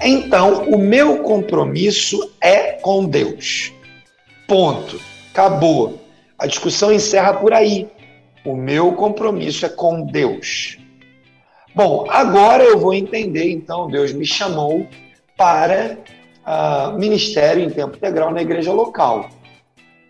então 0.00 0.70
o 0.70 0.78
meu 0.78 1.24
compromisso 1.24 2.32
é 2.40 2.74
com 2.74 3.04
Deus. 3.04 3.72
Ponto. 4.46 5.00
Acabou. 5.32 6.00
A 6.38 6.46
discussão 6.46 6.92
encerra 6.92 7.34
por 7.34 7.52
aí. 7.52 7.88
O 8.44 8.54
meu 8.54 8.92
compromisso 8.92 9.66
é 9.66 9.68
com 9.68 10.06
Deus. 10.06 10.78
Bom, 11.74 12.06
agora 12.08 12.62
eu 12.62 12.78
vou 12.78 12.94
entender, 12.94 13.50
então, 13.50 13.90
Deus 13.90 14.12
me 14.12 14.24
chamou 14.24 14.86
para 15.36 15.98
uh, 16.46 16.96
ministério 16.96 17.64
em 17.64 17.70
tempo 17.70 17.96
integral 17.96 18.30
na 18.30 18.40
igreja 18.40 18.72
local. 18.72 19.28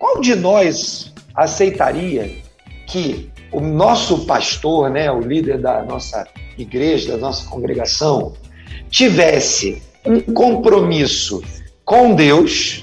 Qual 0.00 0.18
de 0.18 0.34
nós 0.34 1.12
aceitaria 1.34 2.38
que 2.86 3.30
o 3.52 3.60
nosso 3.60 4.24
pastor, 4.24 4.88
né, 4.88 5.12
o 5.12 5.20
líder 5.20 5.58
da 5.58 5.84
nossa 5.84 6.26
igreja, 6.56 7.12
da 7.12 7.18
nossa 7.18 7.46
congregação, 7.46 8.32
tivesse 8.88 9.82
um 10.06 10.22
compromisso 10.22 11.42
com 11.84 12.14
Deus 12.14 12.80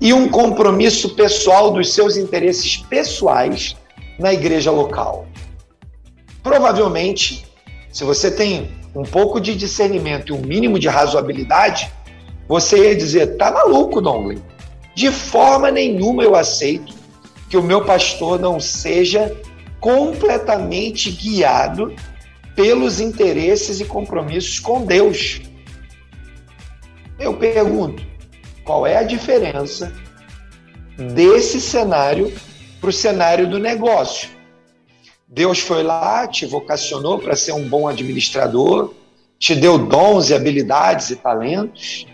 e 0.00 0.12
um 0.12 0.28
compromisso 0.28 1.16
pessoal 1.16 1.72
dos 1.72 1.92
seus 1.92 2.16
interesses 2.16 2.76
pessoais 2.76 3.74
na 4.16 4.32
igreja 4.32 4.70
local. 4.70 5.26
Provavelmente, 6.40 7.44
se 7.90 8.04
você 8.04 8.30
tem 8.30 8.70
um 8.94 9.02
pouco 9.02 9.40
de 9.40 9.56
discernimento 9.56 10.32
e 10.32 10.36
um 10.36 10.40
mínimo 10.40 10.78
de 10.78 10.86
razoabilidade, 10.86 11.90
você 12.46 12.90
ia 12.90 12.94
dizer: 12.94 13.36
tá 13.36 13.50
maluco, 13.50 14.00
Donley? 14.00 14.53
De 14.94 15.10
forma 15.10 15.70
nenhuma 15.70 16.22
eu 16.22 16.36
aceito 16.36 16.94
que 17.48 17.56
o 17.56 17.62
meu 17.62 17.84
pastor 17.84 18.38
não 18.38 18.60
seja 18.60 19.34
completamente 19.80 21.10
guiado 21.10 21.94
pelos 22.54 23.00
interesses 23.00 23.80
e 23.80 23.84
compromissos 23.84 24.58
com 24.58 24.84
Deus. 24.84 25.40
Eu 27.18 27.36
pergunto, 27.36 28.02
qual 28.64 28.86
é 28.86 28.96
a 28.96 29.02
diferença 29.02 29.92
desse 30.96 31.60
cenário 31.60 32.32
para 32.80 32.90
o 32.90 32.92
cenário 32.92 33.48
do 33.48 33.58
negócio? 33.58 34.30
Deus 35.26 35.58
foi 35.58 35.82
lá, 35.82 36.26
te 36.28 36.46
vocacionou 36.46 37.18
para 37.18 37.34
ser 37.34 37.52
um 37.52 37.68
bom 37.68 37.88
administrador, 37.88 38.94
te 39.38 39.54
deu 39.54 39.78
dons 39.78 40.30
e 40.30 40.34
habilidades 40.34 41.10
e 41.10 41.16
talentos, 41.16 42.06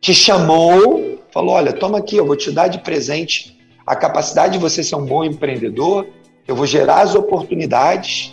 te 0.00 0.12
chamou, 0.12 1.03
falou: 1.34 1.56
Olha, 1.56 1.72
toma 1.72 1.98
aqui, 1.98 2.16
eu 2.16 2.24
vou 2.24 2.36
te 2.36 2.52
dar 2.52 2.68
de 2.68 2.78
presente 2.78 3.58
a 3.84 3.94
capacidade 3.96 4.54
de 4.54 4.58
você 4.58 4.82
ser 4.82 4.94
um 4.94 5.04
bom 5.04 5.24
empreendedor, 5.24 6.06
eu 6.46 6.54
vou 6.54 6.66
gerar 6.66 7.02
as 7.02 7.14
oportunidades. 7.14 8.32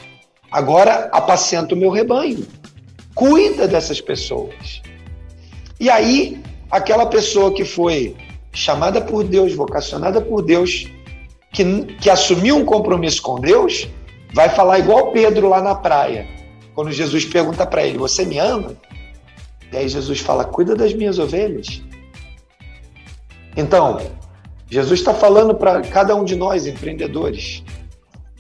Agora 0.49 1.09
apacenta 1.11 1.73
o 1.73 1.77
meu 1.77 1.89
rebanho. 1.89 2.45
Cuida 3.15 3.67
dessas 3.67 3.99
pessoas. 3.99 4.81
E 5.79 5.89
aí, 5.89 6.41
aquela 6.69 7.05
pessoa 7.05 7.53
que 7.53 7.65
foi 7.65 8.15
chamada 8.53 9.01
por 9.01 9.23
Deus, 9.23 9.53
vocacionada 9.53 10.21
por 10.21 10.41
Deus, 10.41 10.87
que, 11.51 11.63
que 11.99 12.09
assumiu 12.09 12.57
um 12.57 12.65
compromisso 12.65 13.21
com 13.21 13.39
Deus, 13.39 13.87
vai 14.33 14.49
falar 14.49 14.79
igual 14.79 15.11
Pedro 15.11 15.49
lá 15.49 15.61
na 15.61 15.75
praia. 15.75 16.27
Quando 16.75 16.91
Jesus 16.91 17.25
pergunta 17.25 17.65
para 17.65 17.83
ele: 17.83 17.97
Você 17.97 18.25
me 18.25 18.37
ama? 18.37 18.77
E 19.71 19.77
aí 19.77 19.89
Jesus 19.89 20.19
fala: 20.19 20.45
Cuida 20.45 20.75
das 20.75 20.93
minhas 20.93 21.19
ovelhas. 21.19 21.81
Então, 23.55 23.99
Jesus 24.69 24.99
está 24.99 25.13
falando 25.13 25.53
para 25.53 25.81
cada 25.81 26.15
um 26.15 26.23
de 26.23 26.35
nós, 26.35 26.65
empreendedores: 26.65 27.63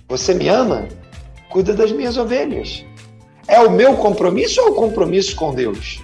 você 0.07 0.33
me 0.33 0.47
ama? 0.47 0.87
Cuida 1.49 1.73
das 1.73 1.91
minhas 1.91 2.17
ovelhas. 2.17 2.85
É 3.47 3.59
o 3.59 3.69
meu 3.69 3.95
compromisso 3.97 4.61
ou 4.61 4.67
é 4.67 4.71
o 4.71 4.75
compromisso 4.75 5.35
com 5.35 5.53
Deus? 5.53 5.99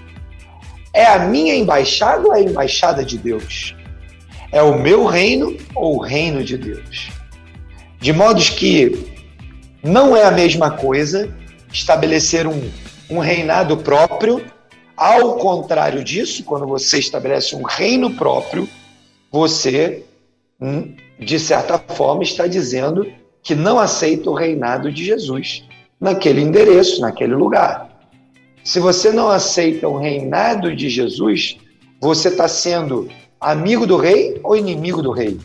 É 0.94 1.06
a 1.06 1.20
minha 1.20 1.56
embaixada 1.56 2.28
ou 2.28 2.36
é 2.36 2.40
a 2.40 2.42
embaixada 2.42 3.06
de 3.06 3.18
Deus? 3.18 3.76
É 4.52 4.62
o 4.62 4.78
meu 4.78 5.06
reino 5.06 5.56
ou 5.76 5.98
o 5.98 6.02
reino 6.02 6.44
de 6.44 6.58
Deus? 6.58 7.10
De 8.00 8.12
modos 8.12 8.50
que 8.50 9.08
não 9.84 10.16
é 10.16 10.26
a 10.26 10.32
mesma 10.32 10.72
coisa 10.72 11.34
estabelecer 11.72 12.48
um, 12.48 12.70
um 13.10 13.20
reinado 13.20 13.78
próprio. 13.78 14.44
Ao 14.96 15.36
contrário 15.36 16.04
disso, 16.04 16.44
quando 16.44 16.66
você 16.66 16.98
estabelece 16.98 17.56
um 17.56 17.64
reino 17.64 18.12
próprio, 18.12 18.68
você, 19.32 20.04
hum, 20.60 20.96
de 21.20 21.40
certa 21.40 21.78
forma, 21.78 22.24
está 22.24 22.48
dizendo 22.48 23.06
que 23.42 23.56
não 23.56 23.80
aceita 23.80 24.30
o 24.30 24.34
reinado 24.34 24.92
de 24.92 25.06
Jesus 25.06 25.64
naquele 26.00 26.42
endereço, 26.42 27.02
naquele 27.02 27.36
lugar. 27.36 27.88
Se 28.64 28.80
você 28.80 29.12
não 29.12 29.30
aceita 29.30 29.88
o 29.88 29.98
reinado 29.98 30.76
de 30.76 30.90
Jesus, 30.90 31.58
você 32.02 32.28
está 32.28 32.48
sendo 32.48 33.10
amigo 33.40 33.88
do 33.88 33.98
rei 33.98 34.40
ou 34.44 34.56
inimigo 34.56 35.02
do 35.02 35.12
rei? 35.12 35.40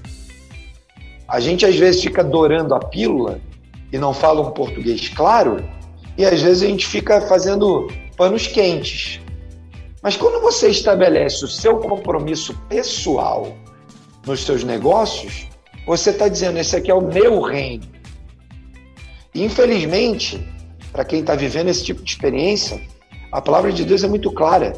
A 1.29 1.41
gente 1.41 1.65
às 1.65 1.77
vezes 1.77 2.03
fica 2.03 2.21
adorando 2.21 2.75
a 2.75 2.81
pílula 2.81 3.41
e 3.93 3.99
não 3.99 4.13
fala 4.13 4.41
um 4.41 4.51
português 4.51 5.09
claro, 5.09 5.65
e 6.17 6.25
às 6.25 6.43
vezes 6.43 6.63
a 6.63 6.67
gente 6.67 6.87
fica 6.87 7.21
fazendo 7.23 7.89
panos 8.17 8.47
quentes. 8.47 9.21
Mas 10.03 10.17
quando 10.17 10.43
você 10.43 10.69
estabelece 10.69 11.45
o 11.45 11.49
seu 11.49 11.79
compromisso 11.79 12.59
pessoal 12.69 13.55
nos 14.27 14.45
seus 14.45 14.65
negócios, 14.65 15.49
você 15.87 16.11
está 16.11 16.29
dizendo: 16.29 16.59
esse 16.59 16.77
aqui 16.77 16.91
é 16.91 16.95
o 16.95 17.01
meu 17.01 17.41
reino. 17.41 17.85
infelizmente, 19.35 20.47
para 20.93 21.05
quem 21.05 21.21
está 21.21 21.35
vivendo 21.35 21.69
esse 21.69 21.85
tipo 21.85 22.03
de 22.03 22.11
experiência, 22.11 22.81
a 23.31 23.41
palavra 23.41 23.73
de 23.73 23.85
Deus 23.85 24.05
é 24.05 24.09
muito 24.09 24.31
clara. 24.31 24.75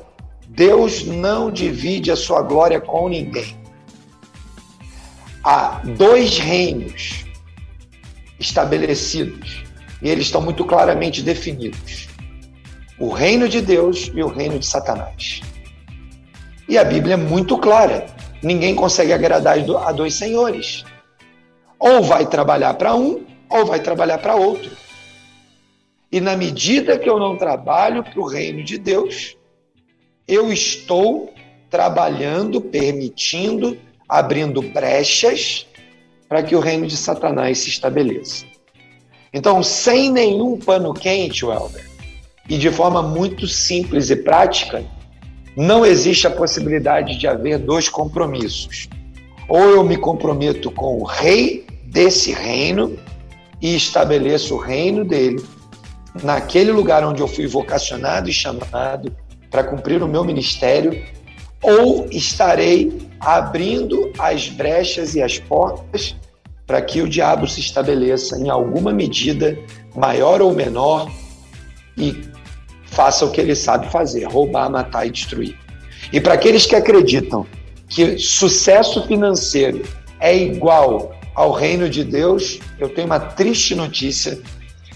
Deus 0.49 1.05
não 1.05 1.51
divide 1.51 2.13
a 2.13 2.17
sua 2.17 2.41
glória 2.43 2.81
com 2.81 3.09
ninguém. 3.09 3.57
Há 5.43 5.83
dois 5.97 6.39
reinos 6.39 7.25
estabelecidos 8.39 9.65
e 10.01 10.09
eles 10.09 10.27
estão 10.27 10.41
muito 10.41 10.65
claramente 10.65 11.23
definidos: 11.23 12.09
o 12.99 13.09
reino 13.09 13.49
de 13.49 13.61
Deus 13.61 14.11
e 14.15 14.23
o 14.23 14.29
reino 14.29 14.59
de 14.59 14.67
Satanás. 14.67 15.41
E 16.69 16.79
a 16.79 16.85
Bíblia 16.85 17.15
é 17.15 17.17
muito 17.17 17.59
clara: 17.59 18.07
ninguém 18.45 18.75
consegue 18.75 19.13
agradar 19.13 19.59
a 19.59 19.93
dois 19.93 20.15
senhores. 20.15 20.85
Ou 21.79 22.03
vai 22.03 22.27
trabalhar 22.27 22.75
para 22.75 22.95
um, 22.95 23.25
ou 23.49 23.67
vai 23.67 23.81
trabalhar 23.81 24.19
para 24.19 24.37
outro. 24.37 24.71
E 26.11 26.21
na 26.21 26.37
medida 26.37 26.99
que 26.99 27.09
eu 27.09 27.19
não 27.19 27.37
trabalho 27.37 28.05
para 28.05 28.21
o 28.21 28.27
reino 28.27 28.63
de 28.63 28.79
Deus, 28.79 29.37
eu 30.29 30.53
estou 30.53 31.33
trabalhando, 31.69 32.61
permitindo, 32.61 33.77
abrindo 34.09 34.63
brechas 34.63 35.67
para 36.29 36.43
que 36.43 36.55
o 36.55 36.61
reino 36.61 36.87
de 36.87 36.97
Satanás 36.97 37.59
se 37.59 37.69
estabeleça. 37.69 38.45
Então, 39.33 39.63
sem 39.63 40.11
nenhum 40.11 40.57
pano 40.57 40.95
quente, 40.95 41.45
Welber, 41.45 41.85
e 42.49 42.57
de 42.57 42.71
forma 42.71 43.03
muito 43.03 43.49
simples 43.49 44.09
e 44.11 44.17
prática, 44.17 44.85
não 45.57 45.85
existe 45.85 46.27
a 46.27 46.31
possibilidade 46.31 47.17
de 47.17 47.27
haver 47.27 47.59
dois 47.59 47.89
compromissos. 47.89 48.89
Ou 49.49 49.71
eu 49.71 49.85
me 49.85 49.97
comprometo 49.97 50.71
com 50.71 50.99
o 50.99 51.05
rei 51.05 51.67
desse 51.85 52.33
reino 52.33 52.97
e 53.61 53.77
estabeleço 53.77 54.55
o 54.55 54.59
reino 54.59 55.05
dele 55.05 55.45
naquele 56.23 56.71
lugar 56.71 57.05
onde 57.05 57.21
eu 57.21 57.29
fui 57.29 57.47
vocacionado 57.47 58.29
e 58.29 58.33
chamado 58.33 59.15
para 59.51 59.65
cumprir 59.65 60.03
o 60.03 60.09
meu 60.09 60.25
ministério, 60.25 61.05
ou 61.63 62.07
estarei 62.11 63.09
abrindo 63.21 64.13
as 64.19 64.49
brechas 64.49 65.15
e 65.15 65.23
as 65.23 65.39
portas 65.39 66.17
para 66.67 66.81
que 66.81 67.01
o 67.01 67.09
diabo 67.09 67.47
se 67.47 67.61
estabeleça 67.61 68.39
em 68.39 68.49
alguma 68.49 68.93
medida, 68.93 69.59
maior 69.95 70.41
ou 70.41 70.53
menor, 70.53 71.11
e 71.97 72.34
faça 72.95 73.25
o 73.25 73.31
que 73.31 73.41
ele 73.41 73.55
sabe 73.55 73.91
fazer: 73.91 74.25
roubar, 74.25 74.71
matar 74.71 75.07
e 75.07 75.11
destruir. 75.11 75.59
E 76.13 76.21
para 76.21 76.35
aqueles 76.35 76.67
que 76.67 76.77
acreditam 76.77 77.47
que 77.89 78.19
sucesso 78.19 79.07
financeiro 79.07 79.83
é 80.21 80.37
igual 80.37 81.15
ao 81.35 81.53
reino 81.53 81.89
de 81.89 82.05
Deus, 82.05 82.61
eu 82.79 82.89
tenho 82.89 83.07
uma 83.07 83.21
triste 83.21 83.75
notícia. 83.75 84.41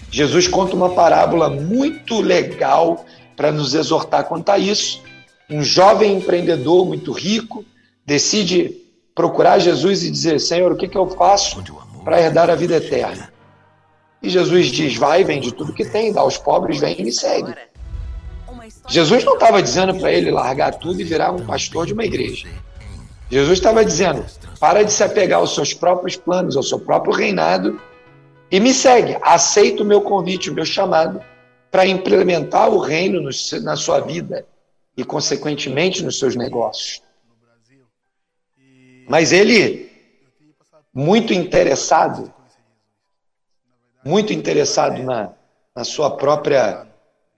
Jesus 0.09 0.47
conta 0.47 0.75
uma 0.75 0.89
parábola 0.89 1.49
muito 1.49 2.21
legal 2.21 3.05
para 3.35 3.51
nos 3.51 3.75
exortar 3.75 4.25
quanto 4.25 4.49
a 4.49 4.57
isso. 4.57 5.03
Um 5.49 5.61
jovem 5.61 6.15
empreendedor 6.15 6.85
muito 6.85 7.11
rico 7.11 7.65
decide 8.05 8.75
procurar 9.13 9.59
Jesus 9.59 10.03
e 10.03 10.11
dizer: 10.11 10.39
Senhor, 10.39 10.71
o 10.71 10.77
que, 10.77 10.87
que 10.87 10.97
eu 10.97 11.07
faço 11.09 11.61
para 12.03 12.21
herdar 12.21 12.49
a 12.49 12.55
vida 12.55 12.77
eterna? 12.77 13.31
E 14.21 14.29
Jesus 14.29 14.67
diz: 14.67 14.95
Vai, 14.95 15.23
vende 15.23 15.53
tudo 15.53 15.73
que 15.73 15.85
tem, 15.85 16.11
dá 16.11 16.21
aos 16.21 16.37
pobres, 16.37 16.79
vem 16.79 16.95
e 16.99 17.03
me 17.03 17.11
segue. 17.11 17.53
Jesus 18.89 19.23
não 19.23 19.35
estava 19.35 19.61
dizendo 19.61 19.95
para 19.99 20.11
ele 20.11 20.31
largar 20.31 20.73
tudo 20.73 20.99
e 20.99 21.03
virar 21.03 21.31
um 21.31 21.45
pastor 21.45 21.85
de 21.85 21.93
uma 21.93 22.03
igreja. 22.03 22.49
Jesus 23.29 23.59
estava 23.59 23.85
dizendo: 23.85 24.25
para 24.59 24.83
de 24.83 24.91
se 24.91 25.03
apegar 25.03 25.39
aos 25.39 25.53
seus 25.53 25.73
próprios 25.73 26.15
planos, 26.15 26.57
ao 26.57 26.63
seu 26.63 26.79
próprio 26.79 27.13
reinado 27.13 27.79
e 28.51 28.59
me 28.59 28.73
segue. 28.73 29.15
Aceita 29.21 29.83
o 29.83 29.85
meu 29.85 30.01
convite, 30.01 30.49
o 30.49 30.53
meu 30.53 30.65
chamado 30.65 31.21
para 31.69 31.85
implementar 31.85 32.69
o 32.69 32.79
reino 32.79 33.21
no, 33.21 33.29
na 33.61 33.75
sua 33.75 33.99
vida 33.99 34.45
e, 34.97 35.03
consequentemente, 35.03 36.03
nos 36.03 36.17
seus 36.17 36.35
negócios. 36.35 37.03
Mas 39.07 39.31
ele, 39.31 39.91
muito 40.91 41.31
interessado, 41.31 42.33
muito 44.03 44.33
interessado 44.33 45.03
na, 45.03 45.31
na 45.75 45.83
sua 45.83 46.17
própria, 46.17 46.87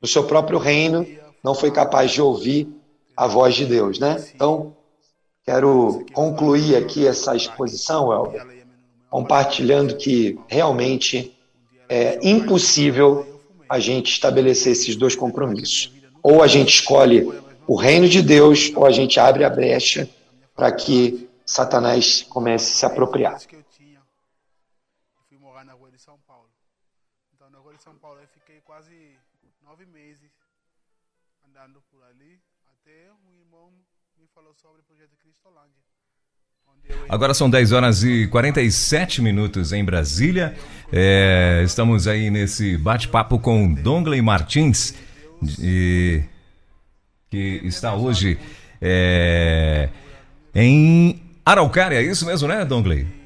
no 0.01 0.07
seu 0.07 0.23
próprio 0.23 0.57
reino, 0.57 1.05
não 1.43 1.53
foi 1.53 1.71
capaz 1.71 2.11
de 2.11 2.21
ouvir 2.21 2.67
a 3.15 3.27
voz 3.27 3.55
de 3.55 3.65
Deus, 3.65 3.99
né? 3.99 4.23
Então, 4.33 4.75
quero 5.43 6.05
concluir 6.13 6.75
aqui 6.75 7.05
essa 7.07 7.35
exposição, 7.35 8.11
Elber, 8.11 8.65
compartilhando 9.09 9.95
que 9.95 10.39
realmente 10.47 11.37
é 11.89 12.19
impossível 12.23 13.39
a 13.69 13.79
gente 13.79 14.11
estabelecer 14.11 14.71
esses 14.71 14.95
dois 14.95 15.15
compromissos. 15.15 15.91
Ou 16.23 16.41
a 16.41 16.47
gente 16.47 16.73
escolhe 16.75 17.31
o 17.67 17.75
reino 17.75 18.07
de 18.07 18.21
Deus, 18.21 18.71
ou 18.75 18.85
a 18.85 18.91
gente 18.91 19.19
abre 19.19 19.43
a 19.43 19.49
brecha 19.49 20.09
para 20.55 20.71
que 20.71 21.27
Satanás 21.45 22.25
comece 22.29 22.71
a 22.71 22.75
se 22.75 22.85
apropriar. 22.85 23.39
Agora 37.09 37.33
são 37.33 37.49
10 37.49 37.71
horas 37.71 38.03
e 38.03 38.27
47 38.27 39.21
minutos 39.21 39.73
em 39.73 39.83
Brasília. 39.83 40.55
É, 40.91 41.61
estamos 41.65 42.07
aí 42.07 42.29
nesse 42.29 42.77
bate-papo 42.77 43.39
com 43.39 43.73
Dongley 43.73 44.21
Martins, 44.21 44.93
de, 45.41 46.23
que 47.29 47.61
está 47.63 47.93
hoje 47.95 48.37
é, 48.81 49.89
em 50.53 51.21
Araucária, 51.45 51.95
é 51.95 52.03
isso 52.03 52.25
mesmo, 52.25 52.47
né, 52.47 52.65
Dongley? 52.65 53.20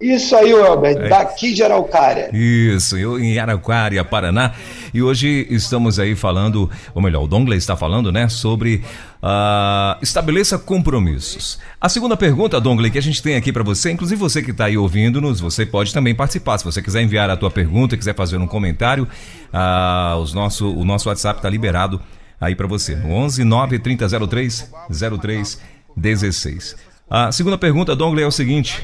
Isso 0.00 0.34
aí, 0.34 0.50
Albert, 0.50 0.96
é. 0.96 1.08
daqui 1.10 1.52
de 1.52 1.62
Araucária. 1.62 2.30
Isso, 2.32 2.96
eu 2.96 3.20
em 3.20 3.38
Araucária, 3.38 4.02
Paraná. 4.02 4.54
E 4.94 5.02
hoje 5.02 5.46
estamos 5.50 5.98
aí 5.98 6.16
falando, 6.16 6.70
ou 6.94 7.02
melhor, 7.02 7.24
o 7.24 7.26
Dongley 7.26 7.58
está 7.58 7.76
falando, 7.76 8.10
né, 8.10 8.26
sobre 8.26 8.82
uh, 9.22 9.98
estabeleça 10.00 10.58
compromissos. 10.58 11.58
A 11.78 11.86
segunda 11.90 12.16
pergunta, 12.16 12.58
Dongley, 12.58 12.90
que 12.90 12.96
a 12.96 13.02
gente 13.02 13.22
tem 13.22 13.36
aqui 13.36 13.52
para 13.52 13.62
você, 13.62 13.90
inclusive 13.90 14.18
você 14.18 14.42
que 14.42 14.52
está 14.52 14.64
aí 14.64 14.78
ouvindo-nos, 14.78 15.38
você 15.38 15.66
pode 15.66 15.92
também 15.92 16.14
participar. 16.14 16.56
Se 16.56 16.64
você 16.64 16.80
quiser 16.80 17.02
enviar 17.02 17.28
a 17.28 17.36
tua 17.36 17.50
pergunta, 17.50 17.94
quiser 17.94 18.14
fazer 18.14 18.38
um 18.38 18.46
comentário, 18.46 19.06
uh, 19.52 20.16
os 20.16 20.32
nosso, 20.32 20.74
o 20.74 20.82
nosso 20.82 21.10
WhatsApp 21.10 21.40
está 21.40 21.50
liberado 21.50 22.00
aí 22.40 22.54
para 22.54 22.66
você, 22.66 22.96
no 22.96 23.10
11 23.10 23.44
9 23.44 23.78
3003 23.78 24.72
03 25.20 25.60
16. 25.94 26.76
A 27.10 27.30
segunda 27.32 27.58
pergunta, 27.58 27.94
Dongley, 27.94 28.24
é 28.24 28.26
o 28.26 28.32
seguinte. 28.32 28.82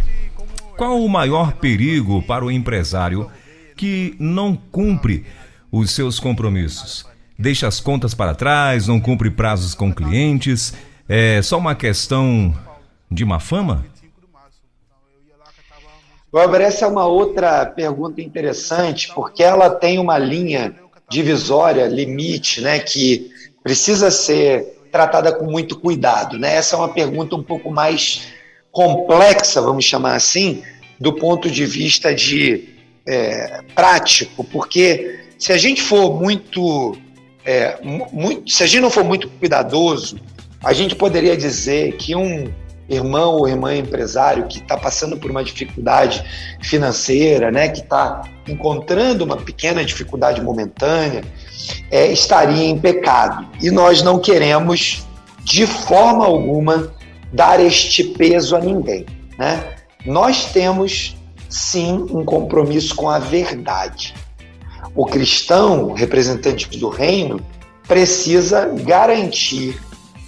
Qual 0.76 1.02
o 1.02 1.08
maior 1.08 1.54
perigo 1.54 2.22
para 2.22 2.44
o 2.44 2.50
empresário 2.50 3.30
que 3.74 4.14
não 4.20 4.54
cumpre 4.54 5.24
os 5.72 5.90
seus 5.90 6.20
compromissos? 6.20 7.06
Deixa 7.38 7.66
as 7.66 7.80
contas 7.80 8.12
para 8.12 8.34
trás, 8.34 8.86
não 8.86 9.00
cumpre 9.00 9.30
prazos 9.30 9.74
com 9.74 9.92
clientes? 9.92 10.74
É 11.08 11.40
só 11.40 11.56
uma 11.56 11.74
questão 11.74 12.54
de 13.10 13.24
má 13.24 13.40
fama? 13.40 13.86
Weber, 16.32 16.60
essa 16.60 16.84
é 16.84 16.88
uma 16.88 17.06
outra 17.06 17.64
pergunta 17.64 18.20
interessante, 18.20 19.10
porque 19.14 19.42
ela 19.42 19.70
tem 19.70 19.98
uma 19.98 20.18
linha 20.18 20.74
divisória, 21.08 21.86
limite, 21.86 22.60
né, 22.60 22.80
que 22.80 23.30
precisa 23.62 24.10
ser 24.10 24.76
tratada 24.92 25.32
com 25.32 25.46
muito 25.46 25.78
cuidado. 25.78 26.38
Né? 26.38 26.56
Essa 26.56 26.76
é 26.76 26.78
uma 26.78 26.88
pergunta 26.90 27.34
um 27.34 27.42
pouco 27.42 27.70
mais 27.70 28.35
complexa, 28.76 29.62
vamos 29.62 29.86
chamar 29.86 30.16
assim, 30.16 30.62
do 31.00 31.10
ponto 31.10 31.50
de 31.50 31.64
vista 31.64 32.14
de 32.14 32.68
é, 33.06 33.62
prático, 33.74 34.44
porque 34.44 35.18
se 35.38 35.50
a 35.50 35.56
gente 35.56 35.80
for 35.80 36.20
muito, 36.20 36.94
é, 37.42 37.78
muito, 37.82 38.50
se 38.50 38.62
a 38.62 38.66
gente 38.66 38.82
não 38.82 38.90
for 38.90 39.02
muito 39.02 39.30
cuidadoso, 39.30 40.20
a 40.62 40.74
gente 40.74 40.94
poderia 40.94 41.34
dizer 41.34 41.96
que 41.96 42.14
um 42.14 42.52
irmão 42.86 43.36
ou 43.36 43.48
irmã 43.48 43.74
empresário 43.74 44.46
que 44.46 44.58
está 44.58 44.76
passando 44.76 45.16
por 45.16 45.30
uma 45.30 45.42
dificuldade 45.42 46.22
financeira, 46.60 47.50
né, 47.50 47.70
que 47.70 47.80
está 47.80 48.28
encontrando 48.46 49.24
uma 49.24 49.38
pequena 49.38 49.82
dificuldade 49.86 50.42
momentânea, 50.42 51.24
é, 51.90 52.12
estaria 52.12 52.66
em 52.66 52.78
pecado. 52.78 53.48
E 53.62 53.70
nós 53.70 54.02
não 54.02 54.18
queremos, 54.18 55.06
de 55.42 55.66
forma 55.66 56.26
alguma, 56.26 56.94
dar 57.36 57.60
este 57.60 58.02
peso 58.02 58.56
a 58.56 58.60
ninguém. 58.60 59.04
Né? 59.38 59.76
Nós 60.06 60.46
temos, 60.46 61.14
sim, 61.48 62.06
um 62.10 62.24
compromisso 62.24 62.96
com 62.96 63.10
a 63.10 63.18
verdade. 63.18 64.14
O 64.94 65.04
cristão, 65.04 65.92
representante 65.92 66.66
do 66.78 66.88
reino, 66.88 67.40
precisa 67.86 68.66
garantir 68.66 69.78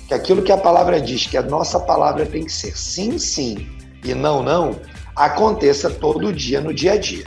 que 0.07 0.13
aquilo 0.15 0.43
que 0.43 0.53
a 0.53 0.59
palavra 0.59 1.01
diz, 1.01 1.27
que 1.27 1.37
a 1.37 1.43
nossa 1.43 1.81
palavra 1.81 2.27
tem 2.27 2.45
que 2.45 2.53
ser 2.53 2.77
sim, 2.77 3.19
sim 3.19 3.67
e 4.05 4.15
não, 4.15 4.43
não, 4.43 4.77
aconteça 5.17 5.91
todo 5.91 6.33
dia 6.33 6.61
no 6.61 6.73
dia 6.73 6.93
a 6.93 6.97
dia. 6.99 7.25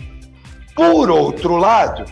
Por 0.75 1.09
outro 1.09 1.57
lado, 1.57 2.05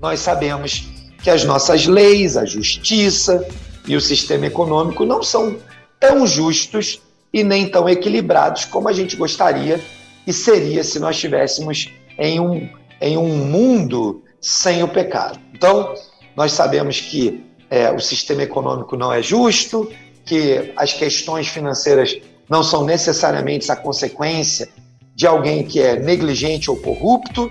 nós 0.00 0.20
sabemos 0.20 0.88
que 1.22 1.28
as 1.28 1.44
nossas 1.44 1.86
leis, 1.86 2.36
a 2.36 2.44
justiça 2.44 3.46
e 3.86 3.96
o 3.96 4.00
sistema 4.00 4.46
econômico 4.46 5.04
não 5.04 5.22
são 5.22 5.56
tão 6.00 6.26
justos 6.26 7.00
e 7.32 7.42
nem 7.44 7.68
tão 7.68 7.88
equilibrados 7.88 8.64
como 8.64 8.88
a 8.88 8.92
gente 8.92 9.16
gostaria 9.16 9.80
e 10.26 10.32
seria 10.32 10.82
se 10.82 10.98
nós 10.98 11.16
estivéssemos 11.16 11.92
em 12.18 12.40
um, 12.40 12.68
em 13.00 13.16
um 13.16 13.28
mundo 13.46 14.22
sem 14.40 14.82
o 14.82 14.88
pecado. 14.88 15.38
Então, 15.52 15.94
nós 16.34 16.52
sabemos 16.52 17.00
que 17.00 17.44
é, 17.70 17.90
o 17.90 18.00
sistema 18.00 18.42
econômico 18.42 18.96
não 18.96 19.12
é 19.12 19.22
justo, 19.22 19.90
que 20.24 20.72
as 20.76 20.92
questões 20.92 21.48
financeiras 21.48 22.18
não 22.48 22.62
são 22.62 22.84
necessariamente 22.84 23.70
a 23.70 23.76
consequência 23.76 24.68
de 25.14 25.26
alguém 25.26 25.64
que 25.64 25.80
é 25.80 25.98
negligente 25.98 26.70
ou 26.70 26.76
corrupto, 26.76 27.50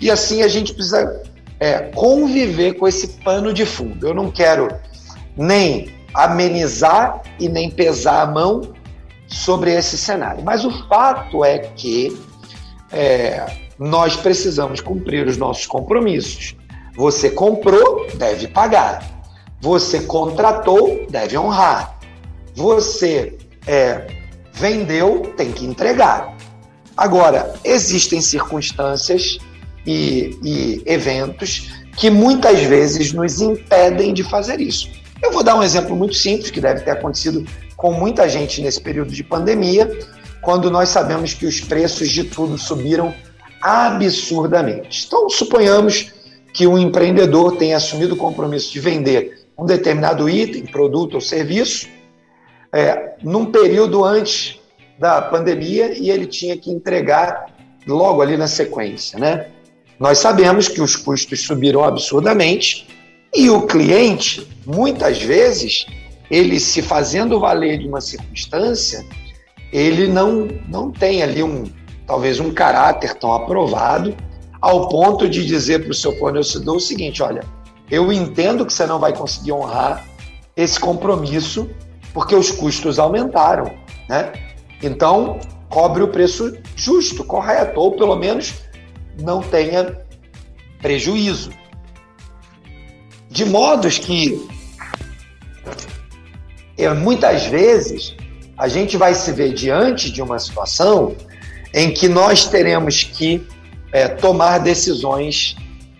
e 0.00 0.10
assim 0.10 0.42
a 0.42 0.48
gente 0.48 0.72
precisa 0.72 1.22
é, 1.58 1.80
conviver 1.94 2.74
com 2.74 2.86
esse 2.86 3.08
pano 3.08 3.52
de 3.52 3.66
fundo. 3.66 4.06
Eu 4.06 4.14
não 4.14 4.30
quero 4.30 4.68
nem 5.36 5.92
amenizar 6.14 7.22
e 7.38 7.48
nem 7.48 7.70
pesar 7.70 8.22
a 8.22 8.26
mão 8.26 8.72
sobre 9.26 9.72
esse 9.74 9.96
cenário. 9.96 10.44
Mas 10.44 10.64
o 10.64 10.70
fato 10.88 11.44
é 11.44 11.58
que 11.58 12.16
é, 12.90 13.46
nós 13.78 14.16
precisamos 14.16 14.80
cumprir 14.80 15.26
os 15.26 15.36
nossos 15.36 15.66
compromissos. 15.66 16.54
Você 16.94 17.30
comprou, 17.30 18.06
deve 18.14 18.48
pagar. 18.48 19.24
Você 19.60 20.00
contratou, 20.00 21.06
deve 21.08 21.38
honrar. 21.38 21.98
Você 22.54 23.38
é, 23.66 24.06
vendeu, 24.52 25.32
tem 25.36 25.52
que 25.52 25.64
entregar. 25.64 26.36
Agora, 26.96 27.54
existem 27.64 28.20
circunstâncias 28.20 29.38
e, 29.86 30.38
e 30.42 30.82
eventos 30.84 31.72
que 31.96 32.10
muitas 32.10 32.60
vezes 32.62 33.12
nos 33.12 33.40
impedem 33.40 34.12
de 34.12 34.22
fazer 34.22 34.60
isso. 34.60 34.88
Eu 35.22 35.30
vou 35.30 35.42
dar 35.42 35.56
um 35.56 35.62
exemplo 35.62 35.94
muito 35.94 36.14
simples 36.14 36.50
que 36.50 36.60
deve 36.60 36.80
ter 36.80 36.90
acontecido 36.90 37.46
com 37.76 37.92
muita 37.92 38.28
gente 38.28 38.60
nesse 38.60 38.80
período 38.80 39.12
de 39.12 39.22
pandemia, 39.22 39.90
quando 40.40 40.70
nós 40.70 40.88
sabemos 40.88 41.32
que 41.32 41.46
os 41.46 41.60
preços 41.60 42.10
de 42.10 42.24
tudo 42.24 42.58
subiram 42.58 43.14
absurdamente. 43.60 45.04
Então, 45.06 45.30
suponhamos 45.30 46.12
que 46.52 46.66
um 46.66 46.76
empreendedor 46.76 47.56
tenha 47.56 47.76
assumido 47.76 48.14
o 48.14 48.18
compromisso 48.18 48.72
de 48.72 48.80
vender 48.80 49.46
um 49.56 49.64
determinado 49.64 50.28
item, 50.28 50.66
produto 50.66 51.14
ou 51.14 51.20
serviço, 51.20 51.88
é, 52.72 53.14
num 53.22 53.46
período 53.46 54.04
antes 54.04 54.58
da 54.98 55.22
pandemia 55.22 55.92
e 55.96 56.10
ele 56.10 56.26
tinha 56.26 56.56
que 56.56 56.70
entregar 56.70 57.46
logo 57.86 58.22
ali 58.22 58.36
na 58.36 58.46
sequência, 58.46 59.18
né? 59.18 59.46
Nós 59.98 60.18
sabemos 60.18 60.68
que 60.68 60.80
os 60.80 60.96
custos 60.96 61.42
subiram 61.42 61.84
absurdamente 61.84 62.88
e 63.34 63.48
o 63.48 63.66
cliente, 63.66 64.46
muitas 64.66 65.22
vezes, 65.22 65.86
ele 66.30 66.58
se 66.58 66.82
fazendo 66.82 67.40
valer 67.40 67.78
de 67.78 67.88
uma 67.88 68.00
circunstância, 68.00 69.04
ele 69.72 70.06
não, 70.06 70.48
não 70.68 70.90
tem 70.90 71.22
ali 71.22 71.42
um, 71.42 71.64
talvez 72.06 72.40
um 72.40 72.52
caráter 72.52 73.14
tão 73.14 73.32
aprovado 73.32 74.14
ao 74.60 74.88
ponto 74.88 75.28
de 75.28 75.44
dizer 75.44 75.82
para 75.82 75.90
o 75.90 75.94
seu 75.94 76.16
fornecedor 76.18 76.76
o 76.76 76.80
seguinte: 76.80 77.22
olha, 77.22 77.42
eu 77.90 78.12
entendo 78.12 78.64
que 78.64 78.72
você 78.72 78.86
não 78.86 78.98
vai 78.98 79.14
conseguir 79.14 79.52
honrar 79.52 80.04
esse 80.56 80.78
compromisso 80.78 81.68
porque 82.12 82.34
os 82.34 82.50
custos 82.50 82.98
aumentaram, 82.98 83.72
né? 84.08 84.32
Então, 84.82 85.38
cobre 85.68 86.02
o 86.02 86.08
preço 86.08 86.56
justo, 86.76 87.24
correto, 87.24 87.80
ou 87.80 87.92
pelo 87.92 88.16
menos 88.16 88.54
não 89.20 89.40
tenha 89.40 89.98
prejuízo. 90.80 91.50
De 93.30 93.44
modos 93.46 93.98
que 93.98 94.46
é, 96.76 96.92
muitas 96.94 97.46
vezes 97.46 98.14
a 98.56 98.68
gente 98.68 98.96
vai 98.96 99.14
se 99.14 99.32
ver 99.32 99.52
diante 99.52 100.10
de 100.10 100.22
uma 100.22 100.38
situação 100.38 101.16
em 101.74 101.92
que 101.92 102.08
nós 102.08 102.46
teremos 102.46 103.02
que 103.02 103.46
é, 103.92 104.08
tomar 104.08 104.58
decisões 104.58 105.56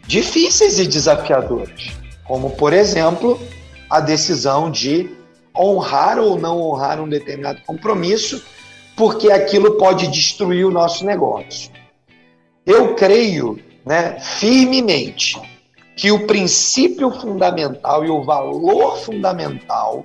difíceis 0.07 0.79
e 0.79 0.87
desafiadoras, 0.87 1.91
como, 2.25 2.51
por 2.51 2.73
exemplo, 2.73 3.41
a 3.89 4.01
decisão 4.01 4.71
de 4.71 5.11
honrar 5.57 6.19
ou 6.19 6.39
não 6.39 6.61
honrar 6.61 7.01
um 7.01 7.09
determinado 7.09 7.61
compromisso, 7.67 8.43
porque 8.97 9.31
aquilo 9.31 9.77
pode 9.77 10.09
destruir 10.09 10.67
o 10.67 10.71
nosso 10.71 11.05
negócio. 11.05 11.71
Eu 12.65 12.95
creio 12.95 13.59
né, 13.85 14.19
firmemente 14.21 15.41
que 15.97 16.11
o 16.11 16.27
princípio 16.27 17.11
fundamental 17.11 18.05
e 18.05 18.11
o 18.11 18.23
valor 18.23 18.99
fundamental 18.99 20.05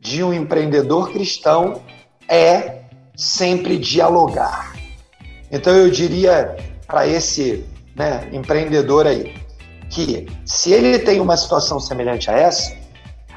de 0.00 0.22
um 0.22 0.32
empreendedor 0.32 1.10
cristão 1.10 1.82
é 2.28 2.82
sempre 3.16 3.76
dialogar. 3.76 4.74
Então 5.50 5.74
eu 5.74 5.90
diria 5.90 6.56
para 6.86 7.06
esse 7.06 7.64
né, 7.94 8.28
empreendedor 8.32 9.06
aí 9.06 9.34
que 9.90 10.26
se 10.44 10.72
ele 10.72 10.98
tem 10.98 11.20
uma 11.20 11.36
situação 11.36 11.80
semelhante 11.80 12.30
a 12.30 12.34
essa, 12.34 12.76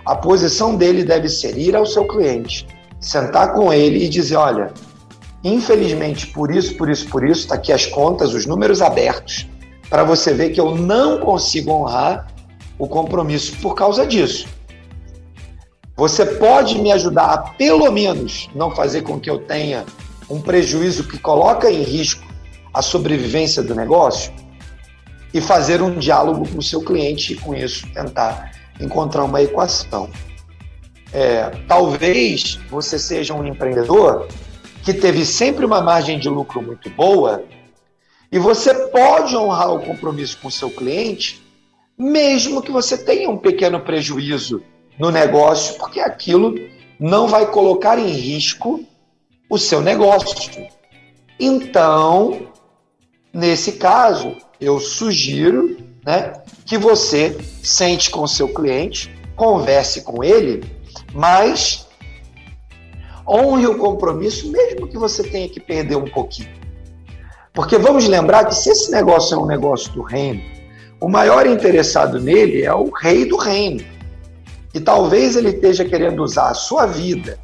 a 0.05 0.16
posição 0.16 0.76
dele 0.76 1.03
deve 1.03 1.30
ser 1.30 1.57
ir 1.57 1.76
ao 1.76 1.86
seu 1.86 2.05
cliente, 2.05 2.68
sentar 2.99 3.53
com 3.53 3.72
ele 3.72 4.03
e 4.03 4.09
dizer: 4.09 4.36
olha, 4.36 4.74
infelizmente 5.43 6.28
por 6.28 6.53
isso, 6.53 6.76
por 6.76 6.89
isso, 6.89 7.07
por 7.07 7.26
isso, 7.26 7.41
está 7.41 7.55
aqui 7.55 7.72
as 7.72 7.86
contas, 7.86 8.34
os 8.34 8.45
números 8.45 8.82
abertos, 8.82 9.47
para 9.91 10.05
você 10.05 10.33
ver 10.33 10.51
que 10.51 10.61
eu 10.61 10.73
não 10.73 11.19
consigo 11.19 11.69
honrar 11.69 12.27
o 12.79 12.87
compromisso 12.87 13.57
por 13.57 13.75
causa 13.75 14.07
disso. 14.07 14.47
Você 15.97 16.25
pode 16.25 16.79
me 16.79 16.93
ajudar 16.93 17.25
a, 17.25 17.37
pelo 17.37 17.91
menos, 17.91 18.49
não 18.55 18.73
fazer 18.73 19.01
com 19.01 19.19
que 19.19 19.29
eu 19.29 19.39
tenha 19.39 19.85
um 20.29 20.39
prejuízo 20.39 21.09
que 21.09 21.19
coloca 21.19 21.69
em 21.69 21.83
risco 21.83 22.25
a 22.73 22.81
sobrevivência 22.81 23.61
do 23.61 23.75
negócio? 23.75 24.31
E 25.33 25.41
fazer 25.41 25.81
um 25.81 25.99
diálogo 25.99 26.47
com 26.47 26.59
o 26.59 26.63
seu 26.63 26.81
cliente 26.81 27.33
e, 27.33 27.35
com 27.35 27.53
isso, 27.53 27.85
tentar 27.93 28.51
encontrar 28.79 29.25
uma 29.25 29.41
equação. 29.41 30.09
É, 31.11 31.49
talvez 31.67 32.57
você 32.69 32.97
seja 32.97 33.33
um 33.33 33.45
empreendedor 33.45 34.29
que 34.83 34.93
teve 34.93 35.25
sempre 35.25 35.65
uma 35.65 35.81
margem 35.81 36.17
de 36.17 36.29
lucro 36.29 36.61
muito 36.61 36.89
boa 36.91 37.43
e 38.32 38.39
você 38.39 38.73
pode 38.88 39.36
honrar 39.36 39.73
o 39.73 39.82
compromisso 39.82 40.38
com 40.41 40.47
o 40.47 40.51
seu 40.51 40.69
cliente, 40.69 41.41
mesmo 41.97 42.61
que 42.61 42.71
você 42.71 42.97
tenha 42.97 43.29
um 43.29 43.38
pequeno 43.38 43.82
prejuízo 43.82 44.63
no 44.97 45.11
negócio, 45.11 45.75
porque 45.77 45.99
aquilo 45.99 46.55
não 46.97 47.27
vai 47.27 47.51
colocar 47.51 47.99
em 47.99 48.07
risco 48.07 48.86
o 49.49 49.57
seu 49.57 49.82
negócio. 49.82 50.69
Então, 51.38 52.47
nesse 53.34 53.73
caso, 53.73 54.38
eu 54.59 54.79
sugiro 54.79 55.77
né, 56.05 56.32
que 56.65 56.77
você 56.77 57.38
sente 57.61 58.09
com 58.09 58.21
o 58.21 58.27
seu 58.27 58.47
cliente, 58.47 59.13
converse 59.36 60.03
com 60.03 60.23
ele, 60.23 60.63
mas 61.13 61.86
honre 63.27 63.67
o 63.67 63.77
compromisso, 63.77 64.49
mesmo 64.49 64.88
que 64.88 64.97
você 64.97 65.21
tenha 65.23 65.49
que 65.49 65.59
perder 65.59 65.97
um 65.97 66.05
pouquinho. 66.05 66.61
Porque 67.54 67.78
vamos 67.78 68.08
lembrar 68.08 68.45
que 68.45 68.56
se 68.56 68.70
esse 68.70 68.91
negócio 68.91 69.36
é 69.36 69.38
um 69.38 69.45
negócio 69.45 69.91
do 69.91 70.02
reino, 70.02 70.41
o 71.02 71.10
maior 71.10 71.45
interessado 71.45 72.20
nele 72.20 72.64
é 72.64 72.74
o 72.74 72.89
rei 72.89 73.26
do 73.26 73.36
reino. 73.36 73.84
E 74.74 74.80
talvez 74.80 75.36
ele 75.36 75.49
esteja 75.49 75.84
querendo 75.84 76.24
usar 76.24 76.49
a 76.49 76.54
sua 76.54 76.86
vida, 76.86 77.38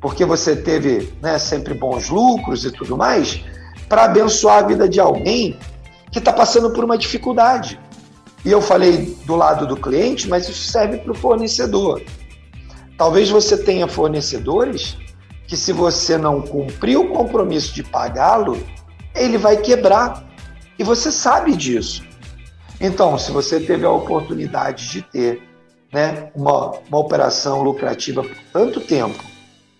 porque 0.00 0.24
você 0.24 0.54
teve 0.54 1.12
né, 1.20 1.38
sempre 1.38 1.74
bons 1.74 2.08
lucros 2.08 2.64
e 2.64 2.70
tudo 2.70 2.96
mais, 2.96 3.42
para 3.88 4.04
abençoar 4.04 4.58
a 4.58 4.66
vida 4.66 4.88
de 4.88 5.00
alguém 5.00 5.58
que 6.12 6.18
está 6.18 6.32
passando 6.32 6.70
por 6.70 6.84
uma 6.84 6.96
dificuldade. 6.96 7.80
E 8.44 8.50
eu 8.50 8.60
falei 8.60 9.16
do 9.24 9.34
lado 9.34 9.66
do 9.66 9.76
cliente, 9.76 10.28
mas 10.28 10.48
isso 10.48 10.70
serve 10.70 10.98
para 10.98 11.12
o 11.12 11.16
fornecedor. 11.16 12.00
Talvez 12.96 13.28
você 13.28 13.56
tenha 13.56 13.88
fornecedores 13.88 14.96
que, 15.48 15.56
se 15.56 15.72
você 15.72 16.16
não 16.16 16.42
cumprir 16.42 16.96
o 16.96 17.08
compromisso 17.08 17.74
de 17.74 17.82
pagá-lo, 17.82 18.58
ele 19.14 19.38
vai 19.38 19.56
quebrar. 19.56 20.24
E 20.78 20.84
você 20.84 21.12
sabe 21.12 21.56
disso. 21.56 22.02
Então, 22.80 23.16
se 23.16 23.30
você 23.30 23.60
teve 23.60 23.84
a 23.84 23.90
oportunidade 23.90 24.88
de 24.88 25.02
ter 25.02 25.42
né, 25.92 26.30
uma, 26.34 26.70
uma 26.88 26.98
operação 26.98 27.62
lucrativa 27.62 28.22
por 28.22 28.36
tanto 28.52 28.80
tempo, 28.80 29.22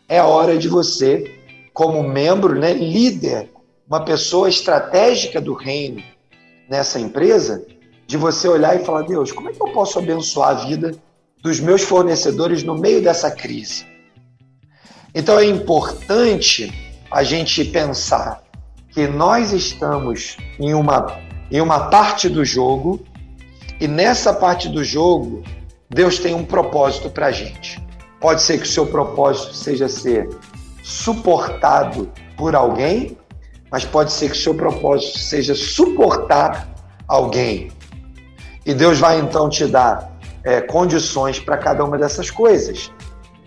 é 0.08 0.22
hora 0.22 0.56
de 0.56 0.68
você, 0.68 1.40
como 1.72 2.02
membro, 2.02 2.58
né, 2.58 2.72
líder, 2.72 3.50
uma 3.88 4.04
pessoa 4.04 4.48
estratégica 4.48 5.40
do 5.40 5.54
reino 5.54 6.02
nessa 6.68 7.00
empresa, 7.00 7.66
de 8.06 8.16
você 8.16 8.46
olhar 8.46 8.76
e 8.76 8.84
falar: 8.84 9.02
Deus, 9.02 9.32
como 9.32 9.48
é 9.48 9.52
que 9.52 9.62
eu 9.62 9.72
posso 9.72 9.98
abençoar 9.98 10.50
a 10.50 10.64
vida 10.64 10.94
dos 11.42 11.58
meus 11.58 11.82
fornecedores 11.82 12.62
no 12.62 12.74
meio 12.74 13.02
dessa 13.02 13.30
crise? 13.30 13.86
Então 15.14 15.38
é 15.38 15.44
importante 15.44 16.72
a 17.10 17.22
gente 17.22 17.64
pensar 17.64 18.42
que 18.92 19.06
nós 19.06 19.52
estamos 19.52 20.36
em 20.58 20.74
uma, 20.74 21.18
em 21.50 21.60
uma 21.60 21.88
parte 21.88 22.28
do 22.28 22.44
jogo 22.44 23.00
e 23.80 23.88
nessa 23.88 24.32
parte 24.32 24.68
do 24.68 24.84
jogo 24.84 25.42
Deus 25.88 26.18
tem 26.18 26.34
um 26.34 26.44
propósito 26.44 27.10
para 27.10 27.26
a 27.26 27.32
gente. 27.32 27.82
Pode 28.20 28.42
ser 28.42 28.58
que 28.58 28.64
o 28.64 28.70
seu 28.70 28.86
propósito 28.86 29.54
seja 29.54 29.88
ser 29.88 30.28
suportado 30.82 32.10
por 32.36 32.54
alguém, 32.54 33.18
mas 33.70 33.84
pode 33.84 34.12
ser 34.12 34.30
que 34.30 34.36
o 34.36 34.40
seu 34.40 34.54
propósito 34.54 35.18
seja 35.18 35.54
suportar 35.54 36.68
alguém. 37.06 37.70
E 38.64 38.72
Deus 38.72 38.98
vai 38.98 39.18
então 39.18 39.48
te 39.48 39.66
dar 39.66 40.12
é, 40.44 40.60
condições 40.60 41.38
para 41.38 41.58
cada 41.58 41.84
uma 41.84 41.98
dessas 41.98 42.30
coisas. 42.30 42.90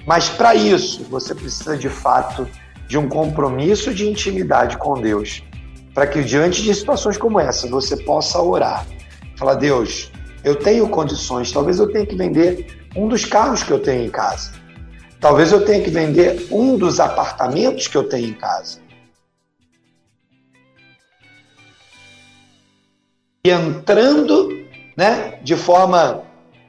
Mas 0.06 0.30
para 0.30 0.54
isso, 0.54 1.04
você 1.06 1.34
precisa 1.34 1.78
de 1.78 1.90
fato 1.90 2.48
de 2.88 2.98
um 2.98 3.08
compromisso 3.08 3.94
de 3.94 4.08
intimidade 4.08 4.78
com 4.78 5.00
Deus, 5.00 5.44
para 5.94 6.08
que 6.08 6.24
diante 6.24 6.62
de 6.62 6.74
situações 6.74 7.18
como 7.18 7.40
essa 7.40 7.68
você 7.68 7.98
possa 7.98 8.42
orar. 8.42 8.86
Falar, 9.38 9.56
Deus, 9.56 10.12
eu 10.44 10.56
tenho 10.56 10.88
condições, 10.88 11.52
talvez 11.52 11.80
eu 11.80 11.92
tenha 11.92 12.06
que 12.06 12.16
vender 12.16 12.88
um 12.96 13.08
dos 13.08 13.26
carros 13.26 13.64
que 13.64 13.72
eu 13.72 13.80
tenho 13.80 14.06
em 14.06 14.10
casa. 14.10 14.52
Talvez 15.20 15.52
eu 15.52 15.66
tenha 15.66 15.84
que 15.84 15.90
vender 15.90 16.48
um 16.52 16.78
dos 16.78 17.00
apartamentos 17.00 17.88
que 17.88 17.98
eu 17.98 18.04
tenho 18.04 18.30
em 18.30 18.34
casa. 18.34 18.80
E 23.44 23.50
entrando 23.50 24.50
né, 24.98 25.40
de 25.44 25.56
forma 25.56 26.24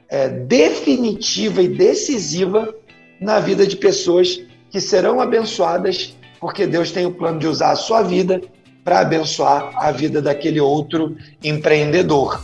é, 0.09 0.27
definitiva 0.27 1.61
e 1.61 1.67
decisiva 1.67 2.73
na 3.19 3.39
vida 3.39 3.65
de 3.65 3.75
pessoas 3.75 4.39
que 4.77 4.81
serão 4.81 5.19
abençoadas, 5.19 6.15
porque 6.39 6.67
Deus 6.67 6.91
tem 6.91 7.07
o 7.07 7.11
plano 7.11 7.39
de 7.39 7.47
usar 7.47 7.71
a 7.71 7.75
sua 7.75 8.03
vida 8.03 8.39
para 8.83 8.99
abençoar 8.99 9.71
a 9.75 9.91
vida 9.91 10.21
daquele 10.21 10.61
outro 10.61 11.17
empreendedor 11.43 12.39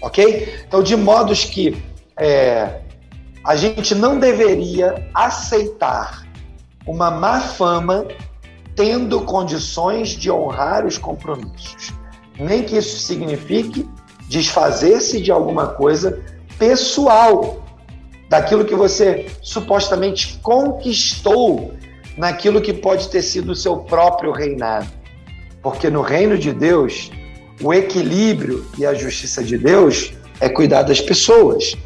ok? 0.00 0.62
Então, 0.66 0.82
de 0.82 0.96
modos 0.96 1.44
que 1.44 1.82
é, 2.16 2.80
a 3.44 3.56
gente 3.56 3.94
não 3.94 4.18
deveria 4.18 5.08
aceitar 5.14 6.26
uma 6.86 7.10
má 7.10 7.40
fama 7.40 8.06
tendo 8.74 9.22
condições 9.22 10.10
de 10.10 10.30
honrar 10.30 10.84
os 10.84 10.98
compromissos. 10.98 11.92
Nem 12.38 12.62
que 12.62 12.76
isso 12.76 12.98
signifique 12.98 13.88
desfazer-se 14.28 15.20
de 15.20 15.32
alguma 15.32 15.68
coisa 15.68 16.22
pessoal, 16.58 17.64
daquilo 18.28 18.64
que 18.64 18.74
você 18.74 19.26
supostamente 19.42 20.38
conquistou 20.42 21.74
naquilo 22.16 22.60
que 22.60 22.72
pode 22.72 23.08
ter 23.08 23.22
sido 23.22 23.52
o 23.52 23.56
seu 23.56 23.78
próprio 23.78 24.32
reinado. 24.32 24.88
Porque 25.62 25.90
no 25.90 26.00
reino 26.00 26.38
de 26.38 26.52
Deus, 26.52 27.10
o 27.62 27.72
equilíbrio 27.72 28.66
e 28.78 28.86
a 28.86 28.94
justiça 28.94 29.42
de 29.42 29.58
Deus 29.58 30.12
é 30.40 30.48
cuidar 30.48 30.82
das 30.82 31.00
pessoas. 31.00 31.76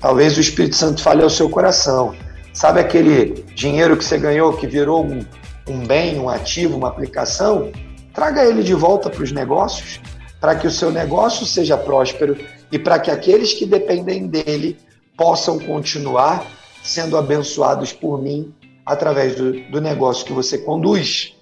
Talvez 0.00 0.36
o 0.36 0.40
Espírito 0.40 0.76
Santo 0.76 1.02
fale 1.02 1.22
ao 1.22 1.30
seu 1.30 1.48
coração. 1.48 2.14
Sabe 2.52 2.80
aquele 2.80 3.44
dinheiro 3.54 3.96
que 3.96 4.04
você 4.04 4.18
ganhou 4.18 4.54
que 4.54 4.66
virou 4.66 5.04
um, 5.04 5.24
um 5.68 5.86
bem, 5.86 6.18
um 6.18 6.28
ativo, 6.28 6.76
uma 6.76 6.88
aplicação? 6.88 7.70
Traga 8.14 8.44
ele 8.44 8.62
de 8.62 8.72
volta 8.72 9.10
para 9.10 9.22
os 9.22 9.30
negócios, 9.30 10.00
para 10.40 10.54
que 10.54 10.66
o 10.66 10.70
seu 10.70 10.90
negócio 10.90 11.44
seja 11.44 11.76
próspero 11.76 12.36
e 12.72 12.78
para 12.78 12.98
que 12.98 13.10
aqueles 13.10 13.52
que 13.52 13.66
dependem 13.66 14.26
dele 14.26 14.78
possam 15.16 15.58
continuar 15.58 16.46
sendo 16.82 17.16
abençoados 17.16 17.92
por 17.92 18.20
mim 18.22 18.54
através 18.84 19.34
do, 19.34 19.52
do 19.70 19.80
negócio 19.80 20.24
que 20.24 20.32
você 20.32 20.58
conduz. 20.58 21.34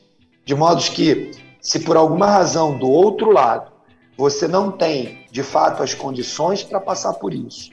De 0.44 0.54
modo 0.54 0.82
que, 0.82 1.32
se 1.60 1.80
por 1.80 1.96
alguma 1.96 2.26
razão 2.26 2.78
do 2.78 2.88
outro 2.88 3.30
lado 3.30 3.72
você 4.16 4.46
não 4.46 4.70
tem 4.70 5.26
de 5.30 5.42
fato 5.42 5.82
as 5.82 5.92
condições 5.92 6.62
para 6.62 6.80
passar 6.80 7.14
por 7.14 7.34
isso, 7.34 7.70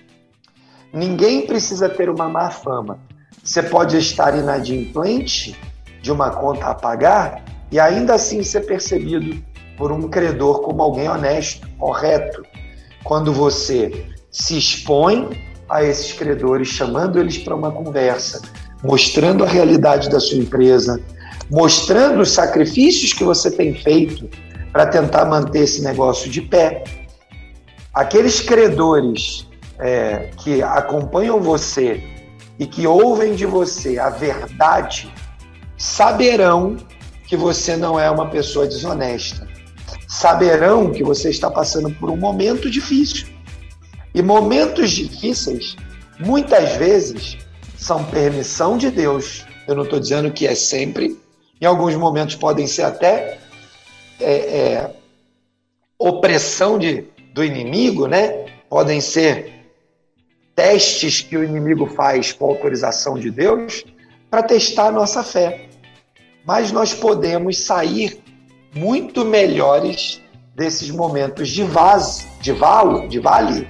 ninguém 0.92 1.46
precisa 1.46 1.88
ter 1.88 2.10
uma 2.10 2.28
má 2.28 2.50
fama. 2.50 3.00
Você 3.44 3.62
pode 3.62 3.98
estar 3.98 4.38
inadimplente 4.38 5.56
de 6.02 6.12
uma 6.12 6.32
conta 6.32 6.68
a 6.68 6.76
pagar 6.76 7.44
e 7.72 7.80
ainda 7.80 8.16
assim 8.16 8.44
ser 8.44 8.62
percebido 8.62 9.44
por 9.78 9.92
um 9.92 10.10
credor 10.10 10.62
como 10.62 10.82
alguém 10.82 11.08
honesto, 11.08 11.68
correto. 11.78 12.44
Quando 13.04 13.32
você 13.32 14.06
se 14.32 14.58
expõe 14.58 15.30
a 15.72 15.84
esses 15.84 16.14
credores, 16.14 16.68
chamando 16.68 17.20
eles 17.20 17.38
para 17.38 17.56
uma 17.56 17.72
conversa, 17.72 18.42
mostrando 18.84 19.44
a 19.44 19.48
realidade 19.48 20.10
da 20.10 20.20
sua 20.20 20.38
empresa, 20.38 21.02
mostrando 21.50 22.22
os 22.22 22.32
sacrifícios 22.32 23.14
que 23.14 23.24
você 23.24 23.50
tem 23.50 23.74
feito 23.74 24.30
para 24.72 24.86
tentar 24.86 25.26
manter 25.26 25.64
esse 25.64 25.82
negócio 25.82 26.30
de 26.30 26.42
pé. 26.42 26.84
Aqueles 27.94 28.42
credores 28.42 29.48
é, 29.80 30.30
que 30.38 30.62
acompanham 30.62 31.40
você 31.42 32.04
e 32.60 32.66
que 32.66 32.86
ouvem 32.86 33.34
de 33.34 33.46
você 33.46 33.98
a 33.98 34.10
verdade 34.10 35.12
saberão 35.78 36.78
que 37.28 37.36
você 37.36 37.76
não 37.76 38.00
é 38.00 38.10
uma 38.12 38.30
pessoa 38.30 38.68
desonesta. 38.68 39.48
Saberão 40.08 40.92
que 40.92 41.04
você 41.04 41.30
está 41.30 41.50
passando 41.50 41.90
por 41.92 42.10
um 42.10 42.18
momento 42.18 42.70
difícil. 42.70 43.28
E 44.14 44.22
momentos 44.22 44.92
difíceis, 44.92 45.76
muitas 46.20 46.76
vezes, 46.76 47.38
são 47.78 48.04
permissão 48.06 48.78
de 48.78 48.92
Deus. 48.92 49.46
Eu 49.68 49.76
não 49.76 49.84
estou 49.84 50.00
dizendo 50.00 50.32
que 50.32 50.46
é 50.46 50.56
sempre, 50.56 51.18
em 51.60 51.66
alguns 51.66 51.96
momentos 51.96 52.36
podem 52.36 52.68
ser 52.68 52.84
até 52.84 53.40
é, 54.20 54.34
é, 54.34 54.96
opressão 55.98 56.78
de, 56.78 57.06
do 57.34 57.44
inimigo, 57.44 58.08
né? 58.08 58.46
Podem 58.70 59.00
ser 59.00 59.52
testes 60.56 61.22
que 61.22 61.38
o 61.38 61.44
inimigo 61.44 61.88
faz 61.88 62.32
com 62.34 62.46
autorização 62.46 63.18
de 63.18 63.32
Deus 63.32 63.84
para 64.30 64.44
testar 64.44 64.88
a 64.88 64.92
nossa 64.92 65.24
fé. 65.24 65.70
Mas 66.46 66.72
nós 66.72 66.94
podemos 66.94 67.58
sair 67.58 68.22
muito 68.76 69.26
melhores 69.26 70.22
desses 70.56 70.90
momentos 70.90 71.50
de 71.50 71.64
vaz, 71.64 72.28
de 72.42 72.52
valo, 72.52 73.08
de 73.08 73.20
vale, 73.20 73.68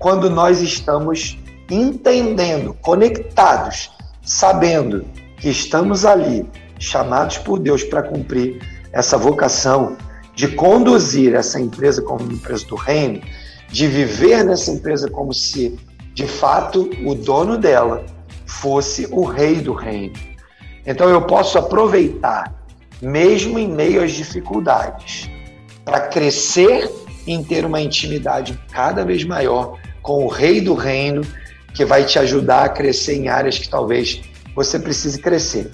quando 0.00 0.30
nós 0.30 0.62
estamos 0.62 1.38
entendendo, 1.70 2.74
conectados, 2.80 3.90
sabendo 4.22 5.04
que 5.36 5.50
estamos 5.50 6.06
ali, 6.06 6.48
chamados 6.78 7.36
por 7.38 7.58
Deus 7.58 7.84
para 7.84 8.02
cumprir 8.02 8.60
essa 8.92 9.18
vocação 9.18 9.96
de 10.34 10.48
conduzir 10.48 11.34
essa 11.34 11.60
empresa 11.60 12.00
como 12.00 12.24
uma 12.24 12.32
empresa 12.32 12.66
do 12.66 12.76
reino, 12.76 13.20
de 13.68 13.86
viver 13.86 14.42
nessa 14.42 14.70
empresa 14.70 15.08
como 15.08 15.34
se, 15.34 15.78
de 16.14 16.26
fato, 16.26 16.88
o 17.04 17.14
dono 17.14 17.58
dela 17.58 18.04
fosse 18.46 19.06
o 19.10 19.22
rei 19.24 19.56
do 19.56 19.74
reino. 19.74 20.14
Então 20.86 21.10
eu 21.10 21.22
posso 21.22 21.58
aproveitar, 21.58 22.54
mesmo 23.02 23.58
em 23.58 23.68
meio 23.68 24.02
às 24.02 24.12
dificuldades, 24.12 25.30
para 25.84 26.00
crescer 26.08 26.90
em 27.26 27.44
ter 27.44 27.66
uma 27.66 27.82
intimidade 27.82 28.58
cada 28.72 29.04
vez 29.04 29.24
maior 29.24 29.78
com 30.02 30.24
o 30.24 30.28
rei 30.28 30.60
do 30.60 30.74
reino 30.74 31.22
que 31.74 31.84
vai 31.84 32.04
te 32.04 32.18
ajudar 32.18 32.64
a 32.64 32.68
crescer 32.68 33.14
em 33.14 33.28
áreas 33.28 33.58
que 33.58 33.68
talvez 33.68 34.20
você 34.54 34.78
precise 34.78 35.20
crescer. 35.20 35.70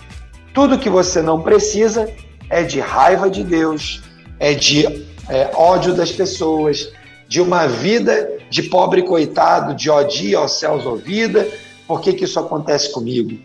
Tudo 0.53 0.79
que 0.79 0.91
você 0.91 1.23
não 1.23 1.41
precisa 1.41 2.09
é 2.51 2.63
de 2.63 2.81
raiva 2.81 3.29
de 3.29 3.43
Deus, 3.43 4.03
é 4.39 4.55
de 4.55 4.87
é, 5.29 5.51
ódio 5.55 5.95
das 5.95 6.13
pessoas, 6.13 6.93
de 7.29 7.41
uma 7.41 7.67
vida 7.67 8.33
de 8.49 8.63
pobre 8.65 9.03
coitado, 9.03 9.75
de 9.75 9.91
odia 9.91 10.39
aos 10.39 10.53
céus 10.53 10.87
ou 10.87 10.97
vida. 10.97 11.47
Por 11.87 12.01
que, 12.01 12.13
que 12.13 12.25
isso 12.25 12.39
acontece 12.39 12.93
comigo? 12.93 13.39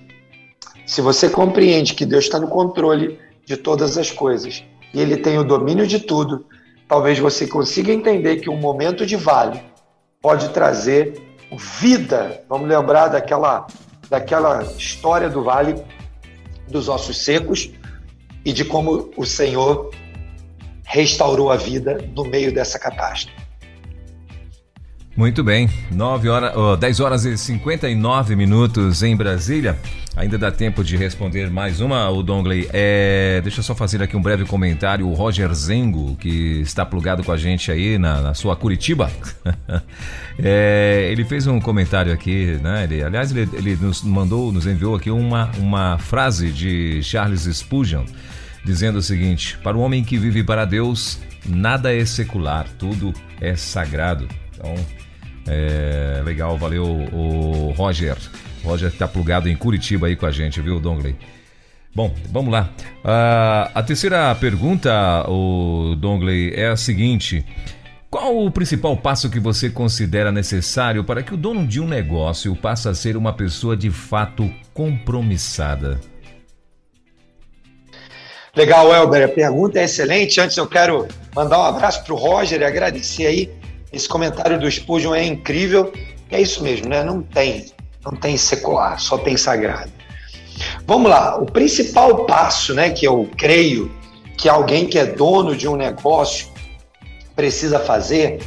Se 0.86 1.02
você 1.02 1.30
compreende 1.30 1.94
que 1.94 2.06
Deus 2.06 2.26
está 2.26 2.40
no 2.40 2.48
controle 2.48 3.18
de 3.46 3.58
todas 3.58 3.98
as 3.98 4.12
coisas 4.12 4.64
e 4.94 5.00
Ele 5.00 5.18
tem 5.18 5.38
o 5.38 5.44
domínio 5.44 5.88
de 5.88 6.00
tudo, 6.00 6.46
talvez 6.88 7.18
você 7.18 7.48
consiga 7.48 7.92
entender 7.92 8.38
que 8.38 8.50
um 8.50 8.58
momento 8.58 9.06
de 9.06 9.16
vale 9.16 9.71
pode 10.22 10.50
trazer 10.50 11.20
vida. 11.58 12.44
Vamos 12.48 12.70
lembrar 12.70 13.08
daquela, 13.08 13.66
daquela 14.10 14.64
história 14.64 15.30
do 15.30 15.44
vale 15.44 15.84
dos 16.68 16.88
ossos 16.88 17.18
secos 17.18 17.72
e 18.46 18.54
de 18.54 18.64
como 18.64 19.12
o 19.18 19.26
Senhor 19.26 19.92
restaurou 20.86 21.52
a 21.52 21.56
vida 21.56 21.98
no 22.16 22.24
meio 22.24 22.54
dessa 22.54 22.78
catástrofe. 22.78 23.51
Muito 25.16 25.44
bem, 25.44 25.70
9 25.92 26.30
horas, 26.30 26.56
oh, 26.56 26.78
10 26.78 27.00
horas 27.02 27.26
e 27.26 27.38
59 27.38 28.34
minutos 28.34 29.04
em 29.04 29.14
Brasília. 29.14 29.78
Ainda 30.16 30.38
dá 30.38 30.50
tempo 30.50 30.86
de 30.86 30.96
responder 30.96 31.50
mais 31.50 31.82
uma, 31.82 32.10
o 32.10 32.24
Dongley. 32.24 32.70
É, 32.72 33.42
deixa 33.44 33.60
eu 33.60 33.64
só 33.64 33.76
fazer 33.76 34.02
aqui 34.02 34.16
um 34.16 34.22
breve 34.22 34.46
comentário. 34.46 35.06
O 35.06 35.14
Roger 35.14 35.54
Zengo, 35.54 36.16
que 36.16 36.62
está 36.62 36.86
plugado 36.86 37.26
com 37.26 37.32
a 37.34 37.38
gente 37.38 37.70
aí 37.70 37.98
na, 37.98 38.22
na 38.22 38.34
sua 38.34 38.56
Curitiba, 38.56 39.12
é, 40.40 41.10
ele 41.12 41.26
fez 41.26 41.46
um 41.46 41.60
comentário 41.60 42.14
aqui, 42.14 42.58
né? 42.64 42.86
Ele, 42.86 43.04
aliás, 43.04 43.36
ele, 43.36 43.50
ele, 43.54 43.76
nos 43.76 44.02
mandou, 44.04 44.50
nos 44.50 44.66
enviou 44.66 44.96
aqui 44.96 45.12
uma, 45.12 45.52
uma 45.58 45.98
frase 45.98 46.52
de 46.52 47.04
Charles 47.04 47.42
Spurgeon, 47.42 48.06
dizendo 48.64 49.00
o 49.00 49.02
seguinte: 49.02 49.58
Para 49.58 49.76
o 49.76 49.82
homem 49.82 50.06
que 50.06 50.18
vive 50.18 50.42
para 50.42 50.64
Deus, 50.64 51.20
nada 51.46 51.94
é 51.94 52.06
secular, 52.06 52.66
tudo 52.80 53.14
é 53.42 53.58
sagrado. 53.58 54.28
Então, 54.62 54.76
é, 55.48 56.22
legal, 56.24 56.56
valeu, 56.58 56.86
o 56.86 57.74
Roger. 57.76 58.16
Roger 58.64 58.90
está 58.90 59.08
plugado 59.08 59.50
em 59.50 59.56
Curitiba 59.56 60.06
aí 60.06 60.16
com 60.16 60.28
a 60.28 60.32
gente, 60.32 60.62
viu, 60.62 60.80
Dongley? 60.80 61.16
Bom, 61.94 62.14
vamos 62.30 62.54
lá. 62.54 62.70
Uh, 63.04 63.72
a 63.74 63.84
terceira 63.84 64.34
pergunta, 64.36 65.26
o 65.28 65.96
Dongley, 65.98 66.54
é 66.54 66.68
a 66.68 66.78
seguinte: 66.78 67.44
qual 68.10 68.38
o 68.46 68.52
principal 68.52 68.96
passo 68.96 69.30
que 69.30 69.40
você 69.40 69.70
considera 69.70 70.32
necessário 70.32 71.04
para 71.04 71.24
que 71.24 71.34
o 71.34 71.38
dono 71.38 71.68
de 71.68 71.82
um 71.82 71.88
negócio 71.88 72.56
passe 72.56 72.88
a 72.88 72.94
ser 72.94 73.18
uma 73.18 73.34
pessoa 73.34 73.76
de 73.76 73.90
fato 73.90 74.50
compromissada? 74.74 76.00
Legal, 78.56 78.94
Elber. 78.94 79.26
A 79.26 79.30
pergunta 79.30 79.80
é 79.80 79.86
excelente. 79.86 80.40
Antes 80.40 80.56
eu 80.56 80.68
quero 80.68 81.08
mandar 81.36 81.60
um 81.60 81.64
abraço 81.64 82.04
para 82.04 82.14
o 82.14 82.18
Roger 82.18 82.62
e 82.62 82.66
agradecer 82.66 83.26
aí. 83.26 83.62
Esse 83.92 84.08
comentário 84.08 84.60
do 84.60 84.70
Spurgeon 84.70 85.14
é 85.14 85.26
incrível. 85.26 85.92
É 86.30 86.40
isso 86.42 86.64
mesmo, 86.64 86.88
né? 86.88 87.04
Não 87.04 87.22
tem 87.22 87.72
não 88.04 88.14
tem 88.14 88.38
secular, 88.38 89.00
só 89.00 89.18
tem 89.18 89.38
sagrado. 89.38 89.92
Vamos 90.86 91.10
lá, 91.10 91.38
o 91.38 91.46
principal 91.46 92.26
passo, 92.26 92.74
né, 92.74 92.90
que 92.90 93.06
eu 93.06 93.30
creio 93.38 93.92
que 94.38 94.50
alguém 94.50 94.88
que 94.88 94.98
é 94.98 95.06
dono 95.06 95.56
de 95.56 95.68
um 95.68 95.76
negócio 95.76 96.48
precisa 97.36 97.80
fazer 97.80 98.42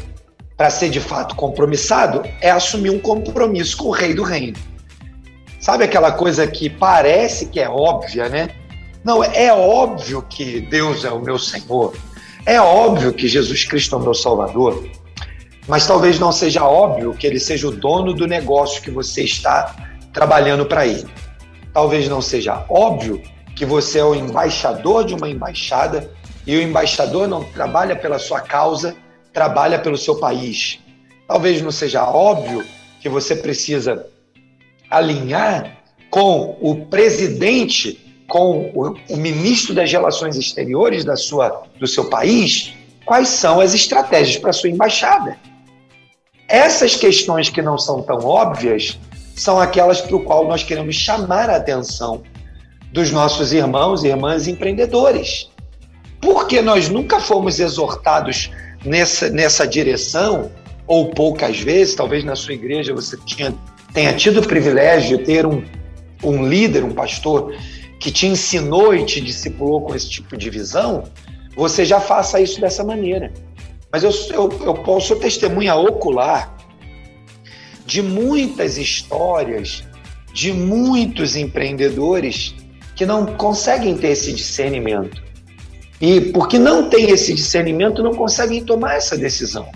para 0.57 0.70
ser 0.70 0.90
de 0.90 1.01
fato 1.01 1.34
compromissado 1.34 2.22
é 2.40 2.51
assumir 2.51 2.90
um 2.90 2.99
compromisso 2.99 3.76
com 3.76 3.88
o 3.88 3.90
rei 3.90 4.14
do 4.14 4.22
reino. 4.22 4.59
Sabe 5.61 5.84
aquela 5.84 6.12
coisa 6.12 6.47
que 6.47 6.68
parece 6.68 7.47
que 7.47 7.59
é 7.59 7.68
óbvia, 7.68 8.28
né? 8.28 8.51
Não, 9.03 9.22
é 9.22 9.53
óbvio 9.53 10.22
que 10.22 10.61
Deus 10.61 11.05
é 11.05 11.11
o 11.11 11.20
meu 11.20 11.38
Senhor. 11.38 11.95
É 12.45 12.61
óbvio 12.61 13.12
que 13.12 13.26
Jesus 13.26 13.64
Cristo 13.64 13.95
é 13.95 13.99
o 13.99 14.03
meu 14.03 14.14
Salvador 14.14 14.84
mas 15.67 15.87
talvez 15.87 16.19
não 16.19 16.31
seja 16.31 16.65
óbvio 16.65 17.15
que 17.15 17.27
ele 17.27 17.41
seja 17.41 17.69
o 17.69 17.71
dono 17.71 18.12
do 18.12 18.27
negócio 18.27 18.83
que 18.83 18.91
você 18.91 19.23
está 19.23 19.75
trabalhando 20.12 20.67
para 20.67 20.87
ele. 20.87 21.09
Talvez 21.73 22.09
não 22.09 22.21
seja 22.21 22.65
óbvio 22.69 23.23
que 23.57 23.65
você 23.65 23.99
é 23.99 24.05
o 24.05 24.15
embaixador 24.15 25.05
de 25.05 25.15
uma 25.15 25.29
embaixada 25.29 26.11
e 26.47 26.57
o 26.57 26.62
embaixador 26.62 27.27
não 27.27 27.43
trabalha 27.43 27.97
pela 27.97 28.19
sua 28.19 28.41
causa, 28.41 28.95
trabalha 29.33 29.79
pelo 29.79 29.97
seu 29.97 30.17
país. 30.17 30.79
Talvez 31.27 31.62
não 31.62 31.71
seja 31.71 32.05
óbvio 32.05 32.65
que 33.01 33.09
você 33.09 33.35
precisa 33.35 34.07
alinhar 34.91 35.79
com 36.11 36.57
o 36.61 36.87
presidente, 36.87 38.25
com 38.29 38.71
o, 38.75 39.17
ministro 39.17 39.75
das 39.75 39.91
Relações 39.91 40.37
Exteriores 40.37 41.05
da 41.05 41.17
sua, 41.17 41.65
do 41.79 41.87
seu 41.87 42.05
país, 42.05 42.73
quais 43.05 43.29
são 43.29 43.61
as 43.61 43.75
estratégias 43.75 44.37
para 44.37 44.53
sua 44.53 44.71
embaixada. 44.71 45.37
Essas 46.55 46.95
questões 46.95 47.51
que 47.51 47.61
não 47.61 47.77
são 47.77 48.01
tão 48.01 48.19
óbvias 48.19 48.97
são 49.35 49.59
aquelas 49.59 50.01
para 50.01 50.15
o 50.15 50.23
qual 50.23 50.47
nós 50.47 50.63
queremos 50.63 50.95
chamar 50.95 51.51
a 51.51 51.57
atenção 51.57 52.23
dos 52.93 53.11
nossos 53.11 53.53
irmãos 53.53 54.05
e 54.05 54.07
irmãs 54.07 54.47
empreendedores. 54.47 55.51
Porque 56.21 56.63
nós 56.63 56.89
nunca 56.89 57.19
fomos 57.19 57.59
exortados 57.59 58.53
nessa, 58.85 59.29
nessa 59.31 59.67
direção, 59.67 60.49
ou 60.87 61.11
poucas 61.11 61.59
vezes, 61.59 61.97
talvez 61.97 62.23
na 62.23 62.37
sua 62.37 62.55
igreja 62.55 62.95
você 62.95 63.17
tinha, 63.27 63.53
tenha 63.93 64.13
tido 64.13 64.39
o 64.39 64.47
privilégio 64.47 65.19
de 65.19 65.25
ter 65.25 65.45
um, 65.45 65.61
um 66.23 66.47
líder, 66.47 66.85
um 66.85 66.93
pastor, 66.93 67.53
que 67.99 68.13
te 68.13 68.29
ensinou 68.29 68.95
e 68.95 69.05
te 69.05 69.21
discipulou 69.21 69.81
com 69.81 69.93
esse 69.93 70.09
tipo 70.09 70.37
de 70.37 70.51
visão, 70.51 71.03
você 71.57 71.85
já 71.85 71.99
faça 71.99 72.41
isso 72.41 72.61
dessa 72.61 72.85
maneira. 72.85 73.33
Mas 73.95 74.03
eu, 74.03 74.11
eu, 74.34 74.61
eu 74.64 74.74
posso 74.74 75.14
testemunha 75.14 75.76
ocular 75.76 76.53
de 77.86 78.03
muitas 78.03 78.76
histórias 78.76 79.84
de 80.32 80.53
muitos 80.53 81.36
empreendedores 81.36 82.57
que 82.97 83.07
não 83.07 83.24
conseguem 83.24 83.97
ter 83.97 84.09
esse 84.09 84.32
discernimento. 84.32 85.22
E 86.01 86.20
porque 86.32 86.59
não 86.59 86.90
tem 86.90 87.11
esse 87.11 87.32
discernimento, 87.32 88.03
não 88.03 88.11
conseguem 88.11 88.64
tomar 88.64 88.97
essa 88.97 89.16
decisão. 89.16 89.70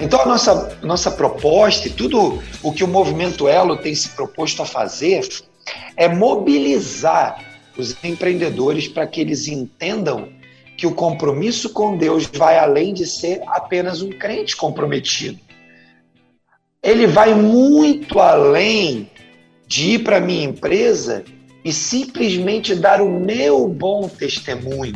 Então, 0.00 0.22
a 0.22 0.26
nossa, 0.26 0.78
nossa 0.82 1.10
proposta 1.10 1.86
e 1.86 1.90
tudo 1.90 2.42
o 2.62 2.72
que 2.72 2.82
o 2.82 2.88
movimento 2.88 3.46
Elo 3.46 3.76
tem 3.76 3.94
se 3.94 4.08
proposto 4.08 4.62
a 4.62 4.64
fazer 4.64 5.28
é 5.98 6.08
mobilizar 6.08 7.44
os 7.76 7.94
empreendedores 8.02 8.88
para 8.88 9.06
que 9.06 9.20
eles 9.20 9.48
entendam 9.48 10.37
que 10.78 10.86
o 10.86 10.94
compromisso 10.94 11.72
com 11.72 11.96
Deus 11.96 12.26
vai 12.32 12.56
além 12.56 12.94
de 12.94 13.04
ser 13.04 13.42
apenas 13.48 14.00
um 14.00 14.10
crente 14.10 14.56
comprometido. 14.56 15.40
Ele 16.80 17.04
vai 17.04 17.34
muito 17.34 18.20
além 18.20 19.10
de 19.66 19.94
ir 19.94 20.04
para 20.04 20.20
minha 20.20 20.44
empresa 20.44 21.24
e 21.64 21.72
simplesmente 21.72 22.76
dar 22.76 23.00
o 23.00 23.10
meu 23.10 23.66
bom 23.66 24.08
testemunho. 24.08 24.94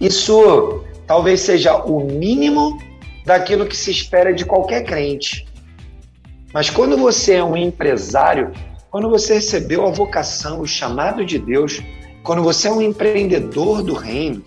Isso 0.00 0.84
talvez 1.04 1.40
seja 1.40 1.74
o 1.84 2.04
mínimo 2.04 2.78
daquilo 3.26 3.66
que 3.66 3.76
se 3.76 3.90
espera 3.90 4.32
de 4.32 4.44
qualquer 4.44 4.84
crente. 4.84 5.48
Mas 6.54 6.70
quando 6.70 6.96
você 6.96 7.34
é 7.34 7.44
um 7.44 7.56
empresário, 7.56 8.52
quando 8.88 9.10
você 9.10 9.34
recebeu 9.34 9.84
a 9.84 9.90
vocação, 9.90 10.60
o 10.60 10.66
chamado 10.66 11.24
de 11.24 11.40
Deus, 11.40 11.82
quando 12.22 12.42
você 12.42 12.68
é 12.68 12.72
um 12.72 12.80
empreendedor 12.80 13.82
do 13.82 13.94
reino, 13.94 14.44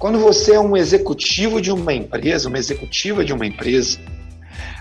quando 0.00 0.18
você 0.18 0.54
é 0.54 0.60
um 0.60 0.74
executivo 0.74 1.60
de 1.60 1.70
uma 1.70 1.92
empresa, 1.92 2.48
uma 2.48 2.58
executiva 2.58 3.22
de 3.22 3.34
uma 3.34 3.46
empresa, 3.46 3.98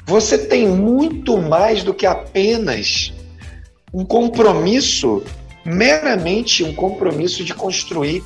você 0.08 0.38
tem 0.38 0.66
muito 0.66 1.38
mais 1.38 1.84
do 1.84 1.94
que 1.94 2.06
apenas 2.06 3.14
um 3.94 4.06
compromisso 4.06 5.22
meramente 5.66 6.64
um 6.64 6.74
compromisso 6.74 7.44
de 7.44 7.54
construir 7.54 8.24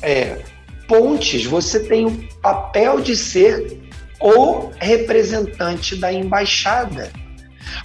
é, 0.00 0.38
pontes. 0.86 1.44
Você 1.44 1.80
tem 1.80 2.06
o 2.06 2.12
papel 2.40 3.00
de 3.00 3.16
ser 3.16 3.80
o 4.20 4.70
representante 4.78 5.96
da 5.96 6.12
embaixada. 6.12 7.10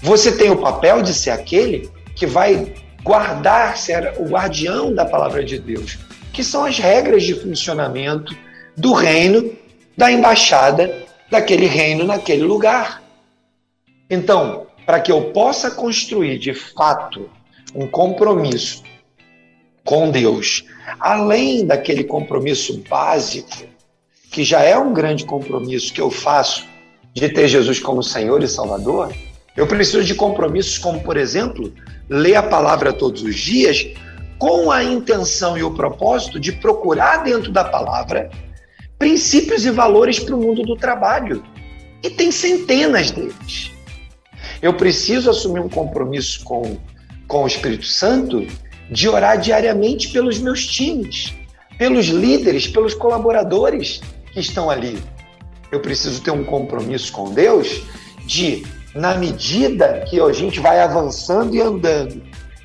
Você 0.03 0.32
tem 0.32 0.51
o 0.51 0.57
papel 0.57 1.01
de 1.01 1.16
ser 1.16 1.32
aquele 1.32 1.89
que 2.16 2.28
vai 2.28 2.72
guardar, 3.03 3.76
ser 3.76 4.14
o 4.20 4.26
guardião 4.26 4.93
da 4.93 5.03
palavra 5.03 5.43
de 5.43 5.57
Deus, 5.57 5.97
que 6.32 6.43
são 6.43 6.64
as 6.64 6.78
regras 6.78 7.24
de 7.24 7.34
funcionamento 7.34 8.36
do 8.76 8.93
reino, 8.93 9.51
da 9.97 10.11
embaixada, 10.11 11.05
daquele 11.30 11.65
reino 11.65 12.05
naquele 12.05 12.43
lugar. 12.43 13.01
Então, 14.09 14.67
para 14.86 14.99
que 14.99 15.11
eu 15.11 15.32
possa 15.32 15.72
construir 15.72 16.38
de 16.38 16.53
fato 16.53 17.30
um 17.74 17.88
compromisso 17.88 18.84
com 19.86 20.11
Deus, 20.11 20.65
além 20.99 21.65
daquele 21.65 22.03
compromisso 22.03 22.84
básico, 22.89 23.63
que 24.30 24.43
já 24.43 24.61
é 24.61 24.78
um 24.78 24.93
grande 24.93 25.26
compromisso 25.26 25.93
que 25.93 26.01
eu 26.01 26.11
faço 26.11 26.65
de 27.13 27.30
ter 27.30 27.47
Jesus 27.47 27.80
como 27.80 28.03
Senhor 28.03 28.41
e 28.43 28.47
Salvador, 28.47 29.13
eu 29.55 29.67
preciso 29.67 30.03
de 30.03 30.15
compromissos 30.15 30.78
como, 30.78 31.01
por 31.01 31.17
exemplo, 31.17 31.74
ler 32.09 32.36
a 32.36 32.43
palavra 32.43 32.93
todos 32.93 33.22
os 33.22 33.36
dias 33.36 33.88
com 34.38 34.72
a 34.72 34.84
intenção 34.84 35.57
e 35.57 35.63
o 35.63 35.74
propósito 35.74 36.39
de 36.39 36.51
procurar 36.51 37.24
dentro 37.24 37.51
da 37.51 37.63
palavra 37.63 38.30
princípios 39.02 39.66
e 39.66 39.72
valores 39.72 40.20
para 40.20 40.36
o 40.36 40.39
mundo 40.39 40.62
do 40.62 40.76
trabalho. 40.76 41.43
E 42.04 42.10
tem 42.12 42.32
centenas 42.32 43.10
deles. 43.10 43.72
Eu 44.62 44.76
preciso 44.76 45.32
assumir 45.32 45.60
um 45.60 45.68
compromisso 45.68 46.43
com, 46.43 46.78
com 47.28 47.43
o 47.43 47.47
Espírito 47.47 47.86
Santo 47.86 48.45
de 48.91 49.10
orar 49.10 49.39
diariamente 49.39 50.10
pelos 50.10 50.38
meus 50.38 50.68
times, 50.68 51.34
pelos 51.80 52.10
líderes, 52.10 52.68
pelos 52.68 52.93
colaboradores 52.93 54.02
que 54.32 54.39
estão 54.39 54.70
ali. 54.70 54.99
Eu 55.72 55.80
preciso 55.80 56.22
ter 56.22 56.30
um 56.30 56.43
compromisso 56.43 57.12
com 57.12 57.34
Deus 57.34 57.82
de, 58.28 58.64
na 58.93 59.16
medida 59.16 60.06
que 60.08 60.22
a 60.22 60.32
gente 60.32 60.60
vai 60.60 60.80
avançando 60.80 61.56
e 61.56 61.60
andando 61.60 62.22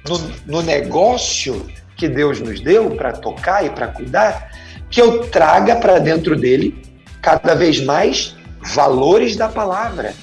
no, 0.06 0.58
no 0.58 0.62
negócio 0.62 1.66
que 1.96 2.06
Deus 2.06 2.40
nos 2.40 2.60
deu 2.60 2.90
para 2.90 3.12
tocar 3.12 3.64
e 3.64 3.70
para 3.70 3.88
cuidar, 3.88 4.50
que 4.90 5.00
eu 5.00 5.26
traga 5.28 5.76
para 5.76 5.98
dentro 5.98 6.36
dele 6.36 6.82
cada 7.20 7.54
vez 7.54 7.82
mais 7.82 8.36
valores 8.74 9.36
da 9.36 9.48
palavra. 9.48 10.14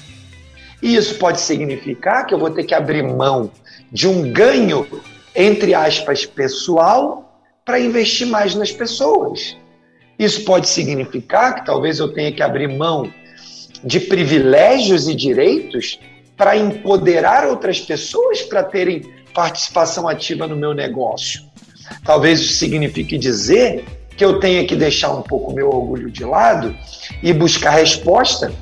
E 0.82 0.96
isso 0.96 1.16
pode 1.16 1.40
significar 1.40 2.26
que 2.26 2.34
eu 2.34 2.38
vou 2.38 2.50
ter 2.50 2.64
que 2.64 2.74
abrir 2.74 3.02
mão 3.02 3.50
de 3.90 4.06
um 4.08 4.30
ganho 4.32 4.86
entre 5.34 5.74
aspas, 5.74 6.24
pessoal 6.24 7.42
para 7.64 7.80
investir 7.80 8.26
mais 8.26 8.54
nas 8.54 8.70
pessoas. 8.70 9.56
Isso 10.18 10.44
pode 10.44 10.68
significar 10.68 11.56
que 11.56 11.66
talvez 11.66 11.98
eu 11.98 12.12
tenha 12.12 12.30
que 12.30 12.42
abrir 12.42 12.68
mão 12.68 13.12
de 13.82 13.98
privilégios 13.98 15.08
e 15.08 15.14
direitos 15.14 15.98
para 16.36 16.56
empoderar 16.56 17.48
outras 17.48 17.80
pessoas 17.80 18.42
para 18.42 18.62
terem 18.62 19.02
participação 19.34 20.08
ativa 20.08 20.46
no 20.46 20.56
meu 20.56 20.72
negócio. 20.72 21.42
Talvez 22.04 22.40
isso 22.40 22.54
signifique 22.54 23.18
dizer 23.18 23.84
que 24.16 24.24
eu 24.24 24.38
tenha 24.38 24.66
que 24.66 24.76
deixar 24.76 25.10
um 25.12 25.22
pouco 25.22 25.52
meu 25.52 25.68
orgulho 25.68 26.10
de 26.10 26.24
lado 26.24 26.76
e 27.22 27.32
buscar 27.32 27.70
resposta 27.70 28.52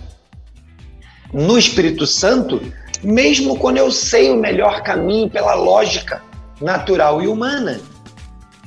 no 1.32 1.58
Espírito 1.58 2.06
Santo, 2.06 2.60
mesmo 3.02 3.56
quando 3.58 3.78
eu 3.78 3.90
sei 3.90 4.30
o 4.30 4.36
melhor 4.36 4.82
caminho 4.82 5.28
pela 5.28 5.54
lógica 5.54 6.22
natural 6.60 7.22
e 7.22 7.26
humana. 7.26 7.80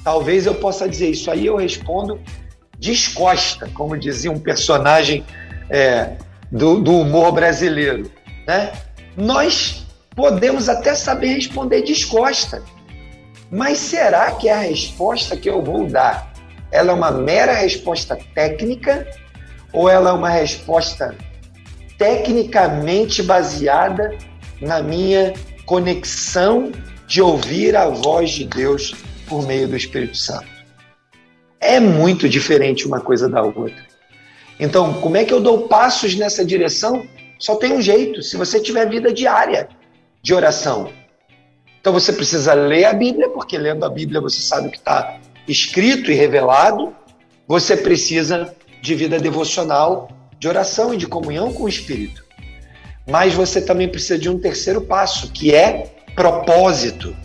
Talvez 0.03 0.45
eu 0.45 0.55
possa 0.55 0.87
dizer 0.87 1.09
isso 1.09 1.31
aí, 1.31 1.45
eu 1.45 1.55
respondo 1.55 2.19
descosta, 2.77 3.69
como 3.73 3.97
dizia 3.97 4.31
um 4.31 4.39
personagem 4.39 5.25
é, 5.69 6.13
do, 6.51 6.79
do 6.79 6.99
humor 6.99 7.31
brasileiro. 7.31 8.11
Né? 8.47 8.71
Nós 9.15 9.85
podemos 10.15 10.69
até 10.69 10.93
saber 10.93 11.35
responder 11.35 11.81
descosta, 11.81 12.61
mas 13.49 13.77
será 13.77 14.31
que 14.31 14.49
a 14.49 14.57
resposta 14.57 15.37
que 15.37 15.49
eu 15.49 15.61
vou 15.63 15.87
dar 15.87 16.34
ela 16.75 16.91
é 16.91 16.93
uma 16.93 17.11
mera 17.11 17.53
resposta 17.53 18.17
técnica 18.33 19.07
ou 19.71 19.89
ela 19.89 20.09
é 20.09 20.13
uma 20.13 20.29
resposta 20.29 21.15
tecnicamente 21.97 23.23
baseada 23.23 24.13
na 24.59 24.83
minha 24.83 25.33
conexão 25.65 26.71
de 27.07 27.21
ouvir 27.21 27.75
a 27.75 27.87
voz 27.87 28.31
de 28.31 28.45
Deus 28.45 28.93
por 29.27 29.47
meio 29.47 29.67
do 29.67 29.77
Espírito 29.77 30.17
Santo. 30.17 30.47
É 31.61 31.79
muito 31.79 32.27
diferente 32.27 32.85
uma 32.85 32.99
coisa 32.99 33.29
da 33.29 33.41
outra. 33.41 33.85
Então, 34.59 34.93
como 34.95 35.15
é 35.15 35.23
que 35.23 35.33
eu 35.33 35.39
dou 35.39 35.67
passos 35.67 36.15
nessa 36.15 36.43
direção? 36.43 37.07
Só 37.39 37.55
tem 37.55 37.73
um 37.73 37.81
jeito, 37.81 38.21
se 38.21 38.35
você 38.35 38.59
tiver 38.59 38.89
vida 38.89 39.13
diária 39.13 39.69
de 40.21 40.33
oração. 40.33 40.91
Então 41.79 41.93
você 41.93 42.11
precisa 42.11 42.53
ler 42.53 42.85
a 42.85 42.93
Bíblia, 42.93 43.29
porque 43.29 43.57
lendo 43.57 43.85
a 43.85 43.89
Bíblia 43.89 44.19
você 44.19 44.41
sabe 44.41 44.67
o 44.67 44.71
que 44.71 44.77
está 44.77 45.19
escrito 45.47 46.11
e 46.11 46.15
revelado. 46.15 46.95
Você 47.47 47.77
precisa 47.77 48.53
de 48.81 48.95
vida 48.95 49.19
devocional, 49.19 50.09
de 50.39 50.47
oração 50.47 50.93
e 50.93 50.97
de 50.97 51.07
comunhão 51.07 51.53
com 51.53 51.63
o 51.63 51.69
Espírito. 51.69 52.23
Mas 53.07 53.33
você 53.33 53.61
também 53.61 53.87
precisa 53.87 54.17
de 54.17 54.29
um 54.29 54.39
terceiro 54.39 54.81
passo, 54.81 55.31
que 55.31 55.53
é 55.53 55.91
propósito. 56.15 57.15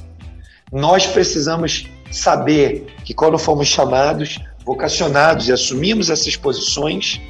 Nós 0.72 1.06
precisamos 1.06 1.86
saber 2.10 2.86
que 3.04 3.14
quando 3.14 3.38
fomos 3.38 3.68
chamados, 3.68 4.38
vocacionados 4.64 5.48
e 5.48 5.52
assumimos 5.52 6.10
essas 6.10 6.36
posições, 6.36 7.20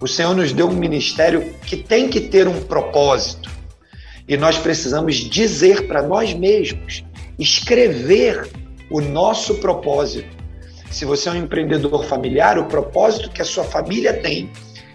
o 0.00 0.06
Senhor 0.06 0.34
nos 0.34 0.52
deu 0.52 0.68
um 0.68 0.74
ministério 0.74 1.54
que 1.66 1.76
tem 1.76 2.08
que 2.08 2.20
ter 2.20 2.46
um 2.46 2.62
propósito. 2.62 3.50
E 4.28 4.36
nós 4.36 4.58
precisamos 4.58 5.16
dizer 5.16 5.88
para 5.88 6.02
nós 6.02 6.34
mesmos, 6.34 7.04
escrever 7.38 8.48
o 8.90 9.00
nosso 9.00 9.56
propósito. 9.56 10.36
Se 10.90 11.04
você 11.04 11.28
é 11.28 11.32
um 11.32 11.36
empreendedor 11.36 12.04
familiar, 12.04 12.58
o 12.58 12.66
propósito 12.66 13.30
que 13.30 13.42
a 13.42 13.44
sua 13.44 13.64
família 13.64 14.14
tem 14.14 14.50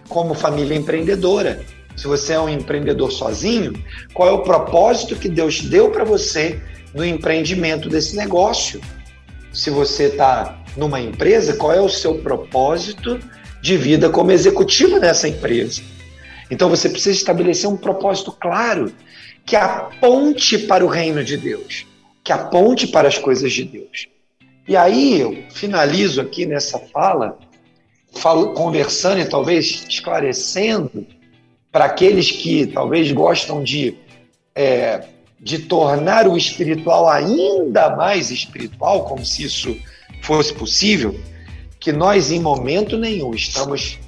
como 0.09 0.33
família 0.33 0.75
empreendedora. 0.75 1.63
Se 1.95 2.07
você 2.07 2.33
é 2.33 2.39
um 2.39 2.49
empreendedor 2.49 3.11
sozinho, 3.11 3.73
qual 4.13 4.29
é 4.29 4.31
o 4.31 4.41
propósito 4.41 5.15
que 5.15 5.29
Deus 5.29 5.61
deu 5.61 5.91
para 5.91 6.03
você 6.03 6.59
no 6.93 7.05
empreendimento 7.05 7.87
desse 7.87 8.15
negócio? 8.15 8.81
Se 9.51 9.69
você 9.69 10.05
está 10.05 10.59
numa 10.75 10.99
empresa, 10.99 11.55
qual 11.55 11.71
é 11.71 11.79
o 11.79 11.89
seu 11.89 12.15
propósito 12.15 13.19
de 13.61 13.77
vida 13.77 14.09
como 14.09 14.31
executivo 14.31 14.99
nessa 14.99 15.27
empresa? 15.27 15.81
Então 16.49 16.69
você 16.69 16.89
precisa 16.89 17.15
estabelecer 17.15 17.69
um 17.69 17.77
propósito 17.77 18.31
claro 18.31 18.91
que 19.45 19.55
aponte 19.55 20.57
para 20.57 20.83
o 20.83 20.87
reino 20.87 21.23
de 21.23 21.37
Deus, 21.37 21.85
que 22.23 22.31
aponte 22.31 22.87
para 22.87 23.07
as 23.07 23.17
coisas 23.17 23.51
de 23.51 23.63
Deus. 23.63 24.07
E 24.67 24.77
aí 24.77 25.19
eu 25.19 25.43
finalizo 25.51 26.21
aqui 26.21 26.45
nessa 26.45 26.79
fala, 26.79 27.37
falo, 28.13 28.53
conversando 28.53 29.19
e 29.19 29.25
talvez 29.25 29.85
esclarecendo 29.89 31.05
para 31.71 31.85
aqueles 31.85 32.31
que 32.31 32.67
talvez 32.67 33.11
gostam 33.11 33.61
de, 33.63 33.95
é, 34.55 35.03
de 35.39 35.59
tornar 35.59 36.27
o 36.27 36.37
espiritual 36.37 37.09
ainda 37.09 37.95
mais 37.95 38.31
espiritual, 38.31 39.03
como 39.05 39.25
se 39.25 39.43
isso 39.43 39.75
fosse 40.21 40.53
possível, 40.53 41.19
que 41.79 41.91
nós 41.91 42.31
em 42.31 42.39
momento 42.39 42.97
nenhum 42.97 43.33
estamos 43.33 43.99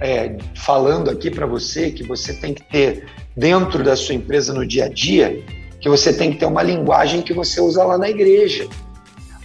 é, 0.00 0.36
falando 0.54 1.10
aqui 1.10 1.30
para 1.30 1.46
você 1.46 1.90
que 1.92 2.02
você 2.02 2.34
tem 2.34 2.52
que 2.52 2.64
ter 2.64 3.06
dentro 3.36 3.84
da 3.84 3.94
sua 3.94 4.14
empresa 4.14 4.52
no 4.52 4.66
dia 4.66 4.86
a 4.86 4.88
dia, 4.88 5.44
que 5.80 5.88
você 5.88 6.12
tem 6.12 6.32
que 6.32 6.38
ter 6.38 6.46
uma 6.46 6.62
linguagem 6.62 7.22
que 7.22 7.32
você 7.32 7.60
usa 7.60 7.84
lá 7.84 7.98
na 7.98 8.08
igreja. 8.08 8.68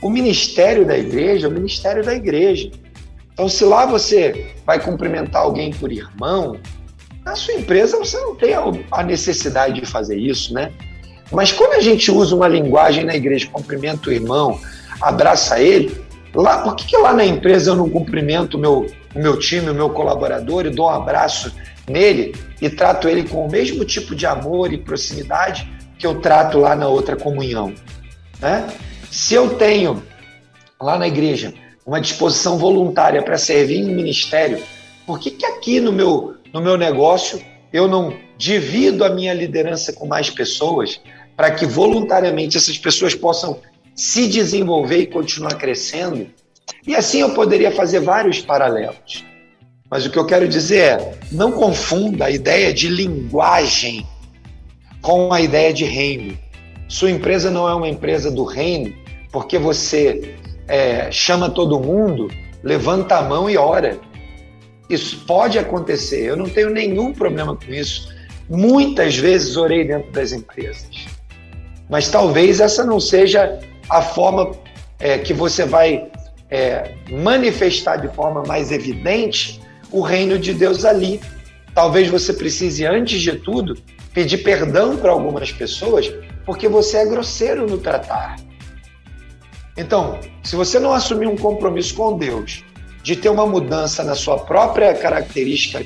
O 0.01 0.09
ministério 0.09 0.85
da 0.85 0.97
igreja 0.97 1.47
é 1.47 1.49
o 1.49 1.53
ministério 1.53 2.03
da 2.03 2.13
igreja. 2.13 2.71
Então, 3.33 3.47
se 3.47 3.63
lá 3.63 3.85
você 3.85 4.53
vai 4.65 4.79
cumprimentar 4.79 5.43
alguém 5.43 5.71
por 5.71 5.91
irmão, 5.91 6.57
na 7.23 7.35
sua 7.35 7.53
empresa 7.53 7.97
você 7.97 8.17
não 8.19 8.35
tem 8.35 8.53
a 8.91 9.03
necessidade 9.03 9.79
de 9.79 9.85
fazer 9.85 10.17
isso, 10.17 10.53
né? 10.53 10.71
Mas 11.31 11.51
quando 11.51 11.73
a 11.73 11.79
gente 11.79 12.11
usa 12.11 12.35
uma 12.35 12.47
linguagem 12.47 13.05
na 13.05 13.15
igreja, 13.15 13.47
cumprimenta 13.51 14.09
o 14.09 14.13
irmão, 14.13 14.59
abraça 14.99 15.59
ele, 15.61 15.95
lá, 16.33 16.59
por 16.59 16.75
que, 16.75 16.85
que 16.85 16.97
lá 16.97 17.13
na 17.13 17.25
empresa 17.25 17.71
eu 17.71 17.75
não 17.75 17.89
cumprimento 17.89 18.55
o 18.55 18.59
meu, 18.59 18.87
o 19.15 19.19
meu 19.19 19.39
time, 19.39 19.69
o 19.69 19.73
meu 19.73 19.89
colaborador 19.89 20.65
e 20.65 20.69
dou 20.69 20.87
um 20.87 20.89
abraço 20.89 21.53
nele 21.87 22.35
e 22.61 22.69
trato 22.69 23.07
ele 23.07 23.27
com 23.27 23.45
o 23.45 23.49
mesmo 23.49 23.85
tipo 23.85 24.15
de 24.15 24.25
amor 24.25 24.73
e 24.73 24.77
proximidade 24.77 25.69
que 26.01 26.07
eu 26.07 26.19
trato 26.19 26.57
lá 26.57 26.75
na 26.75 26.87
outra 26.87 27.15
comunhão? 27.15 27.75
Né? 28.41 28.67
Se 29.11 29.35
eu 29.35 29.55
tenho 29.55 30.01
lá 30.81 30.97
na 30.97 31.07
igreja 31.07 31.53
uma 31.85 32.01
disposição 32.01 32.57
voluntária 32.57 33.21
para 33.21 33.37
servir 33.37 33.77
em 33.77 33.93
ministério, 33.93 34.61
por 35.05 35.19
que, 35.19 35.29
que 35.29 35.45
aqui 35.45 35.79
no 35.79 35.91
meu, 35.91 36.35
no 36.51 36.59
meu 36.59 36.75
negócio 36.75 37.39
eu 37.71 37.87
não 37.87 38.17
divido 38.35 39.05
a 39.05 39.09
minha 39.09 39.33
liderança 39.33 39.93
com 39.93 40.07
mais 40.07 40.29
pessoas 40.31 40.99
para 41.37 41.51
que 41.51 41.67
voluntariamente 41.67 42.57
essas 42.57 42.77
pessoas 42.79 43.13
possam 43.13 43.59
se 43.93 44.27
desenvolver 44.27 44.97
e 44.97 45.07
continuar 45.07 45.53
crescendo? 45.55 46.27
E 46.87 46.95
assim 46.95 47.21
eu 47.21 47.29
poderia 47.35 47.71
fazer 47.71 47.99
vários 47.99 48.41
paralelos. 48.41 49.23
Mas 49.87 50.05
o 50.05 50.09
que 50.09 50.17
eu 50.17 50.25
quero 50.25 50.47
dizer 50.47 50.79
é: 50.79 51.13
não 51.31 51.51
confunda 51.51 52.25
a 52.25 52.31
ideia 52.31 52.73
de 52.73 52.87
linguagem 52.87 54.07
com 55.01 55.33
a 55.33 55.41
ideia 55.41 55.73
de 55.73 55.85
reino. 55.85 56.37
Sua 56.87 57.09
empresa 57.09 57.49
não 57.49 57.67
é 57.67 57.73
uma 57.73 57.87
empresa 57.87 58.29
do 58.29 58.43
reino 58.43 58.93
porque 59.31 59.57
você 59.57 60.35
é, 60.67 61.11
chama 61.11 61.49
todo 61.49 61.79
mundo, 61.79 62.29
levanta 62.63 63.17
a 63.17 63.21
mão 63.21 63.49
e 63.49 63.57
ora. 63.57 63.99
Isso 64.89 65.25
pode 65.25 65.57
acontecer, 65.57 66.25
eu 66.25 66.35
não 66.35 66.49
tenho 66.49 66.69
nenhum 66.69 67.13
problema 67.13 67.55
com 67.55 67.71
isso. 67.71 68.13
Muitas 68.49 69.15
vezes 69.15 69.55
orei 69.55 69.85
dentro 69.85 70.11
das 70.11 70.33
empresas. 70.33 70.89
Mas 71.89 72.09
talvez 72.09 72.59
essa 72.59 72.83
não 72.83 72.99
seja 72.99 73.59
a 73.89 74.01
forma 74.01 74.51
é, 74.99 75.17
que 75.17 75.33
você 75.33 75.65
vai 75.65 76.09
é, 76.49 76.91
manifestar 77.09 77.95
de 77.97 78.09
forma 78.09 78.43
mais 78.43 78.71
evidente 78.71 79.61
o 79.91 80.01
reino 80.01 80.37
de 80.37 80.53
Deus 80.53 80.83
ali. 80.83 81.21
Talvez 81.81 82.09
você 82.09 82.31
precise, 82.31 82.85
antes 82.85 83.19
de 83.19 83.37
tudo, 83.37 83.75
pedir 84.13 84.43
perdão 84.43 84.97
para 84.97 85.09
algumas 85.09 85.51
pessoas 85.51 86.13
porque 86.45 86.67
você 86.67 86.97
é 86.97 87.05
grosseiro 87.07 87.65
no 87.65 87.79
tratar. 87.79 88.35
Então, 89.75 90.19
se 90.43 90.55
você 90.55 90.79
não 90.79 90.93
assumir 90.93 91.25
um 91.25 91.35
compromisso 91.35 91.95
com 91.95 92.19
Deus 92.19 92.63
de 93.01 93.15
ter 93.15 93.29
uma 93.29 93.47
mudança 93.47 94.03
na 94.03 94.13
sua 94.13 94.37
própria 94.37 94.93
característica 94.93 95.83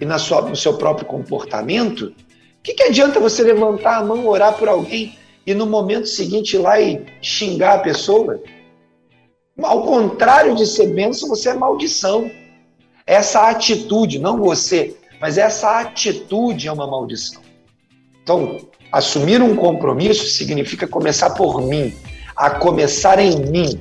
e 0.00 0.04
na 0.04 0.18
sua, 0.18 0.42
no 0.42 0.56
seu 0.56 0.78
próprio 0.78 1.06
comportamento, 1.06 2.06
o 2.06 2.14
que, 2.60 2.74
que 2.74 2.82
adianta 2.82 3.20
você 3.20 3.44
levantar 3.44 3.98
a 3.98 4.04
mão, 4.04 4.26
orar 4.26 4.54
por 4.54 4.68
alguém 4.68 5.16
e 5.46 5.54
no 5.54 5.64
momento 5.64 6.08
seguinte 6.08 6.56
ir 6.56 6.58
lá 6.58 6.80
e 6.80 7.06
xingar 7.22 7.74
a 7.74 7.78
pessoa? 7.78 8.42
Ao 9.62 9.84
contrário 9.84 10.56
de 10.56 10.66
ser 10.66 10.88
bênção, 10.88 11.28
você 11.28 11.50
é 11.50 11.54
maldição. 11.54 12.28
Essa 13.06 13.48
atitude, 13.48 14.18
não 14.18 14.38
você, 14.38 14.96
mas 15.20 15.38
essa 15.38 15.80
atitude 15.80 16.68
é 16.68 16.72
uma 16.72 16.86
maldição. 16.86 17.42
Então, 18.22 18.58
assumir 18.90 19.40
um 19.40 19.54
compromisso 19.54 20.26
significa 20.26 20.86
começar 20.86 21.30
por 21.30 21.62
mim, 21.62 21.94
a 22.36 22.50
começar 22.50 23.18
em 23.18 23.36
mim. 23.36 23.80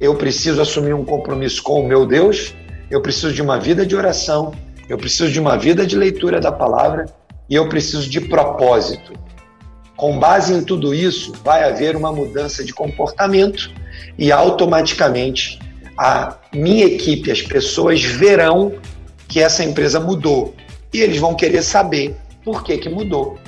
Eu 0.00 0.14
preciso 0.14 0.60
assumir 0.60 0.94
um 0.94 1.04
compromisso 1.04 1.62
com 1.62 1.80
o 1.80 1.86
meu 1.86 2.06
Deus, 2.06 2.54
eu 2.90 3.00
preciso 3.00 3.32
de 3.32 3.42
uma 3.42 3.58
vida 3.58 3.84
de 3.84 3.94
oração, 3.94 4.52
eu 4.88 4.98
preciso 4.98 5.30
de 5.30 5.40
uma 5.40 5.56
vida 5.56 5.86
de 5.86 5.96
leitura 5.96 6.40
da 6.40 6.52
palavra 6.52 7.06
e 7.48 7.54
eu 7.54 7.68
preciso 7.68 8.08
de 8.08 8.20
propósito. 8.20 9.12
Com 9.96 10.18
base 10.18 10.52
em 10.52 10.64
tudo 10.64 10.94
isso, 10.94 11.32
vai 11.44 11.64
haver 11.64 11.94
uma 11.96 12.12
mudança 12.12 12.64
de 12.64 12.72
comportamento 12.72 13.70
e 14.18 14.32
automaticamente 14.32 15.60
a 15.96 16.36
minha 16.52 16.86
equipe, 16.86 17.30
as 17.30 17.42
pessoas 17.42 18.02
verão 18.02 18.72
que 19.28 19.40
essa 19.40 19.62
empresa 19.62 20.00
mudou 20.00 20.54
e 20.92 21.00
eles 21.00 21.18
vão 21.18 21.34
querer 21.34 21.62
saber 21.62 22.16
por 22.44 22.62
que, 22.62 22.78
que 22.78 22.88
mudou. 22.88 23.38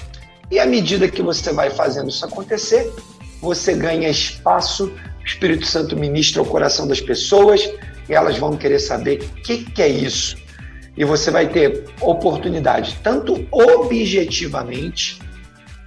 E 0.50 0.58
à 0.58 0.66
medida 0.66 1.08
que 1.08 1.22
você 1.22 1.52
vai 1.52 1.70
fazendo 1.70 2.08
isso 2.08 2.24
acontecer, 2.24 2.90
você 3.40 3.74
ganha 3.74 4.08
espaço, 4.08 4.92
o 5.20 5.24
Espírito 5.24 5.66
Santo 5.66 5.96
ministra 5.96 6.42
o 6.42 6.46
coração 6.46 6.86
das 6.86 7.00
pessoas 7.00 7.70
e 8.08 8.14
elas 8.14 8.38
vão 8.38 8.56
querer 8.56 8.78
saber 8.78 9.22
o 9.22 9.42
que, 9.42 9.64
que 9.64 9.82
é 9.82 9.88
isso. 9.88 10.36
E 10.96 11.04
você 11.04 11.30
vai 11.30 11.48
ter 11.48 11.84
oportunidade, 12.00 12.98
tanto 13.02 13.46
objetivamente 13.50 15.18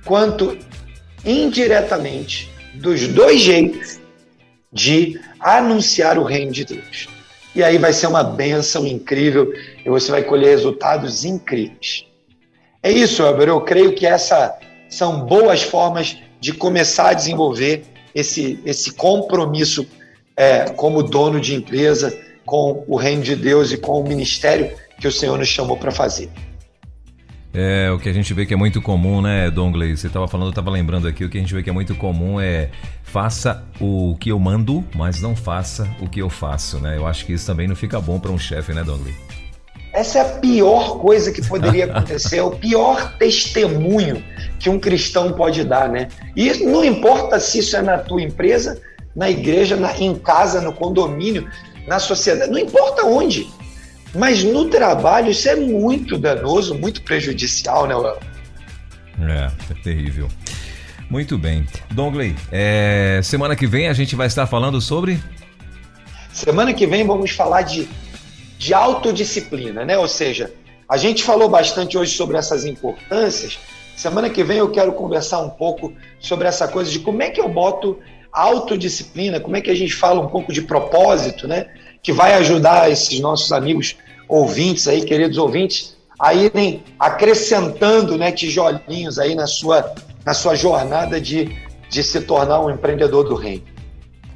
quanto 0.03 0.58
indiretamente, 1.26 2.51
dos 2.76 3.08
dois 3.08 3.41
jeitos, 3.41 3.99
de 4.72 5.20
anunciar 5.39 6.18
o 6.18 6.24
reino 6.24 6.51
de 6.51 6.66
Deus. 6.66 7.08
E 7.58 7.64
aí 7.64 7.80
vai 7.80 7.91
ser 7.91 8.05
uma 8.05 8.24
bênção 8.24 8.86
incrível 8.86 9.51
e 9.84 9.89
você 9.89 10.12
vai 10.12 10.22
colher 10.22 10.51
resultados 10.51 11.26
incríveis. 11.26 12.05
É 12.84 12.91
isso, 12.91 13.24
Weber. 13.24 13.47
Eu 13.47 13.62
creio 13.62 13.95
que 13.95 14.05
essas 14.05 14.51
são 14.88 15.26
boas 15.26 15.64
formas 15.64 16.20
de 16.39 16.53
começar 16.53 17.10
a 17.10 17.14
desenvolver 17.14 17.84
esse, 18.14 18.60
esse 18.64 18.93
compromisso 18.93 19.88
é, 20.36 20.66
como 20.70 21.01
dono 21.01 21.41
de 21.41 21.55
empresa 21.55 22.16
com 22.45 22.84
o 22.88 22.95
reino 22.95 23.24
de 23.24 23.36
Deus 23.36 23.72
e 23.72 23.78
com 23.78 23.99
o 24.01 24.08
ministério 24.08 24.72
que 25.01 25.08
o 25.08 25.12
Senhor 25.12 25.36
nos 25.36 25.47
chamou 25.47 25.78
para 25.78 25.89
fazer. 25.89 26.30
É, 27.54 27.89
o 27.91 27.98
que 27.98 28.10
a 28.10 28.14
gente 28.14 28.34
vê 28.34 28.45
que 28.45 28.54
é 28.54 28.58
muito 28.58 28.82
comum, 28.82 29.22
né, 29.22 29.50
Dongley? 29.50 29.95
Você 29.95 30.08
estava 30.08 30.28
falando, 30.28 30.48
eu 30.48 30.52
estava 30.52 30.70
lembrando 30.70 31.08
aqui, 31.08 31.24
o 31.24 31.30
que 31.30 31.38
a 31.38 31.41
gente 31.41 31.54
vê 31.54 31.64
que 31.64 31.70
é 31.70 31.74
muito 31.74 31.95
comum 31.95 32.39
é 32.39 32.70
faça 33.04 33.64
o 33.80 34.16
que 34.20 34.30
eu 34.32 34.38
mando, 34.38 34.84
mas 34.95 35.22
não 35.22 35.36
faça 35.36 35.88
o 36.02 36.08
que 36.08 36.22
eu 36.22 36.30
faço, 36.30 36.80
né? 36.80 36.98
Eu 36.98 37.08
acho 37.08 37.26
que 37.26 37.34
isso 37.34 37.45
também 37.45 37.68
não 37.68 37.76
fica 37.76 38.00
bom 38.00 38.20
para 38.20 38.32
um 38.32 38.38
chefe, 38.38 38.74
né, 38.74 38.84
Dongley? 38.84 39.16
Essa 39.93 40.20
é 40.20 40.22
a 40.22 40.26
pior 40.26 41.00
coisa 41.00 41.32
que 41.32 41.41
poderia 41.48 41.86
acontecer, 41.86 42.38
é 42.38 42.43
o 42.43 42.52
pior 42.52 43.18
testemunho 43.18 44.24
que 44.60 44.70
um 44.70 44.78
cristão 44.78 45.34
pode 45.34 45.64
dar, 45.64 45.89
né? 45.89 46.10
E 46.36 46.66
não 46.66 46.84
importa 46.84 47.39
se 47.39 47.60
isso 47.60 47.76
é 47.76 47.82
na 47.82 47.98
tua 47.98 48.22
empresa, 48.22 48.80
na 49.16 49.30
igreja, 49.30 49.76
na, 49.76 49.98
em 49.98 50.14
casa, 50.14 50.62
no 50.62 50.72
condomínio, 50.72 51.50
na 51.88 51.98
sociedade, 51.98 52.52
não 52.52 52.60
importa 52.60 53.04
onde. 53.06 53.48
Mas 54.16 54.43
no 54.43 54.70
trabalho 54.70 55.32
isso 55.32 55.47
é 55.49 55.55
muito 55.55 56.18
danoso, 56.18 56.76
muito 56.76 57.01
prejudicial, 57.01 57.88
né, 57.88 57.95
É, 59.20 59.51
é 59.72 59.84
terrível. 59.84 60.28
Muito 61.10 61.38
bem. 61.38 61.66
Dongley, 61.91 62.36
é, 62.51 63.22
semana 63.24 63.55
que 63.55 63.66
vem 63.66 63.88
a 63.88 63.93
gente 63.93 64.16
vai 64.16 64.28
estar 64.28 64.45
falando 64.45 64.82
sobre. 64.82 65.20
Semana 66.34 66.74
que 66.74 66.86
vem 66.86 67.05
vamos 67.05 67.32
falar 67.32 67.62
de, 67.62 67.88
de 68.58 68.74
autodisciplina, 68.74 69.86
né? 69.86 69.97
Ou 69.97 70.08
seja, 70.08 70.53
a 70.88 70.97
gente 70.97 71.24
falou 71.24 71.49
bastante 71.49 71.97
hoje 71.97 72.14
sobre 72.14 72.38
essas 72.38 72.66
importâncias. 72.66 73.58
Semana 73.95 74.30
que 74.30 74.43
vem 74.43 74.58
eu 74.58 74.70
quero 74.70 74.93
conversar 74.93 75.39
um 75.39 75.49
pouco 75.49 75.93
sobre 76.20 76.47
essa 76.47 76.68
coisa 76.68 76.91
de 76.91 76.99
como 76.99 77.24
é 77.24 77.30
que 77.30 77.41
eu 77.41 77.49
boto 77.49 77.97
autodisciplina, 78.32 79.39
como 79.39 79.55
é 79.55 79.62
que 79.62 79.72
a 79.72 79.76
gente 79.76 79.95
fala 79.95 80.22
um 80.22 80.28
pouco 80.28 80.53
de 80.53 80.62
propósito, 80.62 81.47
né? 81.47 81.68
Que 82.02 82.12
vai 82.12 82.34
ajudar 82.36 82.89
esses 82.89 83.20
nossos 83.20 83.52
amigos 83.52 83.95
ouvintes 84.28 84.88
aí, 84.88 85.04
queridos 85.04 85.38
ouvintes, 85.38 85.95
a 86.20 86.34
irem 86.34 86.84
acrescentando 87.00 88.18
né, 88.18 88.32
tijolinhos 88.32 89.20
aí 89.20 89.36
na 89.36 89.48
sua, 89.48 89.93
na 90.26 90.34
sua 90.34 90.56
jornada 90.56 91.22
de, 91.22 91.56
de 91.89 92.04
se 92.04 92.22
tornar 92.22 92.60
um 92.62 92.70
empreendedor 92.70 93.28
do 93.28 93.36
reino. 93.36 93.64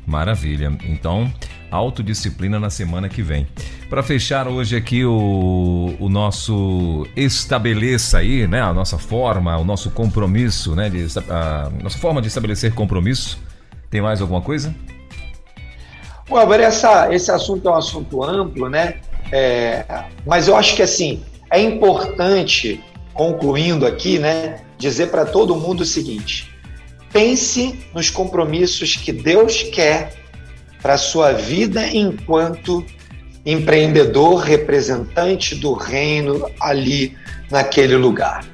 Maravilha. 0.05 0.77
Então, 0.83 1.31
autodisciplina 1.71 2.59
na 2.59 2.69
semana 2.69 3.07
que 3.07 3.21
vem. 3.21 3.47
Para 3.89 4.03
fechar 4.03 4.47
hoje 4.47 4.75
aqui 4.75 5.05
o, 5.05 5.95
o 5.99 6.09
nosso 6.09 7.07
estabeleça 7.15 8.19
aí, 8.19 8.47
né, 8.47 8.61
a 8.61 8.73
nossa 8.73 8.97
forma, 8.97 9.57
o 9.57 9.63
nosso 9.63 9.89
compromisso, 9.91 10.75
né, 10.75 10.89
de, 10.89 11.07
a 11.29 11.71
nossa 11.81 11.97
forma 11.97 12.21
de 12.21 12.27
estabelecer 12.27 12.73
compromisso. 12.73 13.39
Tem 13.89 14.01
mais 14.01 14.21
alguma 14.21 14.41
coisa? 14.41 14.73
Bom, 16.31 16.37
agora 16.37 16.63
essa, 16.63 17.13
esse 17.13 17.29
assunto 17.29 17.67
é 17.67 17.71
um 17.71 17.75
assunto 17.75 18.23
amplo, 18.23 18.69
né? 18.69 19.01
É, 19.33 19.83
mas 20.25 20.47
eu 20.47 20.55
acho 20.55 20.77
que 20.77 20.81
assim 20.81 21.21
é 21.51 21.59
importante, 21.59 22.81
concluindo 23.13 23.85
aqui, 23.85 24.17
né, 24.17 24.61
dizer 24.77 25.07
para 25.07 25.25
todo 25.25 25.57
mundo 25.57 25.81
o 25.81 25.85
seguinte: 25.85 26.49
pense 27.11 27.77
nos 27.93 28.09
compromissos 28.09 28.95
que 28.95 29.11
Deus 29.11 29.63
quer 29.63 30.13
para 30.81 30.97
sua 30.97 31.33
vida 31.33 31.85
enquanto 31.87 32.85
empreendedor, 33.45 34.37
representante 34.37 35.53
do 35.53 35.73
reino 35.73 36.49
ali 36.61 37.13
naquele 37.49 37.97
lugar. 37.97 38.45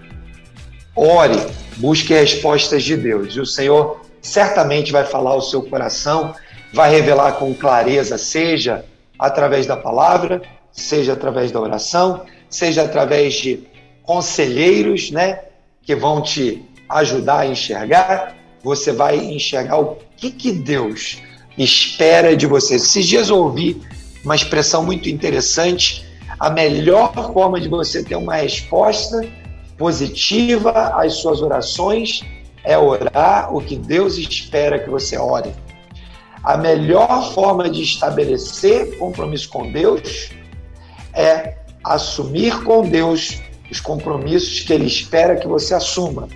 Ore, 0.96 1.40
busque 1.76 2.12
respostas 2.12 2.82
de 2.84 2.98
Deus 2.98 3.36
e 3.36 3.40
o 3.40 3.46
Senhor 3.46 4.02
certamente 4.20 4.92
vai 4.92 5.06
falar 5.06 5.30
ao 5.30 5.42
seu 5.42 5.62
coração, 5.62 6.34
vai 6.74 6.90
revelar 6.92 7.34
com 7.34 7.54
clareza, 7.54 8.18
seja 8.18 8.86
através 9.18 9.66
da 9.66 9.76
palavra, 9.76 10.42
seja 10.72 11.14
através 11.14 11.52
da 11.52 11.60
oração, 11.60 12.26
seja 12.50 12.84
através 12.84 13.36
de 13.36 13.68
conselheiros, 14.04 15.12
né, 15.12 15.40
que 15.82 15.96
vão 15.96 16.22
te 16.22 16.64
ajudar 16.90 17.40
a 17.40 17.48
enxergar. 17.48 18.36
Você 18.64 18.92
vai 18.92 19.18
enxergar 19.18 19.80
o 19.80 19.98
que, 20.16 20.32
que 20.32 20.52
Deus 20.52 21.22
espera 21.58 22.36
de 22.36 22.46
você. 22.46 22.76
Esses 22.76 23.06
dias 23.06 23.30
eu 23.30 23.38
ouvi 23.38 23.82
uma 24.24 24.36
expressão 24.36 24.84
muito 24.84 25.10
interessante. 25.10 26.06
A 26.40 26.50
melhor 26.50 27.14
forma 27.34 27.60
de 27.60 27.68
você 27.68 28.04
ter 28.04 28.16
uma 28.16 28.36
resposta 28.36 29.28
positiva 29.78 30.72
às 30.72 31.16
suas 31.16 31.42
orações 31.42 32.24
é 32.64 32.78
orar 32.78 33.56
o 33.56 33.62
que 33.62 33.76
Deus 33.76 34.18
espera 34.18 34.80
que 34.80 34.90
você 34.90 35.18
ore. 35.18 35.54
A 36.48 36.56
melhor 36.56 37.34
forma 37.34 37.70
de 37.70 37.84
estabelecer 37.84 38.98
compromisso 38.98 39.50
com 39.50 39.70
Deus 39.70 40.30
é 41.14 41.58
assumir 41.84 42.64
com 42.64 42.88
Deus 42.88 43.42
os 43.70 43.82
compromissos 43.82 44.62
que 44.62 44.72
Ele 44.72 44.86
espera 44.86 45.36
que 45.36 45.46
você 45.46 45.74
assuma. 45.74 46.30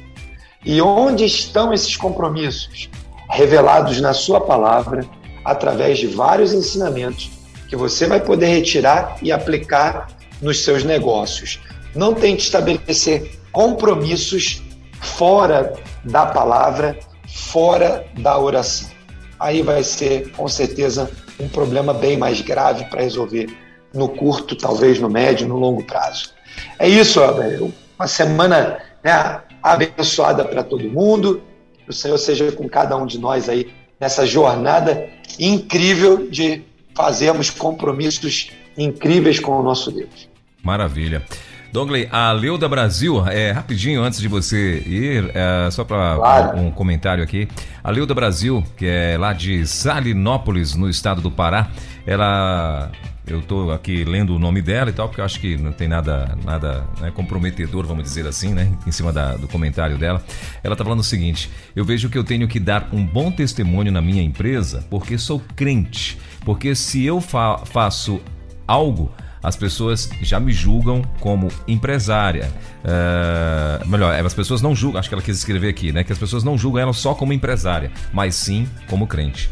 E 0.65 0.81
onde 0.81 1.23
estão 1.23 1.71
esses 1.71 1.95
compromissos? 1.95 2.89
Revelados 3.29 4.01
na 4.01 4.11
Sua 4.11 4.41
palavra, 4.41 5.05
através 5.45 5.99
de 5.99 6.07
vários 6.07 6.51
ensinamentos 6.51 7.31
que 7.69 7.77
você 7.77 8.05
vai 8.05 8.19
poder 8.19 8.47
retirar 8.47 9.15
e 9.21 9.31
aplicar 9.31 10.07
nos 10.41 10.61
seus 10.65 10.83
negócios. 10.83 11.61
Não 11.95 12.13
tente 12.13 12.43
estabelecer 12.43 13.39
compromissos 13.53 14.61
fora 14.99 15.73
da 16.03 16.25
palavra, 16.25 16.99
fora 17.25 18.05
da 18.17 18.37
oração. 18.37 19.00
Aí 19.41 19.63
vai 19.63 19.83
ser, 19.83 20.31
com 20.33 20.47
certeza, 20.47 21.09
um 21.39 21.49
problema 21.49 21.95
bem 21.95 22.15
mais 22.15 22.41
grave 22.41 22.85
para 22.85 23.01
resolver 23.01 23.49
no 23.91 24.07
curto, 24.07 24.55
talvez 24.55 24.99
no 24.99 25.09
médio, 25.09 25.47
no 25.47 25.57
longo 25.57 25.83
prazo. 25.83 26.29
É 26.77 26.87
isso, 26.87 27.19
Abel. 27.23 27.73
Uma 27.97 28.07
semana 28.07 28.77
né, 29.03 29.41
abençoada 29.63 30.45
para 30.45 30.61
todo 30.63 30.87
mundo. 30.87 31.41
Que 31.83 31.89
o 31.89 31.93
Senhor 31.93 32.19
seja 32.19 32.51
com 32.51 32.69
cada 32.69 32.95
um 32.95 33.07
de 33.07 33.17
nós 33.17 33.49
aí 33.49 33.73
nessa 33.99 34.27
jornada 34.27 35.09
incrível 35.39 36.29
de 36.29 36.61
fazermos 36.95 37.49
compromissos 37.49 38.51
incríveis 38.77 39.39
com 39.39 39.59
o 39.59 39.63
nosso 39.63 39.91
Deus. 39.91 40.29
Maravilha. 40.61 41.25
Douglas, 41.71 42.07
a 42.11 42.31
Leuda 42.33 42.67
Brasil, 42.67 43.25
é, 43.27 43.51
rapidinho 43.51 44.03
antes 44.03 44.19
de 44.19 44.27
você 44.27 44.83
ir, 44.85 45.31
é, 45.33 45.71
só 45.71 45.85
para 45.85 46.15
claro. 46.15 46.59
um, 46.59 46.71
comentário 46.71 47.23
aqui. 47.23 47.47
A 47.81 47.89
Leuda 47.89 48.13
Brasil, 48.13 48.63
que 48.75 48.85
é 48.85 49.17
lá 49.17 49.31
de 49.31 49.65
Salinópolis, 49.65 50.75
no 50.75 50.89
estado 50.89 51.21
do 51.21 51.31
Pará, 51.31 51.69
ela 52.05 52.91
eu 53.25 53.39
estou 53.39 53.71
aqui 53.71 54.03
lendo 54.03 54.35
o 54.35 54.39
nome 54.39 54.61
dela 54.61 54.89
e 54.89 54.93
tal, 54.93 55.07
porque 55.07 55.21
eu 55.21 55.25
acho 55.25 55.39
que 55.39 55.55
não 55.55 55.71
tem 55.71 55.87
nada, 55.87 56.37
nada 56.43 56.85
né, 56.99 57.11
comprometedor, 57.11 57.85
vamos 57.85 58.03
dizer 58.03 58.27
assim, 58.27 58.53
né? 58.53 58.69
Em 58.85 58.91
cima 58.91 59.13
da, 59.13 59.35
do 59.37 59.47
comentário 59.47 59.97
dela. 59.97 60.21
Ela 60.63 60.73
está 60.73 60.83
falando 60.83 60.99
o 60.99 61.03
seguinte: 61.03 61.49
eu 61.75 61.85
vejo 61.85 62.09
que 62.09 62.17
eu 62.17 62.23
tenho 62.23 62.47
que 62.47 62.59
dar 62.59 62.89
um 62.91 63.05
bom 63.05 63.31
testemunho 63.31 63.91
na 63.91 64.01
minha 64.01 64.21
empresa 64.21 64.85
porque 64.89 65.17
sou 65.17 65.41
crente. 65.55 66.17
Porque 66.43 66.75
se 66.75 67.05
eu 67.05 67.21
fa 67.21 67.59
faço 67.59 68.19
algo, 68.67 69.11
as 69.43 69.55
pessoas 69.55 70.09
já 70.21 70.39
me 70.39 70.51
julgam 70.51 71.01
como 71.19 71.47
empresária. 71.67 72.51
Uh, 72.83 73.87
melhor, 73.87 74.13
as 74.13 74.33
pessoas 74.33 74.61
não 74.61 74.75
julgam, 74.75 74.99
acho 74.99 75.09
que 75.09 75.15
ela 75.15 75.23
quis 75.23 75.37
escrever 75.37 75.69
aqui, 75.69 75.91
né? 75.91 76.03
Que 76.03 76.11
as 76.11 76.19
pessoas 76.19 76.43
não 76.43 76.57
julgam 76.57 76.81
ela 76.81 76.93
só 76.93 77.13
como 77.13 77.33
empresária, 77.33 77.91
mas 78.13 78.35
sim 78.35 78.67
como 78.87 79.07
crente. 79.07 79.49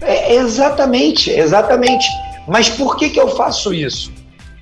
É, 0.00 0.34
exatamente, 0.36 1.30
exatamente. 1.30 2.06
Mas 2.46 2.68
por 2.68 2.96
que, 2.96 3.10
que 3.10 3.20
eu 3.20 3.28
faço 3.36 3.74
isso? 3.74 4.12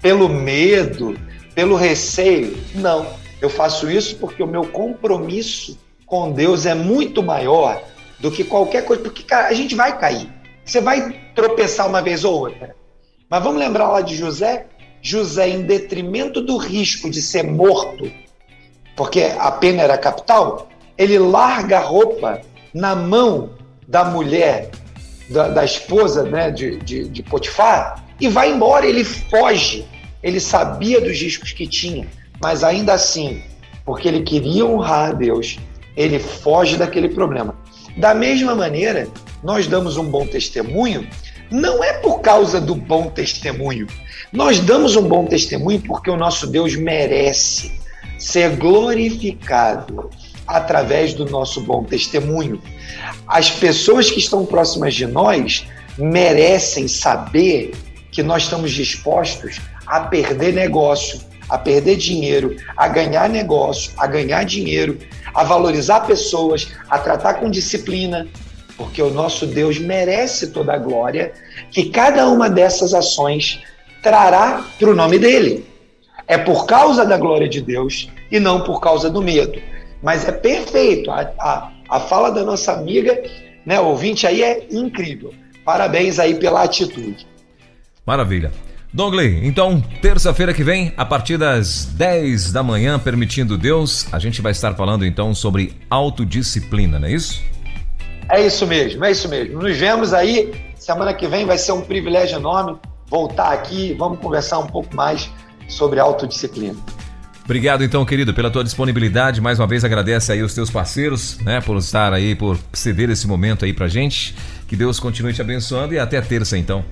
Pelo 0.00 0.28
medo, 0.28 1.18
pelo 1.54 1.76
receio? 1.76 2.56
Não. 2.74 3.06
Eu 3.40 3.50
faço 3.50 3.90
isso 3.90 4.16
porque 4.16 4.42
o 4.42 4.46
meu 4.46 4.64
compromisso 4.64 5.78
com 6.06 6.32
Deus 6.32 6.64
é 6.64 6.74
muito 6.74 7.22
maior 7.22 7.82
do 8.18 8.30
que 8.30 8.42
qualquer 8.42 8.86
coisa. 8.86 9.02
Porque, 9.02 9.22
cara, 9.22 9.48
a 9.48 9.52
gente 9.52 9.74
vai 9.74 9.98
cair. 9.98 10.28
Você 10.64 10.80
vai 10.80 11.12
tropeçar 11.34 11.86
uma 11.86 12.00
vez 12.00 12.24
ou 12.24 12.34
outra. 12.34 12.74
Mas 13.34 13.42
vamos 13.42 13.58
lembrar 13.58 13.88
lá 13.88 14.00
de 14.00 14.14
José? 14.14 14.66
José, 15.02 15.48
em 15.48 15.62
detrimento 15.62 16.40
do 16.40 16.56
risco 16.56 17.10
de 17.10 17.20
ser 17.20 17.42
morto, 17.42 18.08
porque 18.94 19.22
a 19.36 19.50
pena 19.50 19.82
era 19.82 19.98
capital, 19.98 20.68
ele 20.96 21.18
larga 21.18 21.78
a 21.78 21.82
roupa 21.82 22.40
na 22.72 22.94
mão 22.94 23.50
da 23.88 24.04
mulher 24.04 24.70
da, 25.28 25.48
da 25.48 25.64
esposa 25.64 26.22
né, 26.22 26.52
de, 26.52 26.76
de, 26.76 27.08
de 27.08 27.22
Potifar 27.24 28.04
e 28.20 28.28
vai 28.28 28.52
embora. 28.52 28.86
Ele 28.86 29.02
foge. 29.02 29.84
Ele 30.22 30.38
sabia 30.38 31.00
dos 31.00 31.20
riscos 31.20 31.50
que 31.50 31.66
tinha, 31.66 32.06
mas 32.40 32.62
ainda 32.62 32.92
assim, 32.92 33.42
porque 33.84 34.06
ele 34.06 34.22
queria 34.22 34.64
honrar 34.64 35.10
a 35.10 35.12
Deus, 35.12 35.58
ele 35.96 36.20
foge 36.20 36.76
daquele 36.76 37.08
problema. 37.08 37.56
Da 37.96 38.14
mesma 38.14 38.54
maneira, 38.54 39.08
nós 39.42 39.66
damos 39.66 39.96
um 39.96 40.04
bom 40.04 40.24
testemunho, 40.24 41.08
não 41.54 41.84
é 41.84 41.92
por 41.92 42.20
causa 42.20 42.60
do 42.60 42.74
bom 42.74 43.08
testemunho. 43.08 43.86
Nós 44.32 44.58
damos 44.58 44.96
um 44.96 45.02
bom 45.02 45.24
testemunho 45.24 45.80
porque 45.80 46.10
o 46.10 46.16
nosso 46.16 46.48
Deus 46.48 46.74
merece 46.74 47.70
ser 48.18 48.56
glorificado 48.56 50.10
através 50.48 51.14
do 51.14 51.24
nosso 51.26 51.60
bom 51.60 51.84
testemunho. 51.84 52.60
As 53.28 53.50
pessoas 53.50 54.10
que 54.10 54.18
estão 54.18 54.44
próximas 54.44 54.94
de 54.94 55.06
nós 55.06 55.64
merecem 55.96 56.88
saber 56.88 57.72
que 58.10 58.22
nós 58.22 58.42
estamos 58.42 58.72
dispostos 58.72 59.60
a 59.86 60.00
perder 60.00 60.54
negócio, 60.54 61.20
a 61.48 61.56
perder 61.56 61.96
dinheiro, 61.96 62.56
a 62.76 62.88
ganhar 62.88 63.28
negócio, 63.28 63.92
a 63.96 64.08
ganhar 64.08 64.44
dinheiro, 64.44 64.98
a 65.32 65.44
valorizar 65.44 66.00
pessoas, 66.00 66.72
a 66.90 66.98
tratar 66.98 67.34
com 67.34 67.48
disciplina, 67.48 68.26
porque 68.76 69.02
o 69.02 69.10
nosso 69.10 69.46
Deus 69.46 69.78
merece 69.78 70.50
toda 70.50 70.74
a 70.74 70.78
glória 70.78 71.32
que 71.70 71.90
cada 71.90 72.28
uma 72.28 72.48
dessas 72.48 72.94
ações 72.94 73.60
trará 74.02 74.64
para 74.78 74.90
o 74.90 74.94
nome 74.94 75.18
dele. 75.18 75.66
É 76.26 76.38
por 76.38 76.66
causa 76.66 77.04
da 77.04 77.16
glória 77.16 77.48
de 77.48 77.60
Deus 77.60 78.08
e 78.30 78.40
não 78.40 78.62
por 78.62 78.80
causa 78.80 79.10
do 79.10 79.22
medo. 79.22 79.60
Mas 80.02 80.26
é 80.26 80.32
perfeito. 80.32 81.10
A, 81.10 81.32
a, 81.38 81.70
a 81.88 82.00
fala 82.00 82.30
da 82.30 82.42
nossa 82.44 82.72
amiga, 82.72 83.22
né, 83.64 83.80
ouvinte 83.80 84.26
aí, 84.26 84.42
é 84.42 84.66
incrível. 84.70 85.32
Parabéns 85.64 86.18
aí 86.18 86.34
pela 86.34 86.62
atitude. 86.62 87.26
Maravilha. 88.06 88.52
Douglas, 88.92 89.26
então, 89.42 89.80
terça-feira 90.00 90.54
que 90.54 90.62
vem, 90.62 90.92
a 90.96 91.04
partir 91.04 91.36
das 91.36 91.84
10 91.84 92.52
da 92.52 92.62
manhã, 92.62 92.96
permitindo 92.96 93.58
Deus, 93.58 94.06
a 94.12 94.20
gente 94.20 94.40
vai 94.40 94.52
estar 94.52 94.72
falando 94.74 95.04
então 95.04 95.34
sobre 95.34 95.74
autodisciplina, 95.90 97.00
não 97.00 97.08
é 97.08 97.12
isso? 97.12 97.42
É 98.28 98.44
isso 98.44 98.66
mesmo, 98.66 99.04
é 99.04 99.10
isso 99.10 99.28
mesmo. 99.28 99.60
Nos 99.60 99.76
vemos 99.76 100.12
aí. 100.12 100.52
Semana 100.76 101.14
que 101.14 101.26
vem 101.26 101.46
vai 101.46 101.56
ser 101.56 101.72
um 101.72 101.80
privilégio 101.80 102.36
enorme 102.36 102.76
voltar 103.08 103.52
aqui. 103.52 103.94
Vamos 103.98 104.18
conversar 104.18 104.58
um 104.58 104.66
pouco 104.66 104.94
mais 104.94 105.30
sobre 105.68 106.00
autodisciplina. 106.00 106.76
Obrigado 107.44 107.84
então, 107.84 108.04
querido, 108.04 108.32
pela 108.32 108.50
tua 108.50 108.64
disponibilidade. 108.64 109.40
Mais 109.40 109.58
uma 109.58 109.66
vez 109.66 109.84
agradece 109.84 110.32
aí 110.32 110.42
os 110.42 110.54
teus 110.54 110.70
parceiros, 110.70 111.38
né, 111.40 111.60
por 111.60 111.76
estar 111.76 112.12
aí, 112.12 112.34
por 112.34 112.58
ceder 112.72 113.10
esse 113.10 113.26
momento 113.26 113.64
aí 113.64 113.72
pra 113.72 113.86
gente. 113.86 114.34
Que 114.66 114.74
Deus 114.74 114.98
continue 114.98 115.32
te 115.32 115.42
abençoando 115.42 115.92
e 115.94 115.98
até 115.98 116.20
terça 116.20 116.56
então. 116.56 116.84